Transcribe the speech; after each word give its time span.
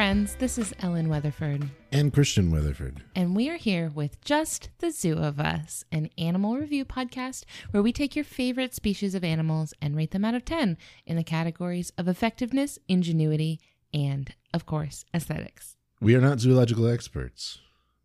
friends. 0.00 0.34
This 0.36 0.56
is 0.56 0.72
Ellen 0.80 1.10
Weatherford, 1.10 1.68
and 1.92 2.10
Christian 2.10 2.50
Weatherford. 2.50 3.02
and 3.14 3.36
we 3.36 3.50
are 3.50 3.58
here 3.58 3.90
with 3.94 4.18
Just 4.22 4.70
the 4.78 4.90
Zoo 4.90 5.18
of 5.18 5.38
Us, 5.38 5.84
an 5.92 6.08
animal 6.16 6.56
review 6.56 6.86
podcast 6.86 7.44
where 7.70 7.82
we 7.82 7.92
take 7.92 8.16
your 8.16 8.24
favorite 8.24 8.74
species 8.74 9.14
of 9.14 9.22
animals 9.22 9.74
and 9.82 9.94
rate 9.94 10.12
them 10.12 10.24
out 10.24 10.34
of 10.34 10.46
10 10.46 10.78
in 11.04 11.16
the 11.16 11.22
categories 11.22 11.92
of 11.98 12.08
effectiveness, 12.08 12.78
ingenuity, 12.88 13.60
and, 13.92 14.34
of 14.54 14.64
course, 14.64 15.04
aesthetics. 15.12 15.76
We 16.00 16.14
are 16.14 16.22
not 16.22 16.40
zoological 16.40 16.88
experts. 16.88 17.58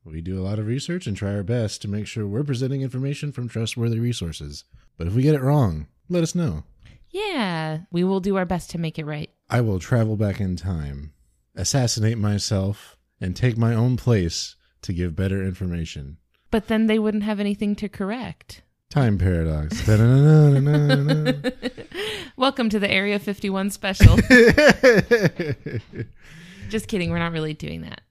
We 0.03 0.19
do 0.19 0.37
a 0.37 0.43
lot 0.43 0.59
of 0.59 0.67
research 0.67 1.07
and 1.07 1.15
try 1.15 1.33
our 1.33 1.43
best 1.43 1.81
to 1.83 1.87
make 1.87 2.07
sure 2.07 2.27
we're 2.27 2.43
presenting 2.43 2.81
information 2.81 3.31
from 3.31 3.47
trustworthy 3.47 3.99
resources. 3.99 4.65
But 4.97 5.07
if 5.07 5.13
we 5.13 5.21
get 5.21 5.35
it 5.35 5.41
wrong, 5.41 5.87
let 6.09 6.23
us 6.23 6.35
know. 6.35 6.65
Yeah, 7.09 7.83
we 7.89 8.03
will 8.03 8.19
do 8.19 8.35
our 8.35 8.43
best 8.43 8.69
to 8.71 8.77
make 8.77 8.99
it 8.99 9.05
right. 9.05 9.29
I 9.49 9.61
will 9.61 9.79
travel 9.79 10.17
back 10.17 10.41
in 10.41 10.57
time, 10.57 11.13
assassinate 11.55 12.17
myself, 12.17 12.97
and 13.21 13.35
take 13.35 13.57
my 13.57 13.73
own 13.73 13.97
place 13.97 14.55
to 14.81 14.93
give 14.93 15.15
better 15.15 15.43
information. 15.43 16.17
But 16.51 16.67
then 16.67 16.87
they 16.87 16.99
wouldn't 16.99 17.23
have 17.23 17.39
anything 17.39 17.75
to 17.77 17.89
correct. 17.89 18.61
Time 18.89 19.17
paradox. 19.17 19.87
Welcome 22.37 22.69
to 22.69 22.79
the 22.79 22.89
Area 22.89 23.19
51 23.19 23.69
special. 23.71 24.17
Just 26.69 26.87
kidding, 26.87 27.11
we're 27.11 27.19
not 27.19 27.31
really 27.31 27.53
doing 27.53 27.81
that. 27.81 28.01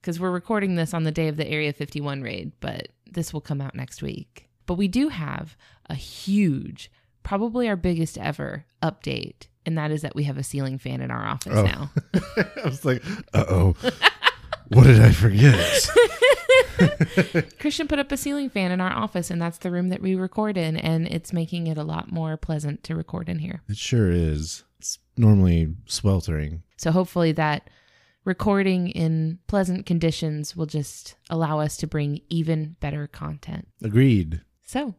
Because 0.00 0.20
we're 0.20 0.30
recording 0.30 0.74
this 0.74 0.92
on 0.92 1.04
the 1.04 1.12
day 1.12 1.28
of 1.28 1.36
the 1.36 1.46
Area 1.46 1.72
51 1.72 2.22
raid, 2.22 2.52
but 2.60 2.88
this 3.10 3.32
will 3.32 3.40
come 3.40 3.60
out 3.60 3.74
next 3.74 4.02
week. 4.02 4.48
But 4.66 4.74
we 4.74 4.88
do 4.88 5.08
have 5.08 5.56
a 5.86 5.94
huge, 5.94 6.90
probably 7.22 7.68
our 7.68 7.76
biggest 7.76 8.18
ever 8.18 8.64
update, 8.82 9.46
and 9.66 9.76
that 9.78 9.90
is 9.90 10.02
that 10.02 10.14
we 10.14 10.24
have 10.24 10.38
a 10.38 10.42
ceiling 10.42 10.78
fan 10.78 11.00
in 11.00 11.10
our 11.10 11.24
office 11.26 11.52
Oh. 11.54 11.62
now. 11.64 11.90
I 12.36 12.64
was 12.64 12.84
like, 12.84 13.02
uh 13.32 13.44
oh. 13.48 13.76
What 14.68 14.84
did 14.84 15.00
I 15.00 15.12
forget? 15.12 15.90
Christian 17.60 17.86
put 17.88 17.98
up 17.98 18.10
a 18.12 18.16
ceiling 18.16 18.50
fan 18.50 18.70
in 18.72 18.80
our 18.80 18.92
office, 18.92 19.30
and 19.30 19.40
that's 19.40 19.58
the 19.58 19.70
room 19.70 19.88
that 19.88 20.00
we 20.02 20.14
record 20.14 20.56
in, 20.56 20.76
and 20.76 21.06
it's 21.06 21.32
making 21.32 21.66
it 21.66 21.78
a 21.78 21.84
lot 21.84 22.10
more 22.10 22.36
pleasant 22.36 22.82
to 22.84 22.94
record 22.96 23.28
in 23.28 23.38
here. 23.38 23.62
It 23.68 23.76
sure 23.76 24.10
is. 24.10 24.64
It's 24.78 24.98
normally 25.16 25.74
sweltering. 25.86 26.62
So 26.76 26.90
hopefully 26.90 27.32
that 27.32 27.68
recording 28.24 28.88
in 28.88 29.38
pleasant 29.46 29.86
conditions 29.86 30.56
will 30.56 30.66
just 30.66 31.14
allow 31.30 31.60
us 31.60 31.76
to 31.78 31.86
bring 31.86 32.20
even 32.30 32.76
better 32.80 33.06
content. 33.06 33.68
Agreed. 33.82 34.40
So, 34.64 34.94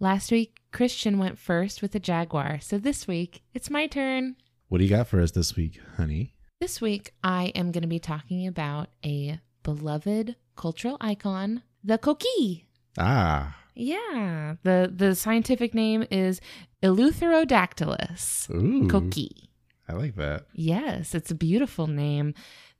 last 0.00 0.32
week 0.32 0.61
Christian 0.72 1.18
went 1.18 1.38
first 1.38 1.82
with 1.82 1.92
the 1.92 2.00
Jaguar. 2.00 2.58
So 2.60 2.78
this 2.78 3.06
week 3.06 3.42
it's 3.54 3.70
my 3.70 3.86
turn. 3.86 4.36
What 4.68 4.78
do 4.78 4.84
you 4.84 4.90
got 4.90 5.06
for 5.06 5.20
us 5.20 5.30
this 5.30 5.54
week, 5.54 5.78
honey? 5.96 6.34
This 6.60 6.80
week 6.80 7.12
I 7.22 7.52
am 7.54 7.72
going 7.72 7.82
to 7.82 7.88
be 7.88 7.98
talking 7.98 8.46
about 8.46 8.88
a 9.04 9.38
beloved 9.62 10.36
cultural 10.56 10.96
icon, 11.00 11.62
the 11.84 11.98
coquí. 11.98 12.64
Ah. 12.98 13.56
Yeah, 13.74 14.56
the 14.62 14.92
the 14.94 15.14
scientific 15.14 15.74
name 15.74 16.06
is 16.10 16.40
Eleutherodactylus 16.82 18.50
Ooh. 18.50 18.88
coqui. 18.88 19.48
I 19.88 19.94
like 19.94 20.16
that. 20.16 20.46
Yes, 20.54 21.14
it's 21.14 21.30
a 21.30 21.34
beautiful 21.34 21.86
name. 21.86 22.34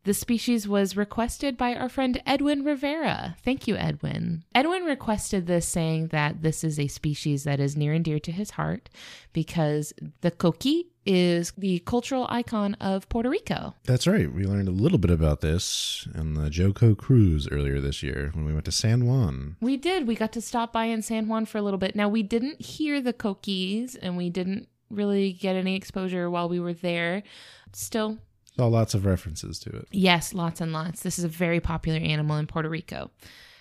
The 0.04 0.14
species 0.14 0.66
was 0.66 0.96
requested 0.96 1.56
by 1.56 1.76
our 1.76 1.88
friend 1.88 2.20
Edwin 2.26 2.64
Rivera. 2.64 3.36
Thank 3.44 3.68
you, 3.68 3.76
Edwin. 3.76 4.42
Edwin 4.52 4.82
requested 4.82 5.46
this, 5.46 5.68
saying 5.68 6.08
that 6.08 6.42
this 6.42 6.64
is 6.64 6.80
a 6.80 6.88
species 6.88 7.44
that 7.44 7.60
is 7.60 7.76
near 7.76 7.92
and 7.92 8.04
dear 8.04 8.18
to 8.18 8.32
his 8.32 8.50
heart 8.50 8.88
because 9.32 9.92
the 10.22 10.32
coqui 10.32 10.86
is 11.06 11.52
the 11.56 11.78
cultural 11.80 12.26
icon 12.30 12.74
of 12.74 13.08
Puerto 13.08 13.30
Rico. 13.30 13.74
That's 13.84 14.08
right. 14.08 14.32
We 14.32 14.44
learned 14.44 14.66
a 14.66 14.72
little 14.72 14.98
bit 14.98 15.10
about 15.12 15.40
this 15.40 16.08
on 16.16 16.34
the 16.34 16.50
JoCo 16.50 16.98
cruise 16.98 17.46
earlier 17.52 17.80
this 17.80 18.02
year 18.02 18.30
when 18.34 18.44
we 18.44 18.52
went 18.52 18.64
to 18.64 18.72
San 18.72 19.06
Juan. 19.06 19.56
We 19.60 19.76
did. 19.76 20.08
We 20.08 20.16
got 20.16 20.32
to 20.32 20.40
stop 20.40 20.72
by 20.72 20.86
in 20.86 21.02
San 21.02 21.28
Juan 21.28 21.46
for 21.46 21.58
a 21.58 21.62
little 21.62 21.78
bit. 21.78 21.94
Now, 21.94 22.08
we 22.08 22.24
didn't 22.24 22.60
hear 22.60 23.00
the 23.00 23.12
coquis 23.12 23.96
and 24.02 24.16
we 24.16 24.30
didn't 24.30 24.68
really 24.90 25.32
get 25.32 25.54
any 25.54 25.76
exposure 25.76 26.28
while 26.28 26.48
we 26.48 26.58
were 26.58 26.74
there. 26.74 27.22
Still, 27.72 28.18
Saw 28.56 28.66
lots 28.66 28.94
of 28.94 29.06
references 29.06 29.58
to 29.60 29.70
it. 29.70 29.88
Yes, 29.90 30.34
lots 30.34 30.60
and 30.60 30.72
lots. 30.72 31.02
This 31.02 31.18
is 31.18 31.24
a 31.24 31.28
very 31.28 31.60
popular 31.60 31.98
animal 31.98 32.36
in 32.36 32.46
Puerto 32.46 32.68
Rico. 32.68 33.10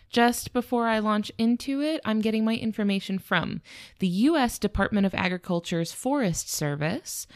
Just 0.09 0.51
before 0.51 0.87
I 0.87 0.99
launch 0.99 1.31
into 1.37 1.81
it, 1.81 2.01
I'm 2.03 2.19
getting 2.19 2.43
my 2.43 2.55
information 2.55 3.17
from 3.17 3.61
the 3.99 4.07
U.S. 4.07 4.59
Department 4.59 5.05
of 5.05 5.15
Agriculture's 5.15 5.93
Forest 5.93 6.49
Service, 6.49 7.27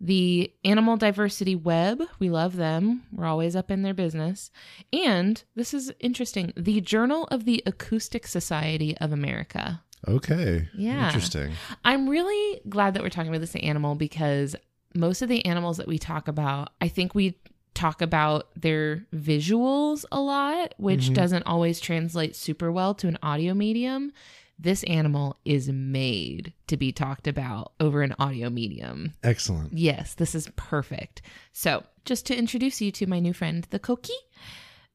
the 0.00 0.50
Animal 0.64 0.96
Diversity 0.96 1.54
Web. 1.54 2.02
We 2.18 2.30
love 2.30 2.56
them. 2.56 3.02
We're 3.12 3.26
always 3.26 3.54
up 3.54 3.70
in 3.70 3.82
their 3.82 3.92
business. 3.92 4.50
And 4.90 5.42
this 5.54 5.74
is 5.74 5.92
interesting 6.00 6.54
the 6.56 6.80
Journal 6.80 7.28
of 7.30 7.44
the 7.44 7.62
Acoustic 7.66 8.26
Society 8.26 8.96
of 8.96 9.12
America. 9.12 9.82
Okay. 10.08 10.68
Yeah. 10.74 11.06
Interesting. 11.06 11.52
I'm 11.84 12.08
really 12.08 12.62
glad 12.68 12.94
that 12.94 13.02
we're 13.02 13.10
talking 13.10 13.30
about 13.30 13.42
this 13.42 13.54
animal 13.56 13.94
because 13.94 14.56
most 14.94 15.22
of 15.22 15.28
the 15.28 15.44
animals 15.44 15.76
that 15.78 15.88
we 15.88 15.98
talk 15.98 16.28
about, 16.28 16.70
I 16.80 16.88
think 16.88 17.14
we 17.14 17.38
talk 17.74 18.02
about 18.02 18.48
their 18.54 19.06
visuals 19.14 20.04
a 20.12 20.20
lot, 20.20 20.74
which 20.76 21.08
Mhm. 21.10 21.14
doesn't 21.14 21.42
always 21.44 21.80
translate 21.80 22.36
super 22.36 22.70
well 22.70 22.94
to 22.96 23.08
an 23.08 23.18
audio 23.22 23.54
medium. 23.54 24.12
This 24.58 24.84
animal 24.84 25.38
is 25.44 25.68
made 25.70 26.52
to 26.66 26.76
be 26.76 26.92
talked 26.92 27.26
about 27.26 27.72
over 27.80 28.02
an 28.02 28.14
audio 28.18 28.50
medium. 28.50 29.14
Excellent. 29.22 29.72
Yes, 29.72 30.14
this 30.14 30.34
is 30.34 30.48
perfect. 30.54 31.22
So, 31.52 31.84
just 32.04 32.26
to 32.26 32.36
introduce 32.38 32.80
you 32.80 32.92
to 32.92 33.06
my 33.06 33.18
new 33.20 33.32
friend, 33.32 33.66
the 33.70 33.78
coqui. 33.80 34.10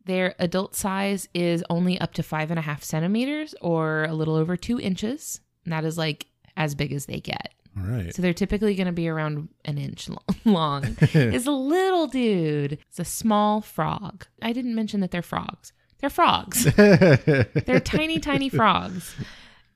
Their 0.05 0.35
adult 0.39 0.73
size 0.75 1.27
is 1.33 1.63
only 1.69 1.99
up 1.99 2.13
to 2.13 2.23
five 2.23 2.49
and 2.49 2.57
a 2.59 2.61
half 2.61 2.81
centimeters 2.83 3.53
or 3.59 4.05
a 4.05 4.13
little 4.13 4.35
over 4.35 4.55
two 4.55 4.79
inches. 4.79 5.41
And 5.65 5.73
that 5.73 5.83
is 5.83 5.97
like 5.97 6.27
as 6.55 6.75
big 6.75 6.93
as 6.93 7.07
they 7.07 7.19
get. 7.19 7.53
All 7.77 7.83
right. 7.83 8.13
So 8.13 8.21
they're 8.21 8.33
typically 8.33 8.75
going 8.75 8.87
to 8.87 8.93
be 8.93 9.07
around 9.07 9.49
an 9.65 9.77
inch 9.77 10.09
long. 10.45 10.97
it's 11.01 11.45
a 11.47 11.51
little 11.51 12.07
dude. 12.07 12.79
It's 12.89 12.99
a 12.99 13.05
small 13.05 13.61
frog. 13.61 14.25
I 14.41 14.53
didn't 14.53 14.75
mention 14.75 14.99
that 15.01 15.11
they're 15.11 15.21
frogs. 15.21 15.73
They're 15.99 16.09
frogs. 16.11 16.63
They're 16.75 17.79
tiny, 17.79 18.19
tiny 18.19 18.49
frogs. 18.49 19.15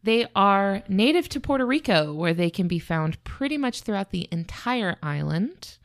They 0.04 0.28
are 0.36 0.84
native 0.88 1.28
to 1.30 1.40
Puerto 1.40 1.66
Rico, 1.66 2.14
where 2.14 2.36
they 2.36 2.52
can 2.52 2.68
be 2.68 2.78
found 2.78 3.24
pretty 3.24 3.58
much 3.58 3.82
throughout 3.82 4.12
the 4.12 4.28
entire 4.32 4.98
island, 5.02 5.80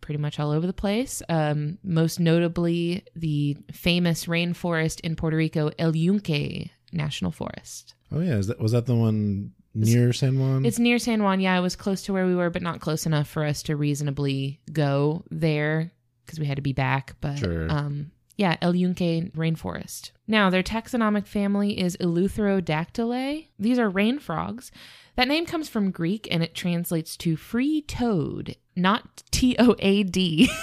pretty 0.00 0.18
much 0.18 0.40
all 0.40 0.50
over 0.50 0.66
the 0.66 0.72
place. 0.72 1.22
Um, 1.28 1.76
most 1.82 2.18
notably, 2.18 3.04
the 3.14 3.58
famous 3.72 4.24
rainforest 4.24 5.00
in 5.00 5.16
Puerto 5.16 5.36
Rico, 5.36 5.70
El 5.78 5.94
Yunque 5.94 6.70
National 6.92 7.30
Forest. 7.30 7.94
oh 8.10 8.20
yeah, 8.20 8.36
is 8.36 8.46
that 8.46 8.58
was 8.58 8.72
that 8.72 8.86
the 8.86 8.94
one 8.94 9.52
near 9.74 10.12
San 10.12 10.38
Juan? 10.38 10.64
It's 10.64 10.78
near 10.78 10.98
San 10.98 11.22
Juan. 11.22 11.40
Yeah, 11.40 11.58
it 11.58 11.62
was 11.62 11.76
close 11.76 12.02
to 12.02 12.12
where 12.12 12.26
we 12.26 12.34
were, 12.34 12.50
but 12.50 12.62
not 12.62 12.80
close 12.80 13.06
enough 13.06 13.28
for 13.28 13.44
us 13.44 13.62
to 13.64 13.76
reasonably 13.76 14.60
go 14.72 15.24
there 15.30 15.90
because 16.24 16.38
we 16.40 16.46
had 16.46 16.56
to 16.56 16.62
be 16.62 16.72
back. 16.72 17.16
But 17.20 17.38
Sure. 17.38 17.70
um, 17.70 18.10
yeah, 18.36 18.56
El 18.62 18.74
Yunque 18.74 19.32
rainforest. 19.34 20.10
Now, 20.26 20.50
their 20.50 20.62
taxonomic 20.62 21.26
family 21.26 21.78
is 21.78 21.96
Eleutherodactylidae. 21.98 23.48
These 23.58 23.78
are 23.78 23.88
rain 23.88 24.18
frogs. 24.18 24.70
That 25.16 25.28
name 25.28 25.46
comes 25.46 25.68
from 25.68 25.90
Greek 25.92 26.26
and 26.30 26.42
it 26.42 26.54
translates 26.54 27.16
to 27.18 27.36
free 27.36 27.82
toad, 27.82 28.56
not 28.74 29.22
T 29.30 29.54
O 29.58 29.76
A 29.78 30.02
D. 30.02 30.50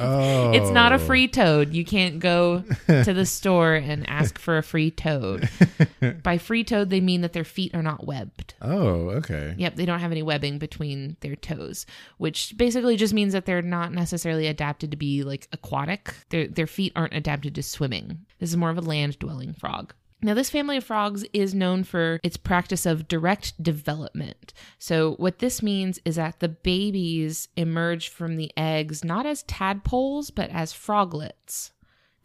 oh. 0.00 0.52
It's 0.52 0.70
not 0.70 0.92
a 0.92 0.98
free 0.98 1.24
oh. 1.24 1.32
toad. 1.32 1.74
You 1.74 1.84
can't 1.84 2.18
go 2.18 2.64
to 2.86 3.12
the 3.12 3.26
store 3.26 3.74
and 3.74 4.08
ask 4.08 4.38
for 4.38 4.58
a 4.58 4.62
free 4.62 4.90
toad. 4.90 5.48
By 6.22 6.38
free 6.38 6.64
toad, 6.64 6.90
they 6.90 7.00
mean 7.00 7.20
that 7.22 7.32
their 7.32 7.44
feet 7.44 7.74
are 7.74 7.82
not 7.82 8.06
webbed. 8.06 8.54
Oh, 8.60 9.10
okay. 9.10 9.54
Yep, 9.56 9.76
they 9.76 9.86
don't 9.86 10.00
have 10.00 10.12
any 10.12 10.22
webbing 10.22 10.58
between 10.58 11.16
their 11.20 11.36
toes, 11.36 11.86
which 12.18 12.54
basically 12.56 12.96
just 12.96 13.14
means 13.14 13.32
that 13.32 13.46
they're 13.46 13.62
not 13.62 13.92
necessarily 13.92 14.46
adapted 14.46 14.90
to 14.90 14.96
be 14.96 15.22
like 15.22 15.48
aquatic. 15.52 16.14
Their 16.30 16.46
their 16.46 16.66
feet 16.66 16.92
aren't 16.96 17.14
adapted 17.14 17.54
to 17.54 17.62
swimming. 17.62 18.26
This 18.38 18.50
is 18.50 18.56
more 18.56 18.70
of 18.70 18.78
a 18.78 18.82
land 18.82 19.18
dwelling 19.18 19.52
frog. 19.52 19.94
Now, 20.24 20.32
this 20.32 20.48
family 20.48 20.78
of 20.78 20.84
frogs 20.84 21.22
is 21.34 21.54
known 21.54 21.84
for 21.84 22.18
its 22.22 22.38
practice 22.38 22.86
of 22.86 23.08
direct 23.08 23.62
development. 23.62 24.54
So, 24.78 25.16
what 25.16 25.38
this 25.38 25.62
means 25.62 26.00
is 26.06 26.16
that 26.16 26.40
the 26.40 26.48
babies 26.48 27.48
emerge 27.58 28.08
from 28.08 28.36
the 28.36 28.50
eggs 28.56 29.04
not 29.04 29.26
as 29.26 29.42
tadpoles, 29.42 30.30
but 30.30 30.48
as 30.48 30.72
froglets. 30.72 31.72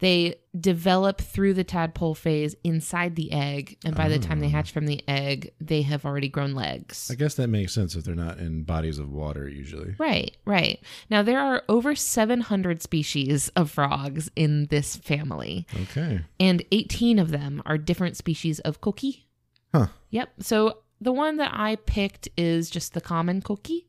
They 0.00 0.36
develop 0.58 1.20
through 1.20 1.54
the 1.54 1.62
tadpole 1.64 2.14
phase 2.14 2.56
inside 2.64 3.14
the 3.16 3.30
egg, 3.32 3.78
and 3.84 3.94
by 3.94 4.08
the 4.08 4.18
time 4.18 4.40
they 4.40 4.46
Oh. 4.46 4.50
hatch 4.50 4.72
from 4.72 4.86
the 4.86 5.02
egg, 5.06 5.52
they 5.60 5.82
have 5.82 6.04
already 6.04 6.28
grown 6.28 6.54
legs. 6.54 7.08
I 7.10 7.14
guess 7.14 7.34
that 7.34 7.48
makes 7.48 7.72
sense 7.72 7.94
if 7.94 8.04
they're 8.04 8.14
not 8.14 8.38
in 8.38 8.64
bodies 8.64 8.98
of 8.98 9.12
water 9.12 9.48
usually. 9.48 9.94
Right, 9.98 10.36
right. 10.44 10.80
Now, 11.08 11.22
there 11.22 11.38
are 11.38 11.62
over 11.68 11.94
700 11.94 12.82
species 12.82 13.48
of 13.50 13.70
frogs 13.70 14.30
in 14.34 14.66
this 14.66 14.96
family, 14.96 15.66
Okay. 15.82 16.22
and 16.40 16.64
18 16.72 17.18
of 17.18 17.30
them 17.30 17.62
are 17.64 17.78
different 17.78 18.16
species 18.16 18.58
of 18.60 18.80
coqui. 18.80 19.24
Huh. 19.74 19.88
Yep. 20.10 20.30
So 20.40 20.78
the 21.00 21.12
one 21.12 21.36
that 21.36 21.52
I 21.54 21.76
picked 21.76 22.28
is 22.36 22.70
just 22.70 22.92
the 22.94 23.00
common 23.00 23.40
coqui. 23.42 23.84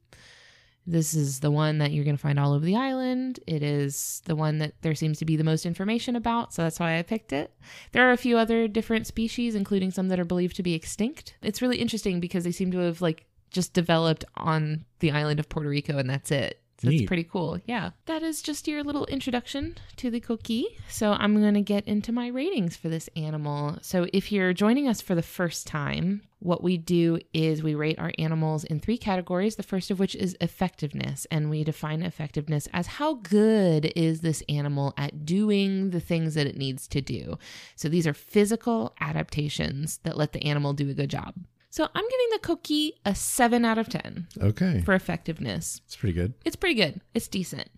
This 0.91 1.13
is 1.13 1.39
the 1.39 1.51
one 1.51 1.77
that 1.77 1.93
you're 1.93 2.03
going 2.03 2.17
to 2.17 2.21
find 2.21 2.37
all 2.37 2.51
over 2.51 2.65
the 2.65 2.75
island. 2.75 3.39
It 3.47 3.63
is 3.63 4.21
the 4.25 4.35
one 4.35 4.57
that 4.57 4.73
there 4.81 4.93
seems 4.93 5.19
to 5.19 5.25
be 5.25 5.37
the 5.37 5.43
most 5.43 5.65
information 5.65 6.17
about, 6.17 6.53
so 6.53 6.63
that's 6.63 6.81
why 6.81 6.99
I 6.99 7.01
picked 7.01 7.31
it. 7.31 7.53
There 7.93 8.09
are 8.09 8.11
a 8.11 8.17
few 8.17 8.37
other 8.37 8.67
different 8.67 9.07
species, 9.07 9.55
including 9.55 9.91
some 9.91 10.09
that 10.09 10.19
are 10.19 10.25
believed 10.25 10.57
to 10.57 10.63
be 10.63 10.73
extinct. 10.73 11.35
It's 11.41 11.61
really 11.61 11.77
interesting 11.77 12.19
because 12.19 12.43
they 12.43 12.51
seem 12.51 12.71
to 12.71 12.79
have 12.79 13.01
like 13.01 13.25
just 13.51 13.73
developed 13.73 14.25
on 14.35 14.83
the 14.99 15.11
island 15.11 15.39
of 15.39 15.47
Puerto 15.47 15.69
Rico 15.69 15.97
and 15.97 16.09
that's 16.09 16.29
it. 16.29 16.60
So 16.81 16.89
it's 16.89 17.05
pretty 17.05 17.23
cool. 17.23 17.59
Yeah. 17.65 17.91
That 18.07 18.23
is 18.23 18.41
just 18.41 18.67
your 18.67 18.83
little 18.83 19.05
introduction 19.05 19.77
to 19.97 20.09
the 20.09 20.19
coquí. 20.19 20.63
So 20.89 21.11
I'm 21.11 21.39
going 21.39 21.53
to 21.53 21.61
get 21.61 21.87
into 21.87 22.11
my 22.11 22.27
ratings 22.27 22.75
for 22.75 22.89
this 22.89 23.07
animal. 23.15 23.77
So 23.81 24.07
if 24.11 24.31
you're 24.31 24.53
joining 24.53 24.87
us 24.87 24.99
for 24.99 25.13
the 25.13 25.21
first 25.21 25.67
time, 25.67 26.23
what 26.39 26.63
we 26.63 26.77
do 26.77 27.19
is 27.35 27.61
we 27.61 27.75
rate 27.75 27.99
our 27.99 28.11
animals 28.17 28.63
in 28.63 28.79
three 28.79 28.97
categories, 28.97 29.57
the 29.57 29.63
first 29.63 29.91
of 29.91 29.99
which 29.99 30.15
is 30.15 30.35
effectiveness. 30.41 31.27
And 31.29 31.51
we 31.51 31.63
define 31.63 32.01
effectiveness 32.01 32.67
as 32.73 32.87
how 32.87 33.15
good 33.15 33.93
is 33.95 34.21
this 34.21 34.41
animal 34.49 34.95
at 34.97 35.23
doing 35.23 35.91
the 35.91 35.99
things 35.99 36.33
that 36.33 36.47
it 36.47 36.57
needs 36.57 36.87
to 36.87 37.01
do. 37.01 37.37
So 37.75 37.89
these 37.89 38.07
are 38.07 38.13
physical 38.13 38.95
adaptations 38.99 39.99
that 39.99 40.17
let 40.17 40.33
the 40.33 40.43
animal 40.43 40.73
do 40.73 40.89
a 40.89 40.95
good 40.95 41.11
job. 41.11 41.35
So 41.73 41.87
I'm 41.95 42.03
giving 42.03 42.27
the 42.33 42.39
coquí 42.39 42.91
a 43.05 43.15
7 43.15 43.63
out 43.65 43.77
of 43.77 43.87
10 43.89 44.27
Okay. 44.41 44.81
for 44.85 44.93
effectiveness 44.93 45.81
It's 45.85 45.95
pretty 45.95 46.13
good. 46.13 46.33
it's 46.45 46.55
pretty 46.57 46.75
good. 46.75 46.99
It's 47.13 47.27
decent. 47.29 47.69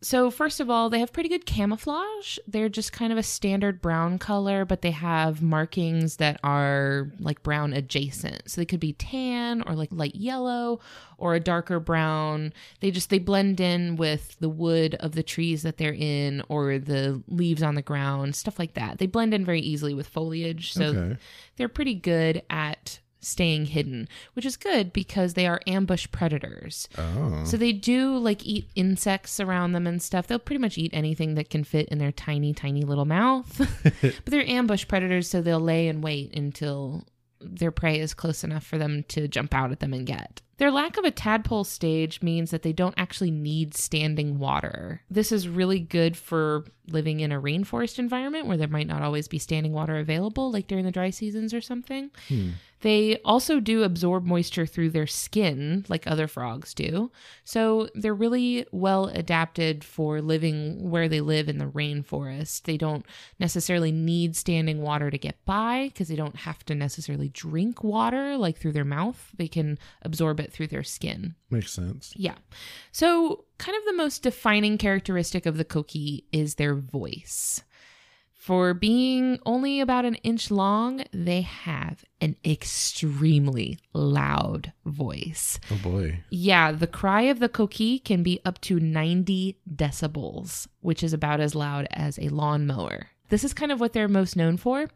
So, 0.00 0.30
first 0.30 0.60
of 0.60 0.70
all, 0.70 0.90
they 0.90 1.00
have 1.00 1.12
pretty 1.12 1.28
good 1.28 1.44
camouflage. 1.44 2.38
They're 2.46 2.68
just 2.68 2.92
kind 2.92 3.10
of 3.10 3.18
a 3.18 3.22
standard 3.22 3.82
brown 3.82 4.18
color, 4.18 4.64
but 4.64 4.80
they 4.80 4.92
have 4.92 5.42
markings 5.42 6.16
that 6.16 6.38
are 6.44 7.10
like 7.18 7.42
brown 7.42 7.72
adjacent. 7.72 8.48
So 8.48 8.60
they 8.60 8.64
could 8.64 8.78
be 8.78 8.92
tan 8.92 9.62
or 9.62 9.74
like 9.74 9.88
light 9.90 10.14
yellow 10.14 10.78
or 11.16 11.34
a 11.34 11.40
darker 11.40 11.80
brown. 11.80 12.52
They 12.78 12.92
just 12.92 13.10
they 13.10 13.18
blend 13.18 13.60
in 13.60 13.96
with 13.96 14.36
the 14.38 14.48
wood 14.48 14.94
of 15.00 15.12
the 15.12 15.24
trees 15.24 15.62
that 15.62 15.78
they're 15.78 15.96
in 15.98 16.44
or 16.48 16.78
the 16.78 17.20
leaves 17.26 17.62
on 17.62 17.74
the 17.74 17.82
ground, 17.82 18.36
stuff 18.36 18.58
like 18.58 18.74
that. 18.74 18.98
They 18.98 19.06
blend 19.06 19.34
in 19.34 19.44
very 19.44 19.60
easily 19.60 19.94
with 19.94 20.06
foliage. 20.06 20.72
So 20.72 20.84
okay. 20.84 21.16
they're 21.56 21.68
pretty 21.68 21.94
good 21.94 22.42
at 22.48 23.00
staying 23.20 23.66
hidden, 23.66 24.08
which 24.34 24.46
is 24.46 24.56
good 24.56 24.92
because 24.92 25.34
they 25.34 25.46
are 25.46 25.60
ambush 25.66 26.06
predators. 26.10 26.88
Oh. 26.96 27.44
So 27.44 27.56
they 27.56 27.72
do 27.72 28.16
like 28.16 28.44
eat 28.44 28.70
insects 28.74 29.40
around 29.40 29.72
them 29.72 29.86
and 29.86 30.02
stuff. 30.02 30.26
They'll 30.26 30.38
pretty 30.38 30.60
much 30.60 30.78
eat 30.78 30.90
anything 30.94 31.34
that 31.34 31.50
can 31.50 31.64
fit 31.64 31.88
in 31.88 31.98
their 31.98 32.12
tiny, 32.12 32.52
tiny 32.54 32.82
little 32.82 33.04
mouth. 33.04 33.56
but 34.02 34.24
they're 34.26 34.48
ambush 34.48 34.86
predators, 34.88 35.28
so 35.28 35.40
they'll 35.40 35.60
lay 35.60 35.88
and 35.88 36.02
wait 36.02 36.34
until 36.34 37.04
their 37.40 37.70
prey 37.70 38.00
is 38.00 38.14
close 38.14 38.42
enough 38.42 38.64
for 38.64 38.78
them 38.78 39.04
to 39.08 39.28
jump 39.28 39.54
out 39.54 39.70
at 39.70 39.80
them 39.80 39.92
and 39.92 40.06
get. 40.06 40.42
Their 40.58 40.72
lack 40.72 40.96
of 40.96 41.04
a 41.04 41.12
tadpole 41.12 41.62
stage 41.62 42.20
means 42.20 42.50
that 42.50 42.62
they 42.62 42.72
don't 42.72 42.94
actually 42.96 43.30
need 43.30 43.74
standing 43.74 44.40
water. 44.40 45.02
This 45.08 45.30
is 45.30 45.48
really 45.48 45.78
good 45.78 46.16
for 46.16 46.64
living 46.88 47.20
in 47.20 47.30
a 47.30 47.40
rainforest 47.40 48.00
environment 48.00 48.46
where 48.46 48.56
there 48.56 48.66
might 48.66 48.88
not 48.88 49.02
always 49.02 49.28
be 49.28 49.38
standing 49.38 49.72
water 49.72 49.98
available, 49.98 50.50
like 50.50 50.66
during 50.66 50.84
the 50.84 50.90
dry 50.90 51.10
seasons 51.10 51.54
or 51.54 51.60
something. 51.60 52.10
Hmm. 52.26 52.50
They 52.80 53.18
also 53.24 53.60
do 53.60 53.82
absorb 53.82 54.24
moisture 54.24 54.66
through 54.66 54.90
their 54.90 55.06
skin, 55.06 55.84
like 55.88 56.06
other 56.06 56.28
frogs 56.28 56.74
do. 56.74 57.10
So 57.44 57.88
they're 57.94 58.14
really 58.14 58.66
well 58.70 59.06
adapted 59.06 59.82
for 59.82 60.20
living 60.20 60.90
where 60.90 61.08
they 61.08 61.20
live 61.20 61.48
in 61.48 61.58
the 61.58 61.66
rainforest. 61.66 62.62
They 62.62 62.76
don't 62.76 63.04
necessarily 63.38 63.90
need 63.90 64.36
standing 64.36 64.80
water 64.80 65.10
to 65.10 65.18
get 65.18 65.44
by 65.44 65.88
because 65.88 66.08
they 66.08 66.16
don't 66.16 66.36
have 66.36 66.64
to 66.66 66.74
necessarily 66.74 67.28
drink 67.28 67.82
water 67.82 68.36
like 68.36 68.58
through 68.58 68.72
their 68.72 68.84
mouth. 68.84 69.30
They 69.36 69.48
can 69.48 69.78
absorb 70.02 70.38
it 70.40 70.52
through 70.52 70.68
their 70.68 70.84
skin. 70.84 71.34
Makes 71.50 71.72
sense. 71.72 72.12
Yeah. 72.14 72.36
So, 72.92 73.44
kind 73.58 73.76
of 73.76 73.84
the 73.86 73.94
most 73.94 74.22
defining 74.22 74.78
characteristic 74.78 75.46
of 75.46 75.56
the 75.56 75.64
coquí 75.64 76.24
is 76.32 76.54
their 76.54 76.74
voice. 76.74 77.62
For 78.48 78.72
being 78.72 79.38
only 79.44 79.78
about 79.78 80.06
an 80.06 80.14
inch 80.24 80.50
long, 80.50 81.04
they 81.12 81.42
have 81.42 82.02
an 82.22 82.34
extremely 82.42 83.78
loud 83.92 84.72
voice. 84.86 85.60
Oh 85.70 85.78
boy. 85.82 86.20
Yeah, 86.30 86.72
the 86.72 86.86
cry 86.86 87.24
of 87.24 87.40
the 87.40 87.50
coquí 87.50 88.02
can 88.02 88.22
be 88.22 88.40
up 88.46 88.58
to 88.62 88.80
90 88.80 89.58
decibels, 89.70 90.66
which 90.80 91.02
is 91.02 91.12
about 91.12 91.40
as 91.40 91.54
loud 91.54 91.88
as 91.90 92.18
a 92.18 92.30
lawnmower. 92.30 93.08
This 93.28 93.44
is 93.44 93.52
kind 93.52 93.70
of 93.70 93.80
what 93.80 93.92
they're 93.92 94.08
most 94.08 94.34
known 94.34 94.56
for. 94.56 94.88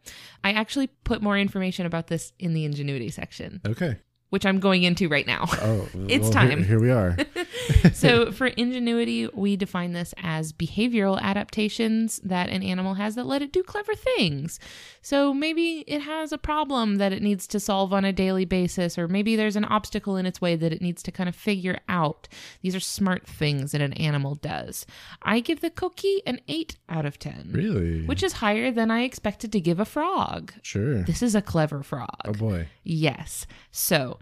I 0.42 0.52
actually 0.52 0.86
put 1.04 1.20
more 1.20 1.36
information 1.36 1.84
about 1.84 2.06
this 2.06 2.32
in 2.38 2.54
the 2.54 2.64
ingenuity 2.64 3.10
section, 3.10 3.60
Okay. 3.66 3.98
Which 4.32 4.46
I'm 4.46 4.60
going 4.60 4.82
into 4.82 5.08
right 5.08 5.26
now. 5.26 5.44
Oh, 5.60 5.86
It's 6.08 6.22
well, 6.24 6.32
time. 6.32 6.64
Here, 6.64 6.80
we 6.80 6.90
are. 6.90 7.16
so 7.92 8.32
for 8.32 8.46
ingenuity 8.46 9.28
we 9.34 9.56
define 9.56 9.92
this 9.92 10.14
as 10.22 10.52
behavioral 10.52 11.20
adaptations 11.20 12.18
that 12.24 12.48
an 12.48 12.62
animal 12.62 12.94
has 12.94 13.14
that 13.14 13.26
let 13.26 13.42
it 13.42 13.52
do 13.52 13.62
clever 13.62 13.94
things 13.94 14.58
so 15.00 15.32
maybe 15.34 15.84
it 15.86 16.00
has 16.00 16.32
a 16.32 16.38
problem 16.38 16.96
that 16.96 17.12
it 17.12 17.22
needs 17.22 17.46
to 17.46 17.60
solve 17.60 17.92
on 17.92 18.04
a 18.04 18.12
daily 18.12 18.44
basis 18.44 18.96
or 18.98 19.06
maybe 19.06 19.36
there's 19.36 19.56
an 19.56 19.64
obstacle 19.66 20.16
in 20.16 20.26
its 20.26 20.40
way 20.40 20.56
that 20.56 20.72
it 20.72 20.80
needs 20.80 21.02
to 21.02 21.12
kind 21.12 21.28
of 21.28 21.36
figure 21.36 21.78
out 21.88 22.26
these 22.62 22.74
are 22.74 22.80
smart 22.80 23.26
things 23.26 23.72
that 23.72 23.80
an 23.80 23.92
animal 23.94 24.34
does 24.36 24.86
i 25.22 25.38
give 25.40 25.60
the 25.60 25.70
coquí 25.70 26.18
an 26.26 26.40
8 26.48 26.76
out 26.88 27.04
of 27.06 27.18
10 27.18 27.50
really? 27.52 28.06
which 28.06 28.22
is 28.22 28.34
higher 28.34 28.70
than 28.70 28.90
i 28.90 29.02
expected 29.02 29.52
to 29.52 29.60
give 29.60 29.78
a 29.78 29.84
frog 29.84 30.52
Sure. 30.62 31.02
this 31.02 31.22
is 31.22 31.34
a 31.34 31.42
clever 31.42 31.82
frog 31.82 32.08
Oh 32.24 32.32
boy. 32.32 32.68
Yes. 32.84 33.46
So 33.70 34.18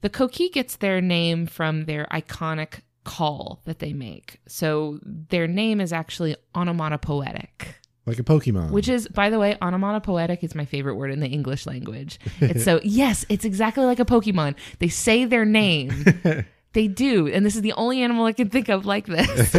the 0.00 0.10
coquí 0.10 0.52
gets 0.52 0.76
their 0.76 1.00
name 1.00 1.46
from 1.46 1.84
their 1.86 2.06
iconic 2.12 2.80
call 3.04 3.60
that 3.64 3.78
they 3.78 3.92
make. 3.92 4.40
So 4.46 4.98
their 5.02 5.46
name 5.46 5.80
is 5.80 5.92
actually 5.92 6.36
onomatopoetic, 6.54 7.76
Like 8.04 8.18
a 8.18 8.22
Pokemon. 8.24 8.70
which 8.70 8.88
is, 8.88 9.08
by 9.08 9.30
the 9.30 9.38
way, 9.38 9.56
onomatopoetic 9.62 10.42
is 10.44 10.54
my 10.54 10.64
favorite 10.64 10.96
word 10.96 11.10
in 11.10 11.20
the 11.20 11.28
English 11.28 11.66
language. 11.66 12.18
It's 12.40 12.64
so, 12.64 12.80
yes, 12.84 13.24
it's 13.28 13.44
exactly 13.44 13.84
like 13.84 14.00
a 14.00 14.04
Pokemon. 14.04 14.54
They 14.78 14.88
say 14.88 15.24
their 15.24 15.44
name. 15.44 15.92
They 16.72 16.88
do, 16.88 17.26
and 17.26 17.46
this 17.46 17.56
is 17.56 17.62
the 17.62 17.72
only 17.72 18.02
animal 18.02 18.26
I 18.26 18.34
can 18.34 18.50
think 18.50 18.68
of 18.68 18.84
like 18.84 19.06
this. 19.06 19.50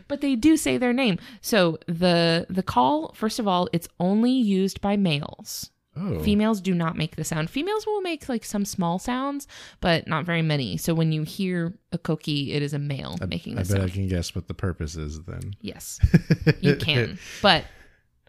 but 0.08 0.22
they 0.22 0.34
do 0.34 0.56
say 0.56 0.78
their 0.78 0.94
name. 0.94 1.18
So 1.42 1.78
the 1.88 2.46
the 2.48 2.62
call, 2.62 3.12
first 3.14 3.38
of 3.38 3.46
all, 3.46 3.68
it's 3.74 3.86
only 4.00 4.30
used 4.32 4.80
by 4.80 4.96
males. 4.96 5.68
Oh. 5.98 6.18
Females 6.20 6.60
do 6.60 6.74
not 6.74 6.96
make 6.96 7.16
the 7.16 7.24
sound. 7.24 7.48
Females 7.48 7.86
will 7.86 8.00
make 8.02 8.28
like 8.28 8.44
some 8.44 8.64
small 8.64 8.98
sounds, 8.98 9.48
but 9.80 10.06
not 10.06 10.24
very 10.26 10.42
many. 10.42 10.76
So 10.76 10.92
when 10.94 11.10
you 11.12 11.22
hear 11.22 11.78
a 11.92 11.98
coquí, 11.98 12.54
it 12.54 12.62
is 12.62 12.74
a 12.74 12.78
male 12.78 13.16
making 13.28 13.58
I 13.58 13.62
the 13.62 13.68
bet 13.72 13.76
I 13.78 13.80
sound. 13.84 13.92
can 13.94 14.08
guess 14.08 14.34
what 14.34 14.46
the 14.48 14.54
purpose 14.54 14.96
is 14.96 15.22
then. 15.22 15.54
Yes, 15.60 15.98
you 16.60 16.76
can. 16.76 17.18
But 17.40 17.64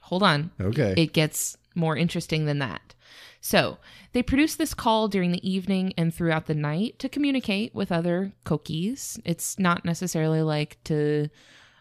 hold 0.01 0.23
on, 0.23 0.51
Okay. 0.61 0.93
it 0.97 1.11
gets 1.13 1.57
more 1.75 1.97
interesting 1.97 2.45
than 2.45 2.59
that. 2.59 2.93
So 3.41 3.77
they 4.13 4.23
produce 4.23 4.55
this 4.55 4.73
call 4.73 5.07
during 5.07 5.31
the 5.31 5.47
evening 5.47 5.93
and 5.97 6.13
throughout 6.13 6.47
the 6.47 6.55
night 6.55 6.97
to 6.99 7.09
communicate 7.09 7.75
with 7.75 7.91
other 7.91 8.31
coquís. 8.45 9.19
It's 9.25 9.59
not 9.59 9.85
necessarily 9.85 10.41
like 10.41 10.77
to, 10.85 11.29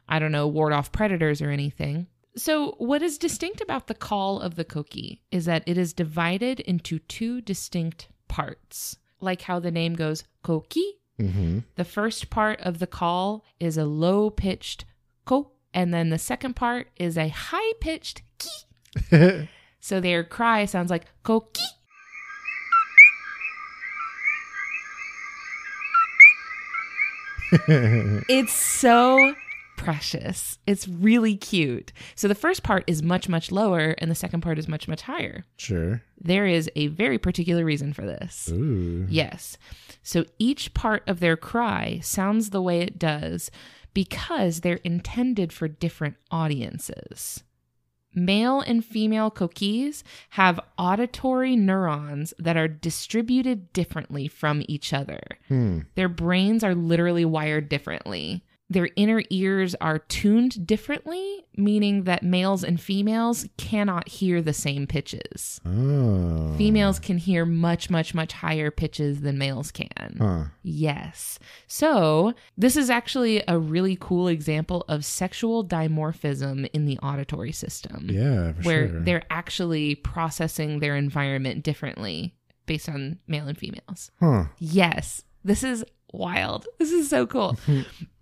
I 0.09 0.19
don't 0.19 0.33
know, 0.33 0.47
ward 0.47 0.73
off 0.73 0.93
predators 0.93 1.41
or 1.41 1.51
anything. 1.51 2.09
So, 2.37 2.75
what 2.79 3.03
is 3.03 3.17
distinct 3.17 3.63
about 3.63 3.87
the 3.87 3.95
call 3.95 4.41
of 4.41 4.57
the 4.57 4.65
coquí 4.65 5.21
is 5.31 5.47
that 5.47 5.63
it 5.67 5.79
is 5.79 5.95
divided 5.95 6.61
into 6.61 6.99
two 6.99 7.41
distinct 7.41 8.09
parts. 8.29 8.99
Like 9.21 9.43
how 9.43 9.59
the 9.59 9.71
name 9.71 9.95
goes, 9.95 10.25
coquí. 10.45 10.83
mm-hmm. 11.19 11.61
The 11.77 11.85
first 11.85 12.29
part 12.29 12.61
of 12.61 12.79
the 12.79 12.87
call 12.87 13.45
is 13.59 13.79
a 13.79 13.87
low 13.87 14.29
pitched 14.29 14.85
ko, 15.25 15.53
and 15.73 15.95
then 15.95 16.11
the 16.11 16.19
second 16.19 16.57
part 16.57 16.89
is 16.97 17.17
a 17.17 17.29
high 17.29 17.73
pitched 17.81 18.23
ki. 18.39 19.49
So 19.81 20.01
their 20.01 20.25
cry 20.25 20.65
sounds 20.65 20.91
like 20.91 21.05
koki. 21.23 21.63
It's 28.29 28.53
so 28.53 29.35
precious. 29.87 30.59
It's 30.67 30.89
really 30.89 31.37
cute. 31.37 31.93
So 32.15 32.29
the 32.29 32.35
first 32.35 32.63
part 32.63 32.85
is 32.87 33.03
much, 33.03 33.29
much 33.29 33.51
lower, 33.53 33.95
and 33.99 34.11
the 34.11 34.15
second 34.15 34.41
part 34.41 34.59
is 34.59 34.69
much, 34.69 34.89
much 34.89 35.03
higher. 35.03 35.45
sure. 35.57 36.03
There 36.19 36.47
is 36.47 36.71
a 36.75 36.87
very 36.89 37.19
particular 37.19 37.65
reason 37.65 37.93
for 37.93 38.03
this. 38.03 38.49
Ooh. 38.51 39.07
Yes. 39.09 39.59
So 40.03 40.25
each 40.39 40.73
part 40.73 41.03
of 41.07 41.21
their 41.21 41.37
cry 41.37 42.01
sounds 42.03 42.51
the 42.51 42.63
way 42.63 42.81
it 42.81 42.99
does 42.99 43.51
because 43.93 44.61
they're 44.61 44.81
intended 44.83 45.53
for 45.53 45.69
different 45.69 46.17
audiences. 46.31 47.45
Male 48.15 48.61
and 48.61 48.83
female 48.83 49.31
coquís 49.31 50.03
have 50.31 50.59
auditory 50.79 51.55
neurons 51.55 52.33
that 52.39 52.57
are 52.57 52.67
distributed 52.67 53.75
differently 53.75 54.27
from 54.27 54.63
each 54.67 54.95
other. 54.95 55.21
Hmm. 55.49 55.81
Their 55.97 56.09
brains 56.09 56.65
are 56.65 56.75
literally 56.75 57.27
wired 57.27 57.69
differently. 57.69 58.43
Their 58.69 58.89
inner 58.97 59.23
ears 59.31 59.77
are 59.81 60.01
tuned 60.01 60.67
differently, 60.67 61.45
meaning 61.57 62.03
that 62.03 62.25
males 62.25 62.65
and 62.65 62.81
females 62.81 63.47
cannot 63.57 64.09
hear 64.09 64.43
the 64.43 64.53
same 64.53 64.89
pitches. 64.89 65.61
Oh. 65.65 66.53
Females 66.59 66.99
can 66.99 67.17
hear 67.19 67.45
much, 67.47 67.91
much, 67.91 68.13
much 68.13 68.33
higher 68.33 68.73
pitches 68.73 69.21
than 69.21 69.39
males 69.39 69.71
can. 69.71 70.17
Huh. 70.19 70.45
Yes. 70.65 71.39
So, 71.69 72.35
this 72.59 72.77
is 72.77 72.91
actually 72.91 73.43
a 73.47 73.57
really 73.59 73.97
cool 74.01 74.27
example 74.27 74.85
of 74.89 75.05
sexual 75.05 75.65
dimorphism 75.65 76.69
in 76.73 76.87
the 76.87 76.99
auditory 76.99 77.53
system, 77.53 78.09
Yeah, 78.11 78.53
for 78.55 78.63
where 78.63 78.89
sure. 78.89 79.01
they're 79.01 79.27
actually 79.31 79.95
processing 79.95 80.81
their 80.81 80.97
environment 80.97 81.63
differently 81.63 82.35
based 82.67 82.89
on 82.89 83.21
male 83.29 83.47
and 83.47 83.57
females. 83.57 84.11
Huh. 84.19 84.47
Yes, 84.59 85.23
this 85.45 85.63
is 85.63 85.85
wild. 86.13 86.67
This 86.81 86.91
is 86.91 87.09
so 87.09 87.27
cool. 87.29 87.57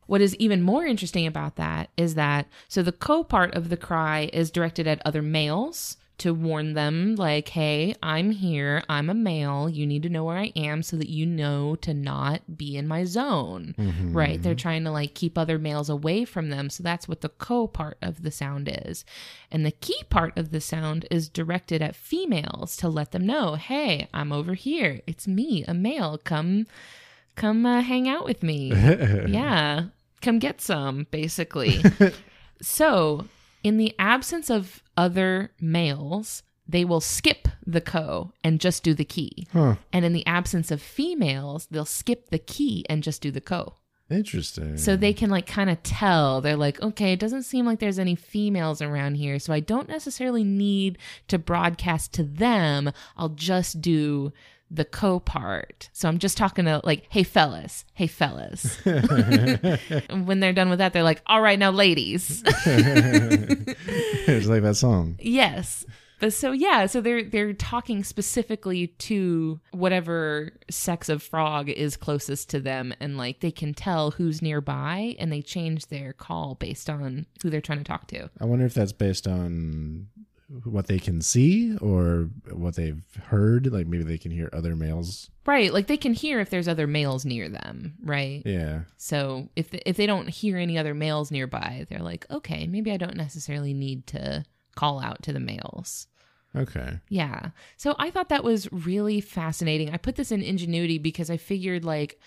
what 0.07 0.21
is 0.21 0.35
even 0.37 0.63
more 0.63 0.85
interesting 0.85 1.27
about 1.27 1.57
that 1.57 1.91
is 1.97 2.15
that 2.15 2.47
so 2.69 2.83
the 2.83 2.93
co 2.93 3.25
part 3.25 3.55
of 3.55 3.69
the 3.69 3.77
cry 3.77 4.31
is 4.33 4.51
directed 4.51 4.87
at 4.87 5.01
other 5.05 5.23
males 5.23 5.97
to 6.17 6.33
warn 6.33 6.75
them, 6.75 7.17
like, 7.17 7.49
hey, 7.49 7.93
I'm 8.01 8.31
here. 8.31 8.85
I'm 8.89 9.11
a 9.11 9.15
male. 9.15 9.69
You 9.69 9.85
need 9.85 10.05
to 10.05 10.09
know 10.09 10.23
where 10.23 10.37
I 10.39 10.53
am 10.55 10.85
so 10.85 10.97
that 10.97 11.09
you 11.09 11.27
know 11.27 11.75
to 11.81 11.93
not 11.93 12.57
be 12.57 12.77
in 12.77 12.87
my 12.87 13.03
zone. 13.03 13.75
Mhm. 13.77 14.15
Right. 14.15 14.41
They're 14.41 14.55
trying 14.55 14.85
to 14.85 14.93
like 14.93 15.15
keep 15.15 15.37
other 15.37 15.59
males 15.59 15.91
away 15.91 16.25
from 16.25 16.51
them. 16.51 16.71
So 16.71 16.85
that's 16.85 17.09
what 17.09 17.21
the 17.21 17.31
co 17.31 17.67
part 17.67 17.99
of 18.01 18.23
the 18.23 18.31
sound 18.31 18.71
is. 18.87 19.05
And 19.51 19.67
the 19.67 19.73
key 19.73 20.01
part 20.09 20.39
of 20.39 20.53
the 20.53 20.61
sound 20.61 21.05
is 21.11 21.29
directed 21.29 21.83
at 21.83 21.97
females 21.97 22.77
to 22.77 22.89
let 22.89 23.11
them 23.11 23.27
know, 23.27 23.57
hey, 23.57 24.07
I'm 24.15 24.31
over 24.31 24.55
here. 24.55 25.01
It's 25.09 25.27
me, 25.27 25.65
a 25.67 25.75
male. 25.75 26.17
Come, 26.23 26.69
come 27.37 27.67
uh, 27.67 27.81
hang 27.83 28.09
out 28.09 28.25
with 28.25 28.43
me. 28.43 28.73
yeah. 29.27 29.87
Come 30.23 30.39
get 30.39 30.61
some, 30.61 31.07
basically. 31.11 31.83
so, 32.63 33.27
in 33.63 33.77
the 33.77 33.95
absence 33.99 34.51
of 34.51 34.83
other 34.97 35.51
males, 35.61 36.43
they 36.67 36.85
will 36.85 37.01
skip 37.01 37.49
the 37.67 37.81
co 37.81 38.33
and 38.43 38.61
just 38.61 38.83
do 38.83 38.95
the 38.95 39.05
key. 39.05 39.47
Huh. 39.53 39.77
And 39.93 40.05
in 40.05 40.13
the 40.13 40.27
absence 40.27 40.71
of 40.71 40.81
females, 40.81 41.67
they'll 41.71 41.85
skip 41.85 42.31
the 42.31 42.39
key 42.39 42.87
and 42.89 43.03
just 43.03 43.21
do 43.21 43.31
the 43.31 43.41
co. 43.41 43.75
Interesting. 44.11 44.77
So 44.77 44.97
they 44.97 45.15
can 45.15 45.31
like 45.31 45.47
kind 45.47 45.71
of 45.71 45.83
tell. 45.83 46.41
They're 46.41 46.57
like, 46.57 46.81
okay, 46.83 47.13
it 47.13 47.19
doesn't 47.19 47.45
seem 47.45 47.65
like 47.65 47.79
there's 47.79 47.99
any 47.99 48.15
females 48.15 48.83
around 48.83 49.15
here. 49.15 49.39
So 49.39 49.53
I 49.53 49.61
don't 49.61 49.89
necessarily 49.89 50.45
need 50.45 50.99
to 51.29 51.39
broadcast 51.39 52.13
to 52.15 52.23
them. 52.23 52.93
I'll 53.17 53.31
just 53.31 53.81
do 53.81 54.33
the 54.71 54.85
co 54.85 55.21
part. 55.21 55.89
So 55.93 56.09
I'm 56.09 56.19
just 56.19 56.37
talking 56.37 56.65
to 56.65 56.81
like, 56.85 57.07
hey, 57.09 57.23
fellas, 57.23 57.85
hey, 57.95 58.07
fellas. 58.07 58.79
when 58.85 60.41
they're 60.41 60.53
done 60.53 60.71
with 60.71 60.79
that, 60.79 60.93
they're 60.93 61.03
like, 61.03 61.23
all 61.27 61.41
right, 61.41 61.59
now, 61.59 61.71
ladies. 61.71 62.43
it's 62.47 64.47
like 64.47 64.63
that 64.63 64.77
song. 64.77 65.17
Yes. 65.21 65.85
But 66.21 66.33
so 66.33 66.53
yeah, 66.53 66.87
so 66.87 67.01
they're 67.01 67.25
they're 67.25 67.53
talking 67.53 68.05
specifically 68.05 68.87
to 68.87 69.61
whatever 69.73 70.53
sex 70.71 71.09
of 71.09 71.23
frog 71.23 71.69
is 71.69 71.97
closest 71.97 72.49
to 72.51 72.61
them 72.61 72.95
and 73.01 73.19
like 73.19 73.41
they 73.41 73.51
can 73.51 73.75
tell 73.75 74.13
who's 74.13 74.41
nearby 74.41 75.17
and 75.19 75.33
they 75.33 75.43
change 75.43 75.89
their 75.89 76.13
call 76.13 76.55
based 76.55 76.89
on 76.89 77.27
who 77.43 77.51
they're 77.51 77.61
trying 77.61 77.79
to 77.79 77.85
talk 77.85 78.07
to. 78.07 78.31
I 78.41 78.45
wonder 78.45 78.65
if 78.65 78.75
that's 78.75 78.93
based 78.93 79.27
on 79.27 80.07
what 80.65 80.87
they 80.87 80.99
can 80.99 81.21
see 81.21 81.77
or 81.79 82.29
what 82.51 82.77
they've 82.77 83.03
heard. 83.27 83.73
Like 83.73 83.87
maybe 83.87 84.05
they 84.05 84.19
can 84.19 84.31
hear 84.31 84.51
other 84.53 84.77
males. 84.77 85.31
Right, 85.47 85.73
like 85.73 85.87
they 85.87 85.97
can 85.97 86.15
hear 86.15 86.41
if 86.41 86.51
there's 86.51 86.69
other 86.69 86.87
males 86.87 87.25
near 87.25 87.49
them, 87.49 87.95
right? 88.03 88.43
Yeah. 88.45 88.83
So 88.97 89.49
if 89.57 89.73
if 89.73 89.97
they 89.97 90.07
don't 90.07 90.29
hear 90.29 90.59
any 90.59 90.79
other 90.79 90.95
males 90.95 91.31
nearby, 91.31 91.87
they're 91.89 92.01
like, 92.01 92.27
"Okay, 92.31 92.67
maybe 92.67 92.93
I 92.93 92.97
don't 92.97 93.17
necessarily 93.17 93.75
need 93.75 94.07
to 94.09 94.45
call 94.75 95.01
out 95.01 95.23
to 95.25 95.33
the 95.33 95.41
males." 95.41 96.07
Okay. 96.57 97.01
Yeah. 97.09 97.51
So 97.77 97.97
I 97.99 98.11
thought 98.11 98.29
that 98.29 98.45
was 98.45 98.73
really 98.73 99.21
fascinating. 99.21 99.91
I 99.91 99.97
put 99.97 100.17
this 100.17 100.31
in 100.31 100.43
ingenuity 100.43 100.99
because 100.99 101.31
I 101.31 101.37
figured 101.37 101.85
like 101.85 102.21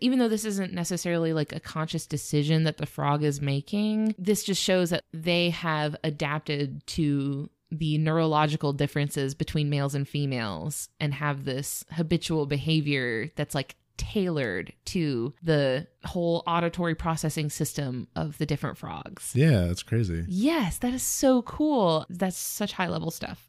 even 0.00 0.18
though 0.18 0.28
this 0.28 0.44
isn't 0.44 0.72
necessarily 0.72 1.32
like 1.32 1.52
a 1.52 1.60
conscious 1.60 2.06
decision 2.06 2.64
that 2.64 2.76
the 2.76 2.86
frog 2.86 3.24
is 3.24 3.40
making, 3.40 4.14
this 4.18 4.44
just 4.44 4.62
shows 4.62 4.90
that 4.90 5.04
they 5.12 5.50
have 5.50 5.96
adapted 6.04 6.86
to 6.86 7.50
the 7.70 7.98
neurological 7.98 8.72
differences 8.72 9.34
between 9.34 9.70
males 9.70 9.94
and 9.94 10.08
females 10.08 10.88
and 11.00 11.14
have 11.14 11.44
this 11.44 11.84
habitual 11.92 12.46
behavior 12.46 13.30
that's 13.36 13.54
like 13.54 13.76
tailored 13.98 14.72
to 14.86 15.34
the 15.42 15.86
whole 16.04 16.42
auditory 16.46 16.94
processing 16.94 17.50
system 17.50 18.08
of 18.16 18.38
the 18.38 18.46
different 18.46 18.78
frogs. 18.78 19.32
Yeah, 19.34 19.66
that's 19.66 19.82
crazy. 19.82 20.24
Yes, 20.28 20.78
that 20.78 20.94
is 20.94 21.02
so 21.02 21.42
cool. 21.42 22.06
That's 22.08 22.38
such 22.38 22.72
high 22.72 22.88
level 22.88 23.10
stuff. 23.10 23.48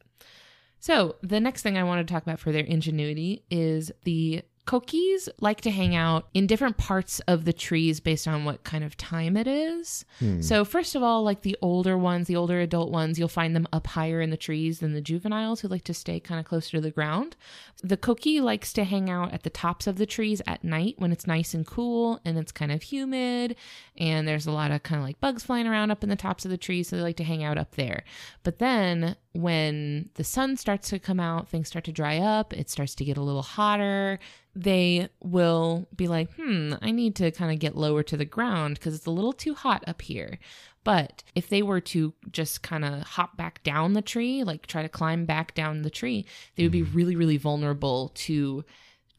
So, 0.82 1.18
the 1.22 1.40
next 1.42 1.62
thing 1.62 1.78
I 1.78 1.84
want 1.84 2.06
to 2.06 2.12
talk 2.12 2.24
about 2.24 2.40
for 2.40 2.52
their 2.52 2.64
ingenuity 2.64 3.44
is 3.52 3.92
the 4.06 4.44
Coquís 4.70 5.28
like 5.42 5.62
to 5.62 5.72
hang 5.72 5.96
out 5.96 6.28
in 6.36 6.46
different 6.46 6.78
parts 6.78 7.22
of 7.22 7.44
the 7.44 7.54
trees 7.54 8.00
based 8.00 8.28
on 8.28 8.46
what 8.46 8.64
kind 8.64 8.84
of 8.84 8.96
time 8.96 9.36
it 9.36 9.48
is. 9.48 10.06
Hmm. 10.20 10.42
So, 10.42 10.64
first 10.64 10.94
of 10.94 11.02
all, 11.02 11.24
like 11.24 11.42
the 11.42 11.58
older 11.60 11.98
ones, 11.98 12.28
the 12.28 12.36
older 12.36 12.60
adult 12.60 12.92
ones, 12.92 13.18
you'll 13.18 13.30
find 13.30 13.56
them 13.56 13.68
up 13.74 13.88
higher 13.88 14.22
in 14.22 14.30
the 14.30 14.38
trees 14.38 14.78
than 14.78 14.94
the 14.94 15.02
juveniles 15.02 15.62
who 15.62 15.70
like 15.70 15.86
to 15.86 15.94
stay 15.96 16.20
kind 16.20 16.40
of 16.40 16.46
closer 16.46 16.78
to 16.78 16.82
the 16.82 16.92
ground. 16.92 17.36
The 17.82 17.98
Coquí 17.98 18.44
likes 18.44 18.72
to 18.74 18.84
hang 18.84 19.10
out 19.10 19.34
at 19.34 19.42
the 19.42 19.50
tops 19.50 19.88
of 19.88 19.98
the 19.98 20.06
trees 20.06 20.40
at 20.46 20.64
night 20.64 20.94
when 21.00 21.12
it's 21.12 21.26
nice 21.26 21.56
and 21.56 21.66
cool 21.66 22.22
and 22.24 22.38
it's 22.38 22.52
kind 22.52 22.72
of 22.72 22.84
humid 22.84 23.56
and 23.98 24.28
there's 24.28 24.46
a 24.46 24.52
lot 24.52 24.70
of 24.70 24.84
kind 24.84 25.02
of 25.02 25.08
like 25.08 25.20
bugs 25.20 25.42
flying 25.42 25.66
around 25.66 25.90
up 25.90 26.04
in 26.04 26.10
the 26.10 26.16
tops 26.16 26.46
of 26.46 26.52
the 26.52 26.58
trees. 26.58 26.90
So, 26.90 26.96
they 26.96 27.02
like 27.02 27.18
to 27.18 27.24
hang 27.24 27.44
out 27.44 27.58
up 27.58 27.74
there. 27.74 28.04
But 28.44 28.60
then 28.60 29.16
when 29.34 30.10
the 30.16 30.24
sun 30.24 30.58
starts 30.58 30.90
to 30.90 31.00
come 31.00 31.20
out, 31.20 31.50
things 31.50 31.68
start 31.68 31.86
to 31.86 31.92
dry 31.92 32.18
up, 32.18 32.54
it 32.54 32.70
starts 32.70 32.96
to 32.96 33.06
get 33.06 33.18
a 33.18 33.22
little 33.22 33.44
hotter. 33.44 34.20
They 34.56 35.10
will 35.22 35.88
be 35.96 36.08
like, 36.08 36.34
hmm, 36.34 36.74
I 36.82 36.92
need 36.92 37.16
to 37.18 37.32
kind 37.32 37.52
of 37.52 37.60
get 37.60 37.78
lower 37.78 38.02
to 38.04 38.18
the 38.18 38.26
ground 38.26 38.76
because 38.76 38.96
it's 38.96 39.06
a 39.06 39.12
little 39.12 39.34
too 39.34 39.54
hot 39.54 39.84
up 39.88 40.02
here. 40.02 40.40
But 40.84 41.24
if 41.36 41.50
they 41.50 41.62
were 41.62 41.82
to 41.82 42.14
just 42.32 42.64
kind 42.64 42.84
of 42.84 43.04
hop 43.04 43.38
back 43.38 43.62
down 43.64 43.94
the 43.94 44.02
tree, 44.02 44.44
like 44.44 44.66
try 44.66 44.82
to 44.82 44.90
climb 44.90 45.26
back 45.26 45.54
down 45.54 45.84
the 45.84 45.90
tree, 45.92 46.26
they 46.56 46.64
would 46.64 46.72
be 46.72 46.84
really, 46.84 47.16
really 47.16 47.38
vulnerable 47.38 48.10
to 48.16 48.66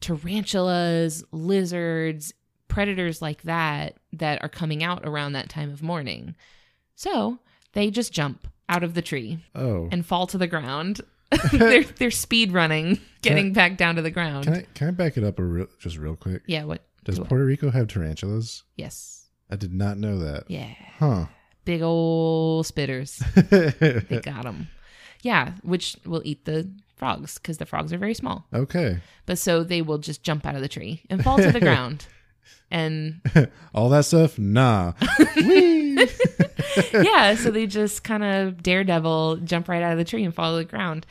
tarantulas, 0.01 1.23
lizards, 1.31 2.33
predators 2.67 3.21
like 3.21 3.43
that 3.43 3.97
that 4.11 4.41
are 4.43 4.49
coming 4.49 4.83
out 4.83 5.05
around 5.05 5.33
that 5.33 5.49
time 5.49 5.71
of 5.71 5.81
morning. 5.81 6.35
So 6.95 7.39
they 7.73 7.89
just 7.89 8.11
jump 8.11 8.47
out 8.71 8.83
of 8.83 8.93
the 8.93 9.01
tree 9.01 9.43
oh. 9.53 9.89
and 9.91 10.05
fall 10.05 10.25
to 10.27 10.37
the 10.37 10.47
ground. 10.47 11.01
they're 11.51 11.83
they're 11.83 12.11
speed 12.11 12.51
running, 12.51 12.99
getting 13.21 13.53
back 13.53 13.77
down 13.77 13.95
to 13.95 14.01
the 14.01 14.11
ground. 14.11 14.45
Can 14.45 14.53
I 14.53 14.65
can 14.73 14.87
I 14.89 14.91
back 14.91 15.17
it 15.17 15.23
up 15.23 15.39
a 15.39 15.43
real, 15.43 15.67
just 15.79 15.97
real 15.97 16.15
quick? 16.15 16.41
yeah, 16.45 16.63
what? 16.65 16.83
Does 17.03 17.19
what? 17.19 17.29
Puerto 17.29 17.45
Rico 17.45 17.71
have 17.71 17.87
tarantulas? 17.87 18.63
Yes. 18.75 19.27
I 19.49 19.55
did 19.55 19.73
not 19.73 19.97
know 19.97 20.19
that. 20.19 20.43
Yeah. 20.49 20.73
Huh. 20.97 21.25
Big 21.65 21.81
ol' 21.81 22.63
spitters. 22.63 23.21
They 24.09 24.19
got 24.19 24.43
them. 24.43 24.67
Yeah, 25.21 25.53
which 25.61 25.97
will 26.05 26.21
eat 26.25 26.45
the 26.45 26.69
frogs 26.95 27.37
because 27.37 27.57
the 27.57 27.65
frogs 27.65 27.93
are 27.93 27.97
very 27.97 28.13
small. 28.13 28.45
okay. 28.53 28.99
But 29.25 29.37
so 29.37 29.63
they 29.63 29.81
will 29.81 29.99
just 29.99 30.23
jump 30.23 30.45
out 30.45 30.55
of 30.55 30.61
the 30.61 30.67
tree 30.67 31.03
and 31.09 31.23
fall 31.23 31.37
to 31.37 31.51
the 31.51 31.59
ground. 31.59 32.07
And 32.69 33.21
All 33.73 33.89
that 33.89 34.05
stuff? 34.05 34.37
Nah. 34.39 34.93
Yeah, 36.93 37.35
so 37.35 37.51
they 37.51 37.67
just 37.67 38.03
kind 38.03 38.23
of 38.23 38.63
daredevil 38.63 39.37
jump 39.43 39.67
right 39.67 39.83
out 39.83 39.91
of 39.91 39.97
the 39.97 40.05
tree 40.05 40.23
and 40.23 40.33
fall 40.33 40.53
to 40.53 40.57
the 40.59 40.69
ground. 40.69 41.05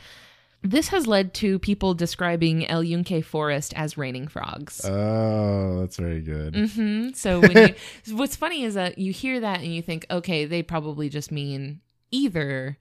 This 0.63 0.87
has 0.89 1.05
led 1.07 1.33
to 1.35 1.59
people 1.59 1.93
describing 1.93 2.67
El 2.67 2.83
Yunque 2.83 3.23
Forest 3.23 3.73
as 3.75 3.97
raining 3.97 4.27
frogs. 4.27 4.83
oh, 4.85 5.79
that's 5.79 5.97
very 5.97 6.21
good. 6.21 6.55
hmm 6.55 7.09
So 7.13 7.39
when 7.41 7.51
you, 7.51 8.15
what's 8.15 8.35
funny 8.35 8.63
is 8.63 8.73
that 8.75 8.97
you 8.97 9.11
hear 9.11 9.39
that 9.39 9.59
and 9.59 9.73
you 9.73 9.81
think, 9.81 10.05
okay, 10.09 10.45
they 10.45 10.63
probably 10.63 11.09
just 11.09 11.31
mean 11.31 11.81
either 12.11 12.77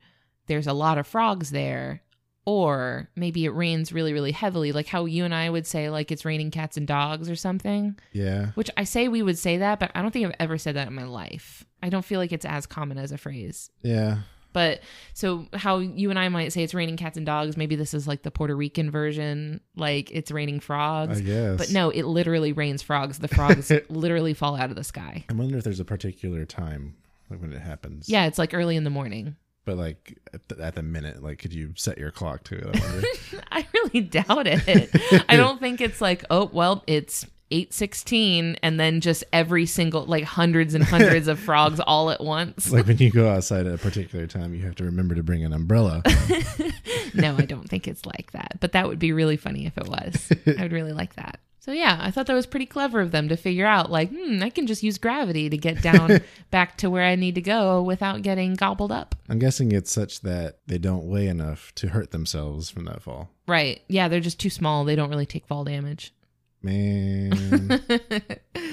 there's 0.47 0.67
a 0.67 0.73
lot 0.73 0.99
of 0.99 1.07
frogs 1.07 1.51
there, 1.51 2.03
or 2.45 3.09
maybe 3.17 3.45
it 3.45 3.51
rains 3.51 3.93
really, 3.93 4.13
really 4.13 4.33
heavily, 4.33 4.73
like 4.73 4.87
how 4.87 5.05
you 5.05 5.25
and 5.25 5.35
I 5.35 5.51
would 5.51 5.67
say, 5.67 5.91
like 5.91 6.11
it's 6.11 6.25
raining 6.25 6.51
cats 6.51 6.77
and 6.77 6.87
dogs 6.87 7.29
or 7.29 7.37
something. 7.37 7.99
Yeah. 8.13 8.53
Which 8.55 8.71
I 8.77 8.85
say 8.85 9.09
we 9.09 9.23
would 9.23 9.39
say 9.39 9.59
that, 9.59 9.79
but 9.79 9.91
I 9.95 10.03
don't 10.03 10.11
think 10.11 10.27
I've 10.27 10.35
ever 10.41 10.59
said 10.59 10.77
that 10.77 10.89
in 10.89 10.95
my 10.95 11.05
life. 11.05 11.65
I 11.83 11.89
don't 11.89 12.05
feel 12.05 12.19
like 12.19 12.33
it's 12.33 12.45
as 12.47 12.67
common 12.67 12.99
as 12.99 13.13
a 13.13 13.19
phrase. 13.19 13.71
Yeah. 13.83 14.19
But 14.53 14.81
so 15.15 15.47
how 15.55 15.79
you 15.79 16.11
and 16.11 16.19
I 16.19 16.29
might 16.29 16.53
say 16.53 16.63
it's 16.63 16.75
raining 16.75 16.97
cats 16.97 17.17
and 17.17 17.25
dogs, 17.25 17.57
maybe 17.57 17.77
this 17.77 17.95
is 17.95 18.09
like 18.09 18.23
the 18.23 18.31
Puerto 18.31 18.57
Rican 18.57 18.91
version, 18.91 19.61
like 19.77 20.11
it's 20.11 20.31
raining 20.31 20.61
frogs. 20.61 21.21
I 21.21 21.23
guess. 21.23 21.59
But 21.59 21.71
no, 21.71 21.91
it 21.91 22.05
literally 22.05 22.53
rains 22.53 22.83
frogs. 22.83 23.19
The 23.19 23.29
frogs 23.29 23.71
literally 23.89 24.35
fall 24.35 24.57
out 24.57 24.71
of 24.71 24.77
the 24.77 24.85
sky. 24.85 25.25
I 25.29 25.35
wonder 25.35 25.57
if 25.59 25.65
there's 25.65 25.79
a 25.79 25.85
particular 25.85 26.45
time 26.45 26.97
like 27.31 27.41
when 27.41 27.53
it 27.53 27.61
happens. 27.61 28.09
Yeah, 28.09 28.27
it's 28.27 28.39
like 28.39 28.53
early 28.53 28.77
in 28.77 28.85
the 28.85 28.91
morning. 28.91 29.37
But 29.65 29.77
like 29.77 30.19
at 30.33 30.49
the, 30.49 30.63
at 30.63 30.75
the 30.75 30.83
minute, 30.83 31.23
like 31.23 31.39
could 31.39 31.53
you 31.53 31.73
set 31.77 31.99
your 31.99 32.11
clock 32.11 32.45
to 32.45 32.57
it? 32.57 32.77
I. 32.83 33.41
I 33.61 33.67
really 33.75 34.01
doubt 34.01 34.47
it. 34.47 35.25
I 35.29 35.37
don't 35.37 35.61
think 35.61 35.81
it's 35.81 36.01
like, 36.01 36.25
oh, 36.31 36.49
well, 36.53 36.83
it's 36.87 37.27
816 37.51 38.57
and 38.63 38.79
then 38.79 39.01
just 39.01 39.25
every 39.33 39.67
single 39.67 40.05
like 40.05 40.25
hundreds 40.25 40.75
and 40.75 40.85
hundreds 40.85 41.27
of 41.27 41.39
frogs 41.39 41.81
all 41.81 42.11
at 42.11 42.21
once. 42.21 42.71
Like 42.71 42.87
when 42.87 42.99
you 42.99 43.11
go 43.11 43.29
outside 43.29 43.67
at 43.67 43.75
a 43.75 43.79
particular 43.79 44.27
time, 44.27 44.55
you 44.55 44.65
have 44.65 44.77
to 44.77 44.85
remember 44.85 45.17
to 45.17 45.23
bring 45.23 45.45
an 45.45 45.53
umbrella. 45.53 46.03
no, 47.15 47.37
I 47.37 47.45
don't 47.45 47.69
think 47.69 47.89
it's 47.89 48.07
like 48.07 48.31
that. 48.33 48.59
But 48.61 48.73
that 48.73 48.87
would 48.87 49.01
be 49.01 49.13
really 49.13 49.37
funny 49.37 49.67
if 49.67 49.77
it 49.77 49.89
was. 49.89 50.33
I 50.59 50.63
would 50.63 50.73
really 50.73 50.93
like 50.93 51.17
that. 51.17 51.41
So 51.63 51.73
yeah, 51.73 51.99
I 52.01 52.11
thought 52.11 52.27
that 52.27 52.33
was 52.35 52.47
pretty 52.47 52.65
clever 52.65 53.01
of 53.01 53.11
them 53.11 53.29
to 53.29 53.37
figure 53.37 53.67
out 53.67 53.91
like, 53.91 54.11
hmm, 54.11 54.43
I 54.43 54.49
can 54.49 54.67
just 54.67 54.83
use 54.83 54.97
gravity 54.97 55.51
to 55.51 55.59
get 55.59 55.83
down 55.83 56.21
back 56.51 56.79
to 56.79 56.89
where 56.89 57.05
I 57.05 57.17
need 57.17 57.35
to 57.35 57.43
go 57.43 57.83
without 57.83 58.23
getting 58.23 58.55
gobbled 58.55 58.91
up. 58.91 59.15
I'm 59.29 59.39
guessing 59.39 59.71
it's 59.73 59.93
such 59.93 60.23
that 60.23 60.61
they 60.67 60.79
don't 60.79 61.05
weigh 61.05 61.27
enough 61.27 61.71
to 61.77 61.89
hurt 61.89 62.13
themselves 62.13 62.71
from 62.71 62.87
that 62.87 63.03
fall. 63.03 63.29
Right. 63.47 63.83
Yeah, 63.89 64.09
they're 64.09 64.21
just 64.21 64.41
too 64.41 64.49
small. 64.49 64.85
They 64.87 64.97
don't 64.97 65.11
really 65.11 65.27
take 65.27 65.47
fall 65.47 65.65
damage. 65.65 66.15
Man, 66.63 67.31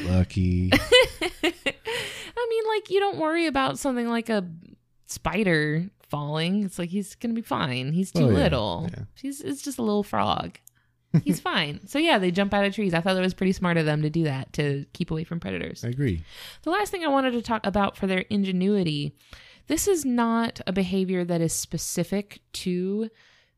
lucky. 0.06 0.72
I 1.44 2.48
mean, 2.50 2.64
like 2.70 2.90
you 2.90 3.00
don't 3.00 3.18
worry 3.18 3.48
about 3.48 3.80
something 3.80 4.08
like 4.08 4.30
a 4.30 4.46
spider 5.08 5.90
falling. 6.10 6.64
It's 6.64 6.80
like 6.80 6.90
he's 6.90 7.16
gonna 7.16 7.34
be 7.34 7.42
fine. 7.42 7.92
He's 7.92 8.12
too 8.12 8.26
Oh, 8.26 8.30
yeah, 8.30 8.36
little. 8.38 8.88
yeah. 8.92 9.04
He's 9.16 9.42
it's 9.42 9.62
just 9.62 9.78
a 9.78 9.84
little 9.84 10.04
frog. 10.04 10.58
He's 11.24 11.40
fine. 11.40 11.88
So 11.88 12.00
yeah, 12.00 12.20
they 12.20 12.32
jump 12.32 12.54
out 12.54 12.66
of 12.66 12.76
trees. 12.76 12.94
I 12.94 13.02
thought 13.02 13.14
that 13.14 13.22
was 13.22 13.34
pretty 13.34 13.54
smart 13.54 13.78
of 13.78 13.86
them 13.86 14.02
to 14.02 14.10
do 14.10 14.24
that 14.26 14.54
to 14.54 14.86
keep 14.94 15.12
away 15.12 15.24
from 15.24 15.40
predators. 15.40 15.84
I 15.84 15.90
agree. 15.90 16.24
The 16.64 16.70
last 16.70 16.92
thing 16.92 17.04
I 17.04 17.08
wanted 17.08 17.32
to 17.32 17.42
talk 17.42 17.66
about 17.66 17.96
for 17.96 18.08
their 18.08 18.26
ingenuity, 18.30 19.16
this 19.68 19.88
is 19.88 20.06
not 20.06 20.60
a 20.68 20.74
behavior 20.74 21.24
that 21.24 21.42
is 21.42 21.54
specific 21.54 22.42
to 22.54 23.10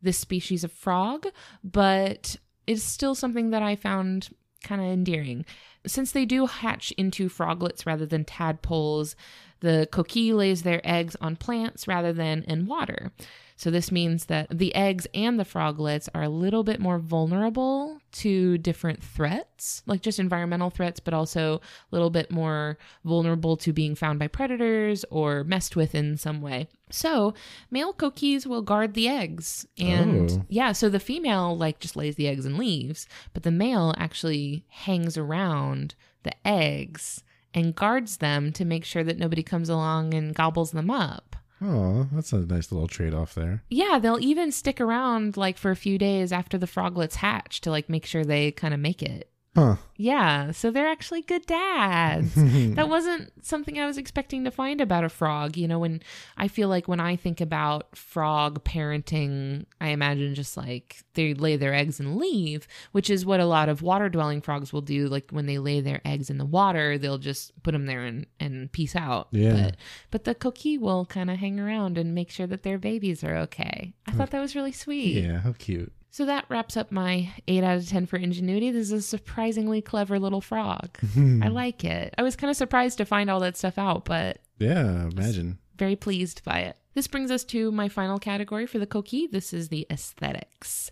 this 0.02 0.18
species 0.18 0.64
of 0.64 0.72
frog, 0.72 1.28
but 1.64 2.36
it's 2.68 2.84
still 2.84 3.16
something 3.16 3.50
that 3.50 3.64
I 3.64 3.76
found 3.76 4.30
kind 4.64 4.82
of 4.82 4.88
endearing. 4.88 5.46
Since 5.88 6.12
they 6.12 6.26
do 6.26 6.46
hatch 6.46 6.92
into 6.98 7.30
froglets 7.30 7.86
rather 7.86 8.06
than 8.06 8.26
tadpoles, 8.26 9.16
the 9.62 9.88
coquí 9.92 10.34
lays 10.34 10.64
their 10.64 10.82
eggs 10.84 11.16
on 11.22 11.36
plants 11.36 11.88
rather 11.88 12.14
than 12.14 12.44
in 12.44 12.66
water. 12.66 13.12
So 13.60 13.70
this 13.70 13.92
means 13.92 14.28
that 14.28 14.48
the 14.58 14.74
eggs 14.74 15.06
and 15.14 15.38
the 15.38 15.44
froglets 15.44 16.08
are 16.16 16.24
a 16.24 16.30
little 16.30 16.64
bit 16.64 16.80
more 16.80 16.98
vulnerable 16.98 18.00
to 18.14 18.58
different 18.58 19.04
threats, 19.04 19.84
like 19.86 20.02
just 20.02 20.18
environmental 20.18 20.70
threats, 20.70 21.02
but 21.02 21.14
also 21.14 21.56
a 21.56 21.60
little 21.92 22.10
bit 22.10 22.32
more 22.32 22.78
vulnerable 23.04 23.58
to 23.58 23.74
being 23.74 23.96
found 23.96 24.18
by 24.18 24.28
predators 24.30 25.04
or 25.12 25.44
messed 25.44 25.76
with 25.76 25.94
in 25.94 26.16
some 26.16 26.42
way. 26.42 26.70
So 26.90 27.34
male 27.70 27.92
coquís 27.94 28.46
will 28.48 28.62
guard 28.62 28.94
the 28.94 29.10
eggs. 29.10 29.68
And 29.78 30.32
Oh. 30.32 30.46
yeah, 30.48 30.72
so 30.72 30.88
the 30.88 30.98
female 31.02 31.58
like 31.58 31.82
just 31.82 31.98
lays 31.98 32.16
the 32.16 32.30
eggs 32.30 32.46
and 32.46 32.58
leaves, 32.58 33.10
but 33.34 33.44
the 33.44 33.52
male 33.52 33.94
actually 33.98 34.64
hangs 34.70 35.18
around 35.18 35.96
the 36.24 36.32
eggs 36.48 37.26
and 37.54 37.76
guards 37.76 38.18
them 38.18 38.54
to 38.54 38.64
make 38.64 38.86
sure 38.86 39.04
that 39.04 39.18
nobody 39.18 39.44
comes 39.44 39.68
along 39.68 40.14
and 40.14 40.34
gobbles 40.34 40.72
them 40.72 40.90
up. 40.90 41.29
Oh, 41.62 42.08
that's 42.14 42.32
a 42.32 42.40
nice 42.40 42.72
little 42.72 42.88
trade 42.88 43.14
off 43.14 43.36
there. 43.36 43.64
Yeah, 43.70 44.00
they'll 44.00 44.24
even 44.24 44.52
stick 44.52 44.80
around 44.80 45.36
like 45.36 45.58
for 45.58 45.72
a 45.72 45.76
few 45.76 45.98
days 45.98 46.32
after 46.32 46.58
the 46.58 46.68
froglets 46.68 47.16
hatch 47.16 47.62
to 47.62 47.72
like 47.72 47.90
make 47.90 48.06
sure 48.06 48.24
they 48.24 48.52
kind 48.52 48.74
of 48.74 48.80
make 48.80 49.04
it. 49.04 49.30
Huh. 49.60 49.76
Yeah, 49.98 50.52
so 50.52 50.72
they're 50.72 50.88
actually 50.88 51.24
good 51.24 51.46
dads. 51.46 52.34
that 52.36 52.88
wasn't 52.88 53.34
something 53.46 53.78
I 53.78 53.86
was 53.86 53.98
expecting 53.98 54.46
to 54.46 54.52
find 54.52 54.80
about 54.80 55.04
a 55.04 55.10
frog. 55.10 55.58
You 55.58 55.68
know, 55.68 55.80
when 55.80 56.02
I 56.38 56.48
feel 56.48 56.70
like 56.70 56.88
when 56.88 57.02
I 57.02 57.18
think 57.18 57.42
about 57.42 57.98
frog 57.98 58.64
parenting, 58.64 59.66
I 59.82 59.90
imagine 59.90 60.36
just 60.36 60.56
like 60.56 61.04
they 61.16 61.34
lay 61.34 61.58
their 61.58 61.74
eggs 61.74 62.00
and 62.00 62.16
leave, 62.16 62.66
which 62.94 63.10
is 63.10 63.26
what 63.26 63.42
a 63.42 63.46
lot 63.46 63.68
of 63.68 63.82
water 63.82 64.08
dwelling 64.08 64.40
frogs 64.40 64.72
will 64.72 64.82
do. 64.82 65.10
Like 65.10 65.32
when 65.32 65.48
they 65.48 65.58
lay 65.58 65.82
their 65.82 66.00
eggs 66.06 66.30
in 66.30 66.38
the 66.38 66.46
water, 66.46 66.98
they'll 66.98 67.18
just 67.18 67.52
put 67.62 67.72
them 67.74 67.86
there 67.86 68.06
and, 68.06 68.26
and 68.40 68.72
peace 68.72 68.96
out. 68.96 69.28
Yeah. 69.32 69.64
But, 69.64 69.78
but 70.12 70.24
the 70.24 70.36
coquí 70.36 70.80
will 70.80 71.06
kind 71.06 71.30
of 71.30 71.38
hang 71.38 71.60
around 71.60 71.98
and 71.98 72.16
make 72.16 72.32
sure 72.32 72.48
that 72.48 72.64
their 72.64 72.78
babies 72.78 73.22
are 73.24 73.36
okay. 73.36 73.94
I 74.08 74.12
thought 74.12 74.32
that 74.32 74.40
was 74.40 74.56
really 74.56 74.72
sweet. 74.72 75.24
Yeah, 75.24 75.40
how 75.40 75.54
cute. 75.58 75.92
So 76.12 76.26
that 76.26 76.46
wraps 76.50 76.76
up 76.76 76.92
my 76.92 77.32
8 77.48 77.64
out 77.64 77.78
of 77.78 77.88
10 77.88 78.06
for 78.08 78.18
ingenuity. 78.18 78.72
This 78.72 78.88
is 78.88 78.92
a 78.92 79.02
surprisingly 79.02 79.82
clever 79.82 80.18
little 80.20 80.42
frog. 80.42 80.98
I 81.18 81.48
like 81.50 81.84
it. 81.86 82.16
I 82.18 82.24
was 82.24 82.36
kind 82.36 82.50
of 82.50 82.58
surprised 82.58 82.98
to 82.98 83.06
find 83.06 83.30
all 83.30 83.40
that 83.42 83.58
stuff 83.58 83.78
out, 83.78 84.06
but 84.06 84.40
Yeah, 84.58 85.08
imagine. 85.08 85.60
very 85.78 85.96
pleased 85.96 86.44
by 86.44 86.60
it. 86.62 86.78
This 86.96 87.08
brings 87.08 87.30
us 87.30 87.44
to 87.46 87.72
my 87.72 87.88
final 87.90 88.18
category 88.18 88.66
for 88.66 88.80
the 88.80 88.88
coquí. 88.88 89.30
This 89.30 89.54
is 89.54 89.70
the 89.70 89.86
aesthetics. 89.92 90.90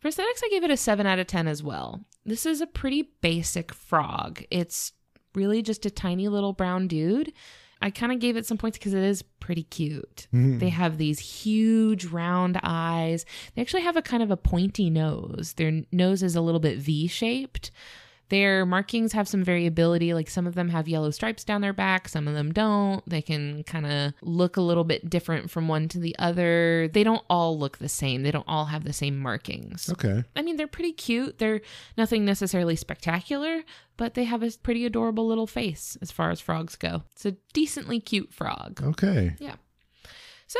For 0.00 0.08
aesthetics, 0.08 0.42
I 0.44 0.48
gave 0.48 0.64
it 0.64 0.70
a 0.70 0.76
7 0.76 1.06
out 1.06 1.18
of 1.18 1.26
10 1.26 1.46
as 1.46 1.62
well. 1.62 2.00
This 2.24 2.46
is 2.46 2.60
a 2.62 2.66
pretty 2.66 3.10
basic 3.20 3.72
frog. 3.74 4.42
It's 4.50 4.92
really 5.34 5.60
just 5.62 5.84
a 5.84 5.90
tiny 5.90 6.28
little 6.28 6.52
brown 6.54 6.88
dude. 6.88 7.32
I 7.84 7.90
kind 7.90 8.12
of 8.12 8.18
gave 8.18 8.38
it 8.38 8.46
some 8.46 8.56
points 8.56 8.78
because 8.78 8.94
it 8.94 9.04
is 9.04 9.20
pretty 9.40 9.64
cute. 9.64 10.26
Mm-hmm. 10.32 10.58
They 10.58 10.70
have 10.70 10.96
these 10.96 11.18
huge 11.18 12.06
round 12.06 12.58
eyes. 12.62 13.26
They 13.54 13.60
actually 13.60 13.82
have 13.82 13.98
a 13.98 14.00
kind 14.00 14.22
of 14.22 14.30
a 14.30 14.38
pointy 14.38 14.88
nose. 14.88 15.52
Their 15.58 15.82
nose 15.92 16.22
is 16.22 16.34
a 16.34 16.40
little 16.40 16.60
bit 16.60 16.78
V 16.78 17.06
shaped. 17.08 17.70
Their 18.34 18.66
markings 18.66 19.12
have 19.12 19.28
some 19.28 19.44
variability. 19.44 20.12
Like 20.12 20.28
some 20.28 20.44
of 20.44 20.56
them 20.56 20.68
have 20.70 20.88
yellow 20.88 21.12
stripes 21.12 21.44
down 21.44 21.60
their 21.60 21.72
back, 21.72 22.08
some 22.08 22.26
of 22.26 22.34
them 22.34 22.50
don't. 22.50 23.08
They 23.08 23.22
can 23.22 23.62
kind 23.62 23.86
of 23.86 24.12
look 24.22 24.56
a 24.56 24.60
little 24.60 24.82
bit 24.82 25.08
different 25.08 25.52
from 25.52 25.68
one 25.68 25.86
to 25.90 26.00
the 26.00 26.16
other. 26.18 26.90
They 26.92 27.04
don't 27.04 27.22
all 27.30 27.56
look 27.56 27.78
the 27.78 27.88
same, 27.88 28.24
they 28.24 28.32
don't 28.32 28.48
all 28.48 28.64
have 28.64 28.82
the 28.82 28.92
same 28.92 29.20
markings. 29.20 29.88
Okay. 29.88 30.24
I 30.34 30.42
mean, 30.42 30.56
they're 30.56 30.66
pretty 30.66 30.90
cute. 30.90 31.38
They're 31.38 31.60
nothing 31.96 32.24
necessarily 32.24 32.74
spectacular, 32.74 33.62
but 33.96 34.14
they 34.14 34.24
have 34.24 34.42
a 34.42 34.50
pretty 34.64 34.84
adorable 34.84 35.28
little 35.28 35.46
face 35.46 35.96
as 36.02 36.10
far 36.10 36.32
as 36.32 36.40
frogs 36.40 36.74
go. 36.74 37.04
It's 37.12 37.24
a 37.24 37.36
decently 37.52 38.00
cute 38.00 38.34
frog. 38.34 38.82
Okay. 38.82 39.36
Yeah. 39.38 39.54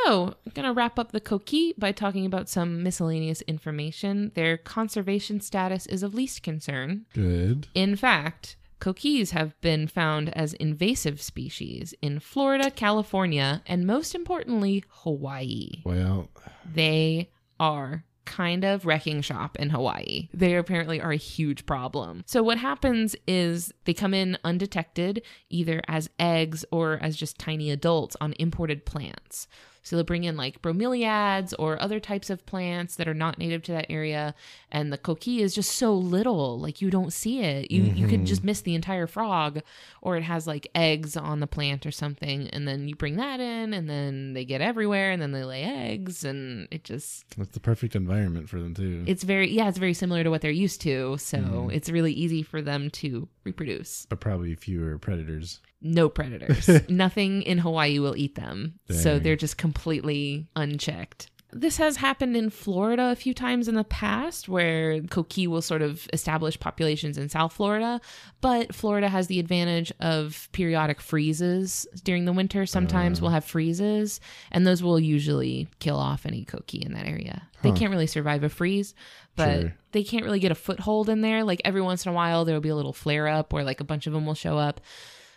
So, 0.03 0.35
I'm 0.45 0.51
going 0.53 0.65
to 0.65 0.73
wrap 0.73 0.99
up 0.99 1.13
the 1.13 1.21
coquí 1.21 1.71
by 1.77 1.93
talking 1.93 2.25
about 2.25 2.49
some 2.49 2.83
miscellaneous 2.83 3.41
information. 3.43 4.33
Their 4.35 4.57
conservation 4.57 5.39
status 5.39 5.85
is 5.85 6.03
of 6.03 6.13
least 6.13 6.43
concern. 6.43 7.05
Good. 7.13 7.67
In 7.73 7.95
fact, 7.95 8.57
coquís 8.81 9.31
have 9.31 9.59
been 9.61 9.87
found 9.87 10.35
as 10.35 10.53
invasive 10.55 11.21
species 11.21 11.93
in 12.01 12.19
Florida, 12.19 12.69
California, 12.71 13.61
and 13.65 13.87
most 13.87 14.13
importantly, 14.13 14.83
Hawaii 14.89 15.81
Well, 15.85 16.29
they 16.73 17.29
are 17.57 18.03
kind 18.25 18.65
of 18.65 18.85
wrecking 18.85 19.21
shop 19.21 19.55
in 19.57 19.69
Hawaii. 19.69 20.27
They 20.33 20.55
apparently 20.55 20.99
are 20.99 21.11
a 21.11 21.15
huge 21.15 21.65
problem. 21.65 22.23
So 22.25 22.43
what 22.43 22.57
happens 22.57 23.15
is 23.27 23.71
they 23.85 23.93
come 23.93 24.13
in 24.13 24.37
undetected 24.43 25.21
either 25.49 25.81
as 25.87 26.09
eggs 26.19 26.65
or 26.71 26.99
as 27.01 27.15
just 27.15 27.37
tiny 27.37 27.71
adults 27.71 28.17
on 28.19 28.33
imported 28.39 28.85
plants. 28.85 29.47
So 29.85 29.95
they'll 29.95 30.03
bring 30.03 30.23
in 30.23 30.35
like 30.35 30.61
bromeliads 30.61 31.53
or 31.57 31.81
other 31.81 31.99
types 31.99 32.29
of 32.29 32.45
plants 32.45 32.95
that 32.95 33.07
are 33.07 33.13
not 33.13 33.37
native 33.37 33.61
to 33.63 33.71
that 33.73 33.85
area 33.89 34.33
and 34.71 34.91
the 34.91 34.97
coquí 34.97 35.39
is 35.39 35.53
just 35.53 35.73
so 35.73 35.93
little 35.93 36.59
like 36.59 36.81
you 36.81 36.89
don't 36.89 37.13
see 37.13 37.41
it. 37.41 37.71
You 37.71 37.83
you 37.83 38.07
could 38.07 38.21
mm-hmm. 38.21 38.25
just 38.25 38.43
miss 38.43 38.61
the 38.61 38.75
entire 38.75 39.07
frog 39.07 39.61
or 40.01 40.17
it 40.17 40.23
has 40.23 40.47
like 40.47 40.67
eggs 40.73 41.15
on 41.15 41.39
the 41.39 41.47
plant 41.47 41.85
or 41.85 41.91
something 41.91 42.49
and 42.49 42.67
then 42.67 42.87
you 42.87 42.95
bring 42.95 43.17
that 43.17 43.39
in 43.39 43.73
and 43.73 43.89
then 43.89 44.33
they 44.33 44.43
get 44.43 44.59
everywhere 44.59 45.11
and 45.11 45.21
then 45.21 45.31
they 45.31 45.43
lay 45.43 45.63
eggs 45.63 46.25
and 46.25 46.67
it 46.71 46.83
just 46.83 47.23
that's 47.37 47.51
the 47.51 47.59
perfect 47.59 47.95
environment 47.95 48.49
for 48.49 48.59
them 48.59 48.73
too. 48.73 49.03
it's 49.07 49.23
very 49.23 49.49
yeah 49.49 49.69
it's 49.69 49.77
very 49.77 49.93
similar 49.93 50.23
to 50.23 50.29
what 50.29 50.41
they're 50.41 50.51
used 50.51 50.81
to 50.81 51.15
so 51.17 51.37
mm-hmm. 51.37 51.69
it's 51.69 51.89
really 51.89 52.11
easy 52.11 52.41
for 52.41 52.61
them 52.61 52.89
to 52.89 53.27
reproduce 53.43 54.07
but 54.09 54.19
probably 54.19 54.55
fewer 54.55 54.97
predators. 54.97 55.59
No 55.85 56.09
predators 56.09 56.69
nothing 56.89 57.41
in 57.43 57.57
hawaii 57.59 57.99
will 57.99 58.15
eat 58.17 58.35
them 58.35 58.73
so 58.89 59.19
they're 59.19 59.35
just 59.35 59.57
completely 59.57 60.47
unchecked 60.55 61.29
this 61.55 61.77
has 61.77 61.95
happened 61.95 62.35
in 62.35 62.49
Florida 62.49 63.11
a 63.11 63.15
few 63.15 63.33
times 63.33 63.69
in 63.69 63.75
the 63.75 63.85
past 63.85 64.49
where 64.49 64.99
coqui 64.99 65.47
will 65.47 65.61
sort 65.61 65.81
of 65.81 66.05
establish 66.11 66.59
populations 66.59 67.17
in 67.17 67.29
South 67.29 67.53
Florida, 67.53 68.01
but 68.41 68.75
Florida 68.75 69.07
has 69.07 69.27
the 69.27 69.39
advantage 69.39 69.89
of 70.01 70.49
periodic 70.51 70.99
freezes 70.99 71.87
during 72.03 72.25
the 72.25 72.33
winter. 72.33 72.65
Sometimes 72.65 73.21
we'll 73.21 73.31
uh. 73.31 73.35
have 73.35 73.45
freezes, 73.45 74.19
and 74.51 74.67
those 74.67 74.83
will 74.83 74.99
usually 74.99 75.69
kill 75.79 75.95
off 75.95 76.25
any 76.25 76.43
coqui 76.43 76.85
in 76.85 76.91
that 76.91 77.07
area. 77.07 77.47
They 77.61 77.71
can't 77.71 77.89
really 77.89 78.05
survive 78.05 78.43
a 78.43 78.49
freeze, 78.49 78.93
but 79.35 79.61
Sure. 79.61 79.75
they 79.93 80.03
can't 80.03 80.23
really 80.25 80.39
get 80.39 80.51
a 80.51 80.55
foothold 80.55 81.09
in 81.09 81.21
there. 81.21 81.43
Like 81.43 81.61
every 81.65 81.81
once 81.81 82.05
in 82.05 82.11
a 82.11 82.15
while, 82.15 82.45
there 82.45 82.53
will 82.53 82.61
be 82.61 82.69
a 82.69 82.75
little 82.75 82.93
flare 82.93 83.27
up 83.27 83.53
where 83.53 83.63
like 83.63 83.79
a 83.79 83.85
bunch 83.85 84.05
of 84.05 84.13
them 84.13 84.25
will 84.25 84.35
show 84.35 84.57
up 84.57 84.81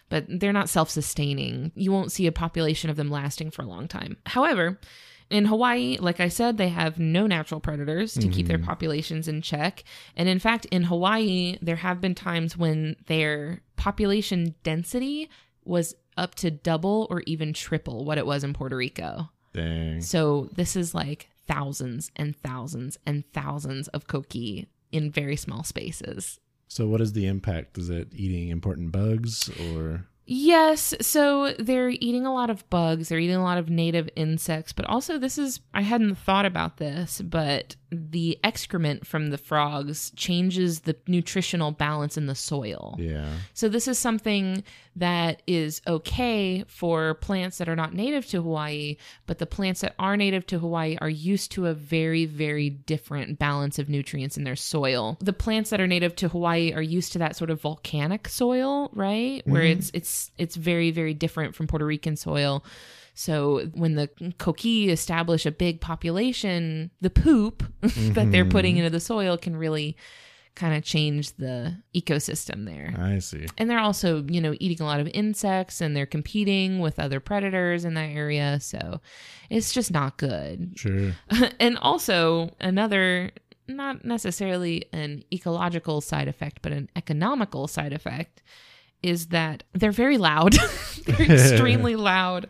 but 0.09 0.25
they're 0.29 0.53
not 0.53 0.69
self 0.69 0.91
sustaining. 0.91 1.73
You 1.75 1.93
won't 1.93 2.13
see 2.13 2.27
a 2.27 2.33
population 2.33 2.91
of 2.91 2.97
them 2.97 3.11
lasting 3.11 3.51
for 3.51 3.63
a 3.63 3.67
long 3.67 3.89
time. 3.89 4.17
However, 4.27 4.79
in 5.31 5.45
Hawaii, 5.45 5.99
like 6.01 6.21
I 6.21 6.29
said, 6.29 6.57
they 6.57 6.69
have 6.69 6.99
no 6.99 7.27
natural 7.27 7.61
predators 7.61 8.15
to 8.15 8.29
keep 8.29 8.47
their 8.47 8.57
mm-hmm. 8.57 8.67
populations 8.67 9.29
in 9.29 9.43
check. 9.43 9.85
And 10.17 10.29
in 10.29 10.39
fact, 10.39 10.65
in 10.67 10.85
Hawaii, 10.85 11.59
there 11.61 11.77
have 11.77 12.01
been 12.01 12.15
times 12.15 12.57
when 12.57 12.97
their 13.07 13.61
population 13.77 14.55
density 14.63 15.29
was 15.65 15.95
up 16.17 16.35
to 16.37 16.51
double 16.51 17.07
or 17.11 17.23
even 17.27 17.53
triple 17.53 18.05
what 18.05 18.17
it 18.19 18.27
was 18.27 18.43
in 18.43 18.55
Puerto 18.55 18.77
Rico. 18.77 19.29
Dang. 19.53 20.01
So 20.01 20.49
this 20.55 20.77
is 20.77 20.95
like 20.95 21.29
thousands 21.47 22.11
and 22.17 22.35
thousands 22.35 22.99
and 23.07 23.25
thousands 23.33 23.89
of 23.89 24.07
coquí 24.07 24.67
in 24.93 25.11
very 25.11 25.37
small 25.37 25.63
spaces. 25.63 26.41
So, 26.69 26.87
what 26.87 27.01
is 27.01 27.13
the 27.15 27.27
impact? 27.27 27.79
Is 27.79 27.91
it 27.91 28.09
eating 28.15 28.51
important 28.51 28.93
bugs 28.93 29.49
or? 29.59 30.07
Yes, 30.31 30.95
so 31.01 31.55
they're 31.59 31.89
eating 31.89 32.27
a 32.27 32.35
lot 32.35 32.51
of 32.51 32.69
bugs, 32.69 33.09
they're 33.09 33.19
eating 33.19 33.37
a 33.37 33.43
lot 33.43 33.57
of 33.57 33.71
native 33.71 34.11
insects, 34.15 34.75
but 34.75 34.85
also 34.85 35.17
this 35.17 35.39
is 35.39 35.61
I 35.73 35.81
hadn't 35.81 36.17
thought 36.17 36.45
about 36.45 36.77
this, 36.77 37.23
but 37.23 37.77
the 37.91 38.39
excrement 38.45 39.07
from 39.07 39.31
the 39.31 39.39
frogs 39.39 40.11
changes 40.15 40.81
the 40.81 40.95
nutritional 41.07 41.71
balance 41.71 42.19
in 42.19 42.27
the 42.27 42.35
soil. 42.35 42.95
Yeah. 42.99 43.31
So 43.55 43.71
this 43.71 43.89
is 43.89 43.99
something 43.99 44.65
that 44.97 45.41
is 45.47 45.81
okay 45.87 46.65
for 46.69 47.15
plants 47.15 47.57
that 47.57 47.69
are 47.69 47.77
not 47.77 47.95
native 47.95 48.27
to 48.27 48.43
Hawaii, 48.43 48.97
but 49.27 49.39
the 49.39 49.47
plants 49.47 49.81
that 49.81 49.95
are 49.99 50.17
native 50.19 50.47
to 50.49 50.59
Hawaii 50.59 50.99
are 51.01 51.09
used 51.09 51.53
to 51.53 51.69
a 51.69 51.73
very 51.73 52.27
very 52.27 52.69
different 52.69 53.39
balance 53.39 53.79
of 53.79 53.89
nutrients 53.89 54.37
in 54.37 54.45
their 54.45 54.57
soil. 54.57 55.17
The 55.21 55.33
plants 55.33 55.71
that 55.71 55.81
are 55.81 55.87
native 55.87 56.15
to 56.17 56.29
Hawaii 56.29 56.75
are 56.75 56.83
used 56.83 57.13
to 57.15 57.19
that 57.21 57.37
sort 57.37 57.49
of 57.49 57.63
volcanic 57.63 58.29
soil, 58.29 58.91
right? 58.93 59.41
Where 59.47 59.63
mm-hmm. 59.63 59.79
it's 59.79 59.91
it's 59.95 60.18
it's 60.39 60.57
very 60.57 60.91
very 60.91 61.15
different 61.15 61.55
from 61.55 61.67
Puerto 61.67 61.87
Rican 61.87 62.17
soil. 62.17 62.65
So 63.15 63.67
when 63.75 63.97
the 63.97 64.07
coquí 64.39 64.91
establish 64.91 65.45
a 65.45 65.51
big 65.51 65.81
population, 65.81 66.93
the 67.01 67.11
poop 67.11 67.65
that 67.81 68.31
they're 68.31 68.45
mm-hmm. 68.45 68.51
putting 68.51 68.77
into 68.77 68.91
the 68.91 69.01
soil 69.01 69.37
can 69.37 69.57
really 69.57 69.97
kind 70.59 70.77
of 70.77 70.83
change 70.83 71.35
the 71.37 71.77
ecosystem 71.95 72.67
there. 72.67 72.95
I 72.99 73.21
see. 73.21 73.47
And 73.57 73.71
they're 73.71 73.79
also, 73.79 74.25
you 74.29 74.41
know, 74.41 74.55
eating 74.61 74.81
a 74.81 74.85
lot 74.85 75.01
of 75.01 75.09
insects 75.15 75.81
and 75.81 75.97
they're 75.97 76.05
competing 76.05 76.81
with 76.81 76.99
other 76.99 77.21
predators 77.21 77.85
in 77.85 77.95
that 77.95 78.11
area. 78.11 78.59
So 78.61 79.01
it's 79.51 79.73
just 79.73 79.93
not 79.93 80.19
good. 80.19 80.75
Sure. 80.77 81.13
and 81.61 81.79
also, 81.79 82.51
another, 82.61 83.31
not 83.69 84.05
necessarily 84.05 84.87
an 84.93 85.23
ecological 85.33 86.01
side 86.01 86.29
effect, 86.29 86.59
but 86.61 86.73
an 86.73 86.89
economical 86.97 87.69
side 87.69 87.93
effect 87.93 88.43
is 89.03 89.29
that 89.29 89.63
they're 89.73 89.93
very 89.93 90.19
loud. 90.19 90.57
they're 91.07 91.33
extremely 91.33 91.97
loud. 91.97 92.49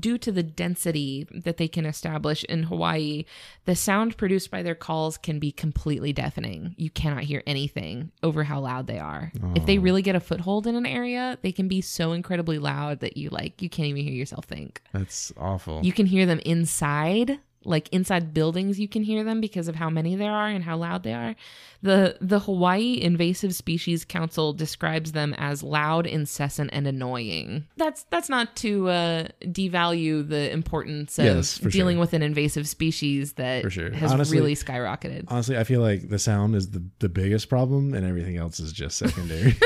Due 0.00 0.18
to 0.18 0.32
the 0.32 0.42
density 0.42 1.28
that 1.30 1.58
they 1.58 1.68
can 1.68 1.86
establish 1.86 2.42
in 2.44 2.64
Hawaii, 2.64 3.24
the 3.66 3.76
sound 3.76 4.16
produced 4.16 4.50
by 4.50 4.60
their 4.60 4.74
calls 4.74 5.16
can 5.16 5.38
be 5.38 5.52
completely 5.52 6.12
deafening. 6.12 6.74
You 6.76 6.90
cannot 6.90 7.22
hear 7.22 7.40
anything 7.46 8.10
over 8.20 8.42
how 8.42 8.58
loud 8.58 8.88
they 8.88 8.98
are. 8.98 9.30
If 9.54 9.64
they 9.64 9.78
oh. 9.78 9.82
really 9.82 10.02
get 10.02 10.16
a 10.16 10.20
foothold 10.20 10.66
in 10.66 10.74
an 10.74 10.86
area, 10.86 11.38
they 11.42 11.52
can 11.52 11.68
be 11.68 11.80
so 11.82 12.10
incredibly 12.10 12.58
loud 12.58 12.98
that 12.98 13.16
you 13.16 13.30
like 13.30 13.62
you 13.62 13.68
can't 13.68 13.86
even 13.86 14.02
hear 14.02 14.12
yourself 14.12 14.46
think. 14.46 14.82
That's 14.92 15.32
awful. 15.36 15.80
You 15.84 15.92
can 15.92 16.06
hear 16.06 16.26
them 16.26 16.40
inside, 16.40 17.38
like 17.64 17.88
inside 17.90 18.32
buildings 18.32 18.78
you 18.78 18.86
can 18.88 19.02
hear 19.02 19.24
them 19.24 19.40
because 19.40 19.66
of 19.66 19.74
how 19.74 19.90
many 19.90 20.14
there 20.14 20.30
are 20.32 20.46
and 20.48 20.62
how 20.64 20.76
loud 20.76 21.02
they 21.02 21.12
are. 21.14 21.34
The 21.82 22.16
the 22.20 22.38
Hawaii 22.40 22.98
Invasive 23.00 23.54
Species 23.54 24.04
Council 24.04 24.52
describes 24.52 25.12
them 25.12 25.34
as 25.36 25.62
loud, 25.62 26.06
incessant 26.06 26.70
and 26.72 26.86
annoying. 26.86 27.66
That's 27.76 28.04
that's 28.04 28.28
not 28.28 28.56
to 28.56 28.88
uh, 28.88 29.28
devalue 29.42 30.26
the 30.28 30.50
importance 30.52 31.18
of 31.18 31.24
Yes, 31.26 31.58
dealing 31.58 31.96
sure. 31.96 32.00
with 32.00 32.12
an 32.14 32.22
invasive 32.22 32.66
species 32.68 33.34
that 33.34 33.62
For 33.62 33.70
sure. 33.70 33.90
has 33.92 34.10
Honestly- 34.12 34.38
really 34.38 34.54
skyrocketed. 34.54 35.24
Honestly, 35.28 35.56
I 35.58 35.64
feel 35.64 35.80
like 35.80 36.08
the 36.08 36.18
sound 36.18 36.54
is 36.56 36.70
the, 36.70 36.82
the 37.00 37.08
biggest 37.08 37.48
problem 37.48 37.94
and 37.94 38.06
everything 38.06 38.36
else 38.36 38.58
is 38.58 38.72
just 38.72 38.96
secondary. 38.98 39.56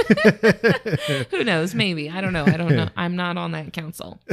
Who 1.31 1.45
knows? 1.45 1.75
Maybe. 1.75 2.11
I 2.11 2.21
don't 2.21 2.33
know. 2.33 2.45
I 2.45 2.57
don't 2.57 2.75
know. 2.75 2.89
I'm 2.97 3.15
not 3.17 3.37
on 3.37 3.53
that 3.53 3.73
council. 3.73 4.21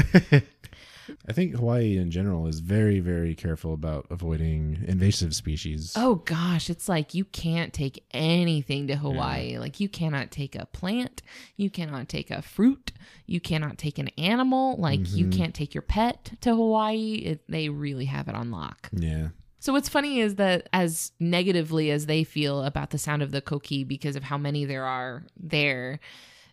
I 1.29 1.33
think 1.33 1.55
Hawaii 1.55 1.97
in 1.97 2.09
general 2.09 2.47
is 2.47 2.61
very, 2.61 3.01
very 3.01 3.35
careful 3.35 3.73
about 3.73 4.07
avoiding 4.09 4.85
invasive 4.87 5.35
species. 5.35 5.93
Oh 5.97 6.15
gosh, 6.15 6.69
it's 6.69 6.87
like 6.87 7.13
you 7.13 7.25
can't 7.25 7.73
take 7.73 8.05
anything 8.11 8.87
to 8.87 8.95
Hawaii. 8.95 9.57
Like 9.57 9.81
you 9.81 9.89
cannot 9.89 10.31
take 10.31 10.55
a 10.55 10.65
plant, 10.67 11.21
you 11.57 11.69
cannot 11.69 12.07
take 12.07 12.31
a 12.31 12.41
fruit, 12.41 12.93
you 13.25 13.41
cannot 13.41 13.77
take 13.77 13.99
an 13.99 14.07
animal. 14.17 14.77
Like 14.77 15.11
you 15.11 15.25
mm-hmm. 15.25 15.37
can't 15.37 15.53
take 15.53 15.75
your 15.75 15.81
pet 15.81 16.31
to 16.41 16.55
Hawaii. 16.55 17.15
It, 17.15 17.43
they 17.49 17.67
really 17.67 18.05
have 18.05 18.29
it 18.29 18.35
on 18.35 18.49
lock. 18.49 18.89
Yeah. 18.93 19.29
So 19.59 19.73
what's 19.73 19.89
funny 19.89 20.21
is 20.21 20.35
that 20.35 20.69
as 20.71 21.11
negatively 21.19 21.91
as 21.91 22.05
they 22.05 22.23
feel 22.23 22.63
about 22.63 22.91
the 22.91 22.97
sound 22.97 23.21
of 23.21 23.31
the 23.31 23.41
coquí 23.41 23.85
because 23.85 24.15
of 24.15 24.23
how 24.23 24.37
many 24.37 24.63
there 24.63 24.85
are 24.85 25.25
there, 25.37 25.99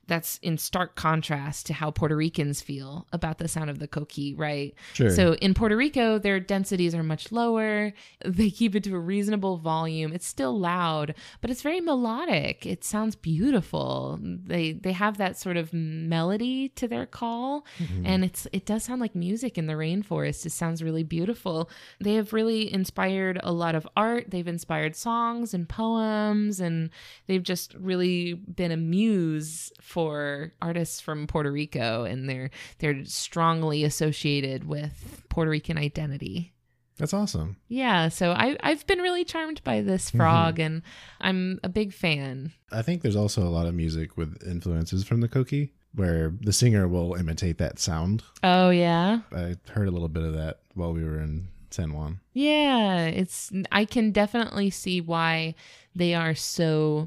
that's 0.07 0.39
in 0.43 0.59
stark 0.59 0.95
contrast 0.95 1.67
to 1.67 1.73
how 1.73 1.91
Puerto 1.91 2.17
Ricans 2.17 2.61
feel 2.61 3.07
about 3.13 3.39
the 3.39 3.49
sound 3.49 3.71
of 3.71 3.79
the 3.79 3.89
coqui, 3.89 4.35
right? 4.37 4.75
Sure. 4.93 5.11
So 5.11 5.35
in 5.35 5.55
Puerto 5.55 5.77
Rico, 5.77 6.19
their 6.19 6.41
densities 6.41 6.95
are 6.95 7.03
much 7.03 7.33
lower. 7.33 7.93
They 8.25 8.51
keep 8.51 8.75
it 8.75 8.83
to 8.85 8.95
a 8.95 8.99
reasonable 8.99 9.59
volume. 9.59 10.13
It's 10.13 10.27
still 10.27 10.59
loud, 10.59 11.15
but 11.41 11.51
it's 11.51 11.63
very 11.63 11.81
melodic. 11.81 12.67
It 12.67 12.83
sounds 12.83 13.15
beautiful. 13.15 14.19
They 14.21 14.73
they 14.73 14.93
have 14.93 15.19
that 15.19 15.39
sort 15.39 15.57
of 15.57 15.73
melody 15.73 16.71
to 16.71 16.89
their 16.89 17.07
call, 17.07 17.65
mm-hmm. 17.79 18.07
and 18.07 18.25
it's 18.25 18.47
it 18.53 18.67
does 18.67 18.85
sound 18.85 19.01
like 19.01 19.15
music 19.15 19.57
in 19.57 19.67
the 19.67 19.75
rainforest. 19.75 20.47
It 20.47 20.53
sounds 20.53 20.83
really 20.83 21.05
beautiful. 21.05 21.71
They 22.01 22.15
have 22.15 22.33
really 22.33 22.73
inspired 22.73 23.39
a 23.43 23.53
lot 23.53 23.75
of 23.75 23.87
art. 23.97 24.31
They've 24.31 24.49
inspired 24.49 24.97
songs 24.97 25.55
and 25.55 25.69
poems, 25.69 26.61
and 26.61 26.91
they've 27.27 27.43
just 27.43 27.75
really 27.75 28.35
been 28.35 28.73
a 28.73 28.77
muse 28.77 29.73
for 29.95 30.53
artists 30.61 31.01
from 31.01 31.29
Puerto 31.29 31.53
Rico, 31.53 32.03
and 32.03 32.29
they're 32.29 32.51
they're 32.81 33.05
strongly 33.05 33.85
associated 33.85 34.65
with 34.65 35.23
Puerto 35.29 35.53
Rican 35.53 35.79
identity. 35.79 36.53
That's 36.99 37.15
awesome. 37.15 37.59
Yeah, 37.69 38.09
so 38.09 38.33
I 38.33 38.57
I've 38.61 38.85
been 38.89 38.99
really 38.99 39.25
charmed 39.25 39.63
by 39.63 39.83
this 39.83 40.09
mm-hmm. 40.09 40.19
frog, 40.19 40.59
and 40.59 40.83
I'm 41.21 41.61
a 41.63 41.69
big 41.69 41.93
fan. 41.93 42.53
I 42.73 42.83
think 42.83 43.03
there's 43.03 43.15
also 43.15 43.45
a 43.45 43.55
lot 43.55 43.67
of 43.67 43.75
music 43.75 44.17
with 44.17 44.43
influences 44.45 45.05
from 45.05 45.21
the 45.21 45.29
coquí 45.29 45.71
where 45.95 46.35
the 46.41 46.53
singer 46.53 46.89
will 46.89 47.15
imitate 47.15 47.59
that 47.59 47.79
sound. 47.79 48.25
Oh 48.43 48.71
yeah, 48.71 49.21
I 49.31 49.55
heard 49.71 49.87
a 49.87 49.93
little 49.93 50.09
bit 50.09 50.25
of 50.25 50.35
that 50.35 50.59
while 50.75 50.93
we 50.93 51.05
were 51.05 51.21
in 51.21 51.47
San 51.71 51.93
Juan. 51.93 52.19
yeah. 52.33 53.07
It's 53.07 53.53
I 53.71 53.85
can 53.85 54.11
definitely 54.11 54.71
see 54.71 55.01
why 55.01 55.55
they 55.95 56.15
are 56.15 56.35
so 56.35 57.07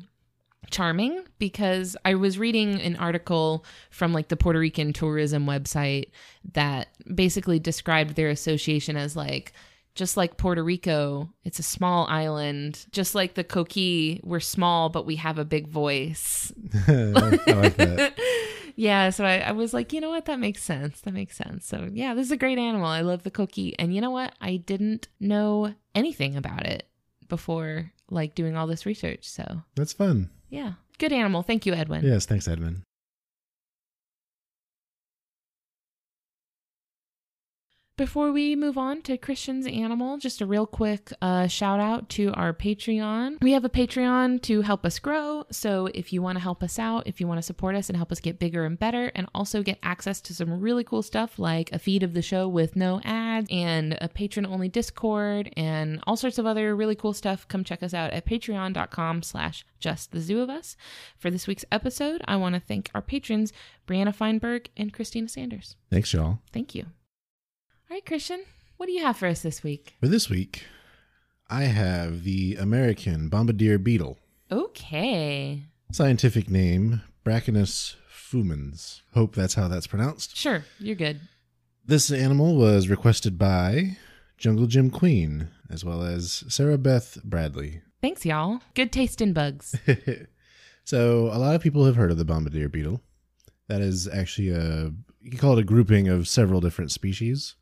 charming 0.69 1.23
because 1.39 1.95
I 2.05 2.15
was 2.15 2.37
reading 2.37 2.81
an 2.81 2.95
article 2.95 3.65
from 3.89 4.13
like 4.13 4.27
the 4.27 4.37
Puerto 4.37 4.59
Rican 4.59 4.93
tourism 4.93 5.45
website 5.45 6.11
that 6.53 6.89
basically 7.13 7.59
described 7.59 8.15
their 8.15 8.29
association 8.29 8.97
as 8.97 9.15
like 9.15 9.53
just 9.97 10.15
like 10.15 10.37
Puerto 10.37 10.63
Rico, 10.63 11.33
it's 11.43 11.59
a 11.59 11.63
small 11.63 12.05
island. 12.07 12.85
Just 12.91 13.15
like 13.15 13.33
the 13.33 13.43
Coquí, 13.43 14.23
we're 14.23 14.39
small, 14.39 14.89
but 14.89 15.07
we 15.07 15.15
have 15.15 15.39
a 15.39 15.43
big 15.43 15.67
voice. 15.67 16.53
I 16.87 16.91
like 16.91 17.77
that. 17.77 18.13
yeah, 18.75 19.09
so 19.09 19.25
I, 19.25 19.39
I 19.39 19.51
was 19.53 19.73
like, 19.73 19.91
you 19.91 19.99
know 19.99 20.11
what? 20.11 20.25
That 20.25 20.39
makes 20.39 20.61
sense. 20.61 21.01
That 21.01 21.15
makes 21.15 21.35
sense. 21.35 21.65
So 21.65 21.89
yeah, 21.91 22.13
this 22.13 22.27
is 22.27 22.31
a 22.31 22.37
great 22.37 22.59
animal. 22.59 22.85
I 22.85 23.01
love 23.01 23.23
the 23.23 23.31
Coquí. 23.31 23.73
And 23.79 23.93
you 23.93 23.99
know 23.99 24.11
what? 24.11 24.33
I 24.39 24.57
didn't 24.57 25.07
know 25.19 25.73
anything 25.95 26.37
about 26.37 26.67
it 26.67 26.87
before 27.27 27.91
like 28.09 28.35
doing 28.35 28.55
all 28.55 28.67
this 28.67 28.85
research. 28.85 29.27
So 29.27 29.63
That's 29.75 29.93
fun. 29.93 30.29
Yeah, 30.49 30.73
good 30.97 31.13
animal. 31.13 31.43
Thank 31.43 31.65
you, 31.65 31.73
Edwin. 31.73 32.03
Yes, 32.05 32.25
thanks, 32.25 32.47
Edmund. 32.47 32.86
Before 37.97 38.31
we 38.31 38.55
move 38.55 38.77
on 38.77 39.01
to 39.01 39.17
Christian's 39.17 39.65
animal, 39.65 40.19
just 40.19 40.39
a 40.39 40.45
real 40.45 40.67
quick 40.67 41.11
uh, 41.19 41.47
shout 41.47 41.79
out 41.79 42.09
to 42.09 42.31
our 42.33 42.53
Patreon. 42.53 43.41
We 43.41 43.53
have 43.53 43.65
a 43.65 43.69
Patreon 43.69 44.43
to 44.43 44.61
help 44.61 44.85
us 44.85 44.99
grow. 44.99 45.45
So 45.49 45.87
if 45.95 46.13
you 46.13 46.21
want 46.21 46.35
to 46.35 46.43
help 46.43 46.61
us 46.61 46.77
out, 46.77 47.07
if 47.07 47.19
you 47.19 47.25
want 47.25 47.39
to 47.39 47.41
support 47.41 47.73
us 47.73 47.89
and 47.89 47.97
help 47.97 48.11
us 48.11 48.19
get 48.19 48.37
bigger 48.37 48.65
and 48.65 48.77
better, 48.77 49.11
and 49.15 49.27
also 49.33 49.63
get 49.63 49.79
access 49.81 50.21
to 50.21 50.35
some 50.35 50.61
really 50.61 50.83
cool 50.83 51.01
stuff 51.01 51.39
like 51.39 51.71
a 51.71 51.79
feed 51.79 52.03
of 52.03 52.13
the 52.13 52.21
show 52.21 52.47
with 52.47 52.75
no 52.75 53.01
ads 53.03 53.47
and 53.49 53.97
a 53.99 54.07
patron 54.07 54.45
only 54.45 54.69
Discord 54.69 55.51
and 55.57 55.99
all 56.05 56.15
sorts 56.15 56.37
of 56.37 56.45
other 56.45 56.75
really 56.75 56.95
cool 56.95 57.13
stuff, 57.13 57.47
come 57.47 57.63
check 57.63 57.81
us 57.81 57.95
out 57.95 58.11
at 58.11 58.27
patreon.com 58.27 59.23
slash 59.23 59.65
just 59.79 60.11
the 60.11 60.21
zoo 60.21 60.41
of 60.41 60.51
us. 60.51 60.77
For 61.17 61.31
this 61.31 61.47
week's 61.47 61.65
episode, 61.71 62.21
I 62.27 62.35
want 62.35 62.53
to 62.53 62.61
thank 62.61 62.91
our 62.93 63.01
patrons, 63.01 63.51
Brianna 63.87 64.13
Feinberg 64.13 64.67
and 64.77 64.93
Christina 64.93 65.29
Sanders. 65.29 65.75
Thanks, 65.89 66.13
y'all. 66.13 66.37
Thank 66.53 66.75
you. 66.75 66.85
All 67.89 67.95
right, 67.95 68.05
Christian, 68.05 68.43
what 68.75 68.87
do 68.87 68.91
you 68.91 69.01
have 69.01 69.15
for 69.15 69.27
us 69.27 69.41
this 69.41 69.63
week? 69.63 69.95
For 70.01 70.09
this 70.09 70.29
week, 70.29 70.65
I 71.49 71.63
have 71.63 72.25
the 72.25 72.57
American 72.57 73.29
bombardier 73.29 73.77
beetle. 73.77 74.17
Okay. 74.51 75.63
Scientific 75.93 76.49
name 76.49 77.01
Brachinus 77.25 77.95
fumans. 78.11 79.03
Hope 79.13 79.35
that's 79.35 79.53
how 79.53 79.69
that's 79.69 79.87
pronounced. 79.87 80.35
Sure, 80.35 80.65
you're 80.79 80.97
good. 80.97 81.21
This 81.85 82.11
animal 82.11 82.57
was 82.57 82.89
requested 82.89 83.37
by 83.37 83.95
Jungle 84.37 84.67
Jim 84.67 84.89
Queen, 84.89 85.47
as 85.69 85.85
well 85.85 86.03
as 86.03 86.43
Sarah 86.49 86.77
Beth 86.77 87.17
Bradley. 87.23 87.79
Thanks, 88.01 88.25
y'all. 88.25 88.59
Good 88.73 88.91
taste 88.91 89.21
in 89.21 89.31
bugs. 89.31 89.79
so, 90.83 91.27
a 91.27 91.39
lot 91.39 91.55
of 91.55 91.61
people 91.61 91.85
have 91.85 91.95
heard 91.95 92.11
of 92.11 92.17
the 92.17 92.25
bombardier 92.25 92.67
beetle. 92.67 93.01
That 93.69 93.79
is 93.79 94.09
actually 94.09 94.49
a, 94.49 94.91
you 95.21 95.31
can 95.31 95.39
call 95.39 95.57
it 95.57 95.61
a 95.61 95.65
grouping 95.65 96.09
of 96.09 96.27
several 96.27 96.59
different 96.59 96.91
species. 96.91 97.55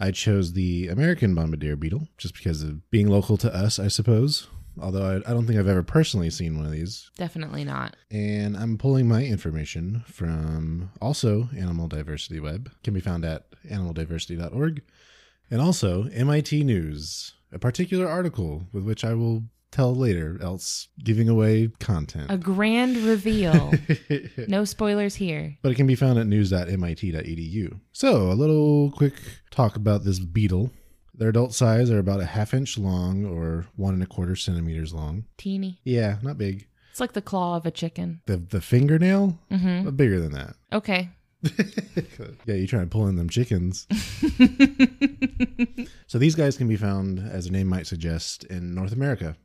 I 0.00 0.10
chose 0.10 0.52
the 0.52 0.88
American 0.88 1.34
bombardier 1.34 1.76
beetle 1.76 2.08
just 2.18 2.34
because 2.34 2.62
of 2.62 2.88
being 2.90 3.08
local 3.08 3.36
to 3.38 3.54
us, 3.54 3.78
I 3.78 3.88
suppose. 3.88 4.48
although 4.80 5.04
I, 5.04 5.30
I 5.30 5.32
don't 5.32 5.46
think 5.46 5.58
I've 5.58 5.68
ever 5.68 5.84
personally 5.84 6.30
seen 6.30 6.56
one 6.56 6.66
of 6.66 6.72
these. 6.72 7.10
Definitely 7.16 7.64
not. 7.64 7.94
And 8.10 8.56
I'm 8.56 8.76
pulling 8.76 9.06
my 9.06 9.22
information 9.24 10.02
from 10.06 10.90
also 11.00 11.48
Animal 11.56 11.86
Diversity 11.86 12.40
Web, 12.40 12.70
can 12.82 12.92
be 12.92 13.00
found 13.00 13.24
at 13.24 13.44
animaldiversity.org, 13.70 14.82
and 15.50 15.60
also 15.60 16.04
MIT 16.12 16.64
News, 16.64 17.34
a 17.52 17.58
particular 17.58 18.08
article 18.08 18.66
with 18.72 18.82
which 18.84 19.04
I 19.04 19.14
will 19.14 19.44
tell 19.74 19.94
later, 19.94 20.38
else 20.40 20.88
giving 21.02 21.28
away 21.28 21.68
content. 21.80 22.30
A 22.30 22.38
grand 22.38 22.96
reveal. 22.98 23.72
no 24.48 24.64
spoilers 24.64 25.14
here. 25.16 25.56
but 25.62 25.72
it 25.72 25.74
can 25.74 25.86
be 25.86 25.94
found 25.96 26.18
at 26.18 26.26
news.mit.edu. 26.26 27.80
So, 27.92 28.30
a 28.30 28.34
little 28.34 28.90
quick 28.92 29.14
talk 29.50 29.76
about 29.76 30.04
this 30.04 30.18
beetle. 30.18 30.70
Their 31.16 31.28
adult 31.28 31.54
size 31.54 31.90
are 31.90 31.98
about 31.98 32.20
a 32.20 32.26
half 32.26 32.54
inch 32.54 32.76
long 32.78 33.24
or 33.24 33.66
one 33.76 33.94
and 33.94 34.02
a 34.02 34.06
quarter 34.06 34.36
centimeters 34.36 34.92
long. 34.92 35.24
Teeny. 35.38 35.80
Yeah, 35.84 36.16
not 36.22 36.38
big. 36.38 36.66
It's 36.90 37.00
like 37.00 37.12
the 37.12 37.22
claw 37.22 37.56
of 37.56 37.66
a 37.66 37.70
chicken. 37.70 38.20
The 38.26 38.36
the 38.36 38.60
fingernail, 38.60 39.38
Mm-hmm. 39.50 39.84
but 39.84 39.96
bigger 39.96 40.20
than 40.20 40.32
that. 40.32 40.54
Okay. 40.72 41.10
yeah, 42.46 42.54
you 42.54 42.66
try 42.66 42.80
and 42.80 42.90
pull 42.90 43.06
in 43.06 43.16
them 43.16 43.28
chickens. 43.28 43.86
so 46.06 46.18
these 46.18 46.34
guys 46.34 46.56
can 46.56 46.68
be 46.68 46.76
found, 46.76 47.18
as 47.18 47.44
the 47.44 47.50
name 47.50 47.68
might 47.68 47.86
suggest, 47.86 48.44
in 48.44 48.74
North 48.74 48.92
America, 48.92 49.36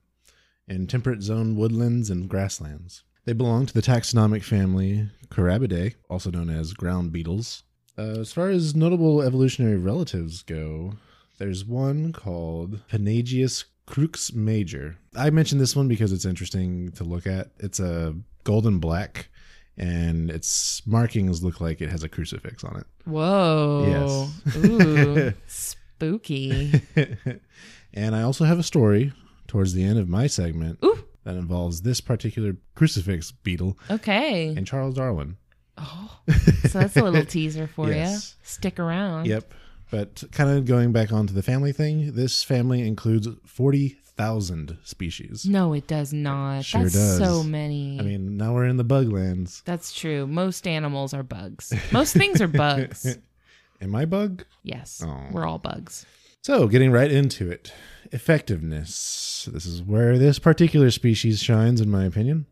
in 0.69 0.87
temperate 0.87 1.21
zone 1.21 1.55
woodlands 1.55 2.09
and 2.09 2.29
grasslands. 2.29 3.03
They 3.25 3.33
belong 3.33 3.65
to 3.65 3.73
the 3.73 3.81
taxonomic 3.81 4.43
family 4.43 5.09
Carabidae, 5.29 5.95
also 6.09 6.31
known 6.31 6.49
as 6.49 6.73
ground 6.73 7.11
beetles. 7.11 7.63
Uh, 7.97 8.19
as 8.19 8.31
far 8.31 8.49
as 8.49 8.75
notable 8.75 9.21
evolutionary 9.21 9.77
relatives 9.77 10.41
go, 10.43 10.93
there's 11.37 11.65
one 11.65 12.13
called 12.13 12.79
Panagaeus 12.87 13.65
crux 13.85 14.33
major. 14.33 14.97
I 15.15 15.29
mentioned 15.31 15.59
this 15.59 15.75
one 15.75 15.87
because 15.87 16.13
it's 16.13 16.25
interesting 16.25 16.91
to 16.93 17.03
look 17.03 17.27
at. 17.27 17.51
It's 17.59 17.79
a 17.79 18.15
golden 18.43 18.79
black, 18.79 19.29
and 19.77 20.31
its 20.31 20.81
markings 20.85 21.43
look 21.43 21.59
like 21.59 21.81
it 21.81 21.89
has 21.89 22.03
a 22.03 22.09
crucifix 22.09 22.63
on 22.63 22.77
it. 22.77 22.87
Whoa. 23.05 24.29
Yes. 24.47 24.65
Ooh. 24.65 25.33
Spooky. 25.47 26.81
and 27.93 28.15
I 28.15 28.21
also 28.21 28.45
have 28.45 28.59
a 28.59 28.63
story 28.63 29.11
towards 29.49 29.73
the 29.73 29.83
end 29.83 29.99
of 29.99 30.07
my 30.07 30.27
segment 30.27 30.79
Ooh. 30.85 31.03
that 31.25 31.35
involves 31.35 31.81
this 31.81 31.99
particular 31.99 32.55
crucifix 32.75 33.31
beetle 33.31 33.77
Okay. 33.89 34.47
and 34.55 34.65
Charles 34.65 34.95
Darwin. 34.95 35.35
Oh. 35.77 36.15
So 36.69 36.77
that's 36.79 36.95
a 36.97 37.03
little 37.03 37.25
teaser 37.25 37.65
for 37.67 37.89
Yes. 37.89 38.35
you. 38.39 38.45
Stick 38.45 38.79
around. 38.79 39.25
Yep. 39.25 39.53
But 39.91 40.23
kind 40.31 40.51
of 40.51 40.65
going 40.65 40.91
back 40.91 41.11
onto 41.11 41.33
the 41.33 41.41
family 41.41 41.71
thing, 41.71 42.11
this 42.13 42.43
family 42.43 42.87
includes 42.87 43.27
40,000 43.45 44.77
species. 44.83 45.45
No, 45.45 45.73
it 45.73 45.87
does 45.87 46.13
not. 46.13 46.63
Sure 46.65 46.83
that's 46.83 46.93
does. 46.93 47.17
so 47.17 47.41
many. 47.43 47.99
I 47.99 48.03
mean, 48.03 48.37
now 48.37 48.53
we're 48.53 48.65
in 48.65 48.77
the 48.77 48.83
bug 48.83 49.11
lands. 49.11 49.63
that's 49.65 49.91
true. 49.93 50.27
Most 50.27 50.67
animals 50.67 51.13
are 51.15 51.23
bugs. 51.23 51.73
Most 51.91 52.13
things 52.13 52.39
are 52.41 52.47
bugs. 52.47 53.17
Am 53.81 53.95
I 53.95 54.05
bug? 54.05 54.43
Yes. 54.63 55.01
Oh. 55.03 55.27
We're 55.31 55.45
all 55.47 55.57
bugs. 55.59 56.05
So, 56.41 56.67
getting 56.67 56.91
right 56.91 57.11
into 57.11 57.51
it. 57.51 57.73
Effectiveness. 58.11 59.47
This 59.51 59.65
is 59.65 59.83
where 59.83 60.17
this 60.17 60.39
particular 60.39 60.89
species 60.91 61.41
shines, 61.41 61.81
in 61.81 61.89
my 61.91 62.05
opinion. 62.05 62.45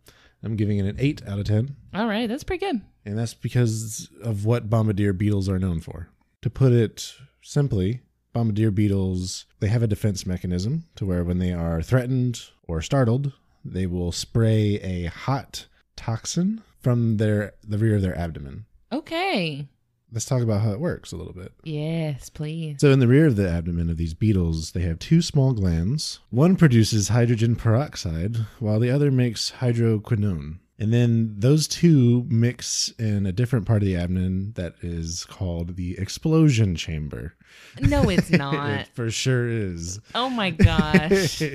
I'm 0.43 0.55
giving 0.55 0.77
it 0.77 0.85
an 0.85 0.97
8 0.99 1.25
out 1.27 1.39
of 1.39 1.45
10. 1.45 1.75
All 1.93 2.07
right. 2.07 2.27
That's 2.27 2.43
pretty 2.43 2.65
good. 2.65 2.81
and 3.05 3.17
that's 3.17 3.33
because 3.33 4.09
of 4.21 4.45
what 4.45 4.69
bombardier 4.69 5.13
beetles 5.13 5.47
are 5.49 5.57
known 5.59 5.79
for. 5.79 6.09
To 6.43 6.49
put 6.49 6.73
it 6.73 7.13
simply, 7.41 8.01
bombardier 8.33 8.69
beetles 8.71 9.45
they 9.59 9.67
have 9.69 9.81
a 9.81 9.87
defense 9.87 10.25
mechanism 10.25 10.83
to 10.95 11.05
where 11.05 11.23
when 11.23 11.39
they 11.39 11.53
are 11.53 11.81
threatened 11.81 12.41
or 12.67 12.81
startled, 12.81 13.33
they 13.65 13.87
will 13.87 14.11
spray 14.11 14.75
a 14.83 15.05
hot 15.05 15.65
toxin 15.95 16.61
from 16.81 17.17
their 17.17 17.53
the 17.63 17.77
rear 17.79 17.95
of 17.95 18.01
their 18.03 18.17
abdomen. 18.17 18.65
Okay. 18.91 19.67
Let's 20.11 20.25
talk 20.25 20.41
about 20.41 20.61
how 20.61 20.71
it 20.71 20.79
works 20.79 21.11
a 21.11 21.17
little 21.17 21.33
bit. 21.33 21.51
Yes, 21.63 22.29
please. 22.29 22.77
So 22.79 22.91
in 22.91 22.99
the 22.99 23.07
rear 23.07 23.25
of 23.27 23.35
the 23.35 23.49
abdomen 23.49 23.89
of 23.89 23.97
these 23.97 24.13
beetles, 24.13 24.71
they 24.71 24.81
have 24.81 24.99
two 24.99 25.21
small 25.21 25.51
glands. 25.53 26.19
One 26.29 26.55
produces 26.55 27.09
hydrogen 27.09 27.55
peroxide, 27.57 28.37
while 28.59 28.79
the 28.79 28.89
other 28.89 29.11
makes 29.11 29.51
hydroquinone. 29.59 30.59
And 30.79 30.93
then 30.93 31.33
those 31.39 31.67
two 31.67 32.25
mix 32.29 32.89
in 32.99 33.25
a 33.25 33.31
different 33.31 33.65
part 33.65 33.81
of 33.81 33.87
the 33.87 33.95
abdomen 33.97 34.53
that 34.55 34.75
is 34.81 35.25
called 35.25 35.75
the 35.75 35.97
explosion 35.97 36.75
chamber. 36.75 37.33
No, 37.81 38.09
it's 38.09 38.29
not. 38.31 38.69
it 38.81 38.87
for 38.93 39.09
sure 39.09 39.49
is. 39.49 39.99
oh 40.15 40.29
my 40.29 40.51
gosh. 40.51 41.41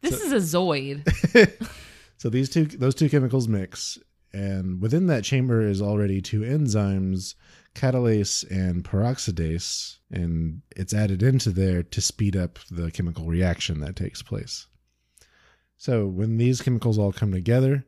This 0.00 0.20
is 0.22 0.30
a 0.30 0.36
Zoid. 0.36 1.02
so 2.18 2.28
these 2.30 2.48
two 2.48 2.66
those 2.66 2.94
two 2.94 3.08
chemicals 3.08 3.48
mix 3.48 3.98
and 4.38 4.80
within 4.80 5.06
that 5.08 5.24
chamber 5.24 5.62
is 5.62 5.82
already 5.82 6.20
two 6.20 6.42
enzymes 6.42 7.34
catalase 7.74 8.48
and 8.50 8.84
peroxidase 8.84 9.98
and 10.10 10.62
it's 10.76 10.94
added 10.94 11.22
into 11.22 11.50
there 11.50 11.82
to 11.82 12.00
speed 12.00 12.36
up 12.36 12.58
the 12.70 12.90
chemical 12.90 13.26
reaction 13.26 13.80
that 13.80 13.96
takes 13.96 14.22
place. 14.22 14.66
So 15.76 16.06
when 16.06 16.38
these 16.38 16.62
chemicals 16.62 16.98
all 16.98 17.12
come 17.12 17.32
together 17.32 17.84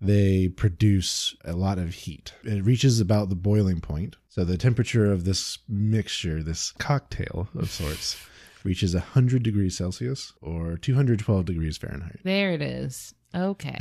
they 0.00 0.48
produce 0.48 1.36
a 1.44 1.52
lot 1.52 1.78
of 1.78 1.94
heat. 1.94 2.34
It 2.42 2.64
reaches 2.64 2.98
about 2.98 3.28
the 3.28 3.36
boiling 3.36 3.80
point. 3.80 4.16
So 4.28 4.44
the 4.44 4.58
temperature 4.58 5.12
of 5.12 5.24
this 5.24 5.58
mixture 5.68 6.42
this 6.42 6.72
cocktail 6.72 7.48
of 7.54 7.70
sorts 7.70 8.16
reaches 8.64 8.94
100 8.94 9.42
degrees 9.42 9.76
celsius 9.76 10.32
or 10.40 10.76
212 10.76 11.44
degrees 11.44 11.76
fahrenheit 11.76 12.20
There 12.24 12.52
it 12.52 12.62
is. 12.62 13.14
Okay. 13.34 13.78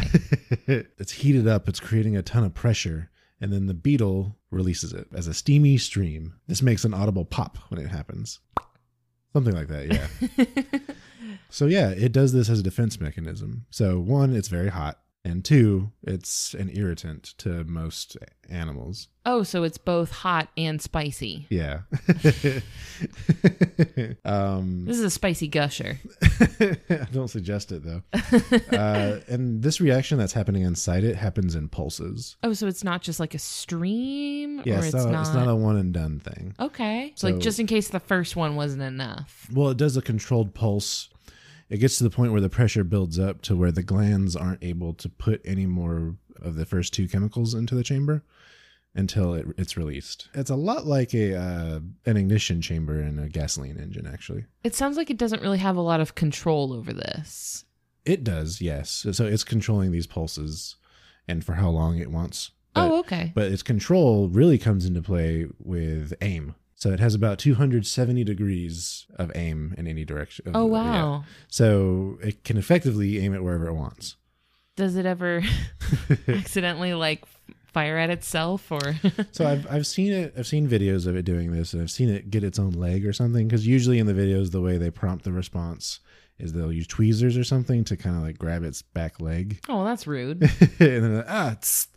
it's 0.67 1.11
heated 1.11 1.47
up, 1.47 1.67
it's 1.67 1.79
creating 1.79 2.15
a 2.15 2.21
ton 2.21 2.43
of 2.43 2.53
pressure, 2.53 3.09
and 3.39 3.51
then 3.51 3.67
the 3.67 3.73
beetle 3.73 4.37
releases 4.49 4.93
it 4.93 5.07
as 5.13 5.27
a 5.27 5.33
steamy 5.33 5.77
stream. 5.77 6.35
This 6.47 6.61
makes 6.61 6.85
an 6.85 6.93
audible 6.93 7.25
pop 7.25 7.57
when 7.69 7.79
it 7.79 7.89
happens. 7.89 8.39
Something 9.33 9.55
like 9.55 9.67
that, 9.67 9.87
yeah. 9.91 10.79
so, 11.49 11.65
yeah, 11.65 11.89
it 11.89 12.11
does 12.11 12.33
this 12.33 12.49
as 12.49 12.59
a 12.59 12.63
defense 12.63 12.99
mechanism. 12.99 13.65
So, 13.71 13.99
one, 13.99 14.35
it's 14.35 14.49
very 14.49 14.69
hot, 14.69 14.99
and 15.23 15.45
two, 15.45 15.91
it's 16.03 16.53
an 16.55 16.71
irritant 16.73 17.23
to 17.39 17.63
most 17.65 18.17
animals. 18.49 19.07
Oh, 19.25 19.43
so 19.43 19.63
it's 19.63 19.77
both 19.77 20.11
hot 20.11 20.49
and 20.57 20.81
spicy. 20.81 21.45
Yeah. 21.49 21.81
um, 24.25 24.85
This 24.85 24.97
is 24.97 25.03
a 25.03 25.09
spicy 25.09 25.47
gusher. 25.47 25.99
I 26.59 27.07
don't 27.11 27.27
suggest 27.27 27.71
it 27.71 27.83
though. 27.83 28.01
uh, 28.75 29.19
and 29.27 29.61
this 29.61 29.79
reaction 29.79 30.17
that's 30.17 30.33
happening 30.33 30.63
inside 30.63 31.03
it 31.03 31.15
happens 31.15 31.53
in 31.55 31.69
pulses. 31.69 32.35
Oh, 32.43 32.53
so 32.53 32.65
it's 32.67 32.83
not 32.83 33.01
just 33.03 33.19
like 33.19 33.35
a 33.35 33.39
stream? 33.39 34.61
Yeah, 34.65 34.75
or 34.75 34.85
it's, 34.85 34.87
it's 34.87 35.05
not, 35.05 35.11
not. 35.11 35.21
it's 35.21 35.33
not 35.35 35.47
a 35.47 35.55
one 35.55 35.77
and 35.77 35.93
done 35.93 36.19
thing. 36.19 36.55
okay. 36.59 37.13
So, 37.15 37.27
like, 37.29 37.39
just 37.39 37.59
in 37.59 37.67
case 37.67 37.89
the 37.89 37.99
first 37.99 38.35
one 38.35 38.55
wasn't 38.55 38.81
enough. 38.81 39.47
Well, 39.53 39.69
it 39.69 39.77
does 39.77 39.97
a 39.97 40.01
controlled 40.01 40.55
pulse. 40.55 41.09
It 41.71 41.79
gets 41.79 41.97
to 41.99 42.03
the 42.03 42.09
point 42.09 42.33
where 42.33 42.41
the 42.41 42.49
pressure 42.49 42.83
builds 42.83 43.17
up 43.17 43.41
to 43.43 43.55
where 43.55 43.71
the 43.71 43.81
glands 43.81 44.35
aren't 44.35 44.61
able 44.61 44.93
to 44.95 45.07
put 45.07 45.41
any 45.45 45.65
more 45.65 46.15
of 46.41 46.55
the 46.55 46.65
first 46.65 46.93
two 46.93 47.07
chemicals 47.07 47.53
into 47.53 47.75
the 47.75 47.83
chamber 47.83 48.23
until 48.93 49.33
it, 49.33 49.45
it's 49.57 49.77
released. 49.77 50.27
It's 50.33 50.49
a 50.49 50.55
lot 50.55 50.85
like 50.85 51.13
a 51.13 51.33
uh, 51.33 51.79
an 52.05 52.17
ignition 52.17 52.61
chamber 52.61 53.01
in 53.01 53.17
a 53.17 53.29
gasoline 53.29 53.77
engine, 53.77 54.05
actually. 54.05 54.47
It 54.65 54.75
sounds 54.75 54.97
like 54.97 55.09
it 55.09 55.17
doesn't 55.17 55.41
really 55.41 55.59
have 55.59 55.77
a 55.77 55.81
lot 55.81 56.01
of 56.01 56.13
control 56.13 56.73
over 56.73 56.91
this. 56.91 57.63
It 58.03 58.25
does, 58.25 58.59
yes. 58.59 59.05
So 59.13 59.25
it's 59.25 59.45
controlling 59.45 59.93
these 59.93 60.07
pulses 60.07 60.75
and 61.25 61.41
for 61.41 61.53
how 61.53 61.69
long 61.69 61.99
it 61.99 62.11
wants. 62.11 62.51
But, 62.73 62.91
oh, 62.91 62.99
okay. 62.99 63.31
but 63.33 63.49
its 63.49 63.63
control 63.63 64.27
really 64.27 64.57
comes 64.57 64.85
into 64.85 65.01
play 65.01 65.47
with 65.57 66.13
aim. 66.19 66.55
So 66.81 66.89
it 66.89 66.99
has 66.99 67.13
about 67.13 67.37
270 67.37 68.23
degrees 68.23 69.05
of 69.15 69.31
aim 69.35 69.75
in 69.77 69.85
any 69.85 70.03
direction. 70.03 70.45
Oh, 70.55 70.65
Yeah. 70.65 70.71
wow. 70.71 71.23
So 71.47 72.17
it 72.23 72.43
can 72.43 72.57
effectively 72.57 73.19
aim 73.19 73.35
it 73.35 73.43
wherever 73.43 73.67
it 73.67 73.73
wants. 73.75 74.15
Does 74.75 74.95
it 74.95 75.05
ever 75.05 75.43
accidentally 76.27 76.95
like 76.95 77.23
fire 77.71 77.97
at 77.99 78.09
itself 78.09 78.71
or 78.71 78.79
So 79.31 79.45
I've 79.45 79.67
I've 79.71 79.85
seen 79.85 80.11
it. 80.11 80.33
I've 80.35 80.47
seen 80.47 80.67
videos 80.67 81.05
of 81.05 81.15
it 81.15 81.21
doing 81.23 81.51
this, 81.51 81.73
and 81.73 81.83
I've 81.83 81.91
seen 81.91 82.09
it 82.09 82.31
get 82.31 82.43
its 82.43 82.57
own 82.57 82.71
leg 82.71 83.05
or 83.05 83.13
something. 83.13 83.47
Because 83.47 83.67
usually 83.67 83.99
in 83.99 84.07
the 84.07 84.13
videos, 84.13 84.49
the 84.49 84.59
way 84.61 84.79
they 84.79 84.89
prompt 84.89 85.23
the 85.23 85.31
response 85.31 85.99
is 86.39 86.53
they'll 86.53 86.71
use 86.73 86.87
tweezers 86.87 87.37
or 87.37 87.43
something 87.43 87.83
to 87.83 87.95
kind 87.95 88.15
of 88.17 88.23
like 88.23 88.39
grab 88.39 88.63
its 88.63 88.81
back 88.81 89.21
leg, 89.21 89.59
Oh, 89.69 89.85
that's 89.85 90.07
rude. 90.07 90.41
and 90.79 91.03
then 91.03 91.23
ah, 91.27 91.55
tss. 91.61 91.87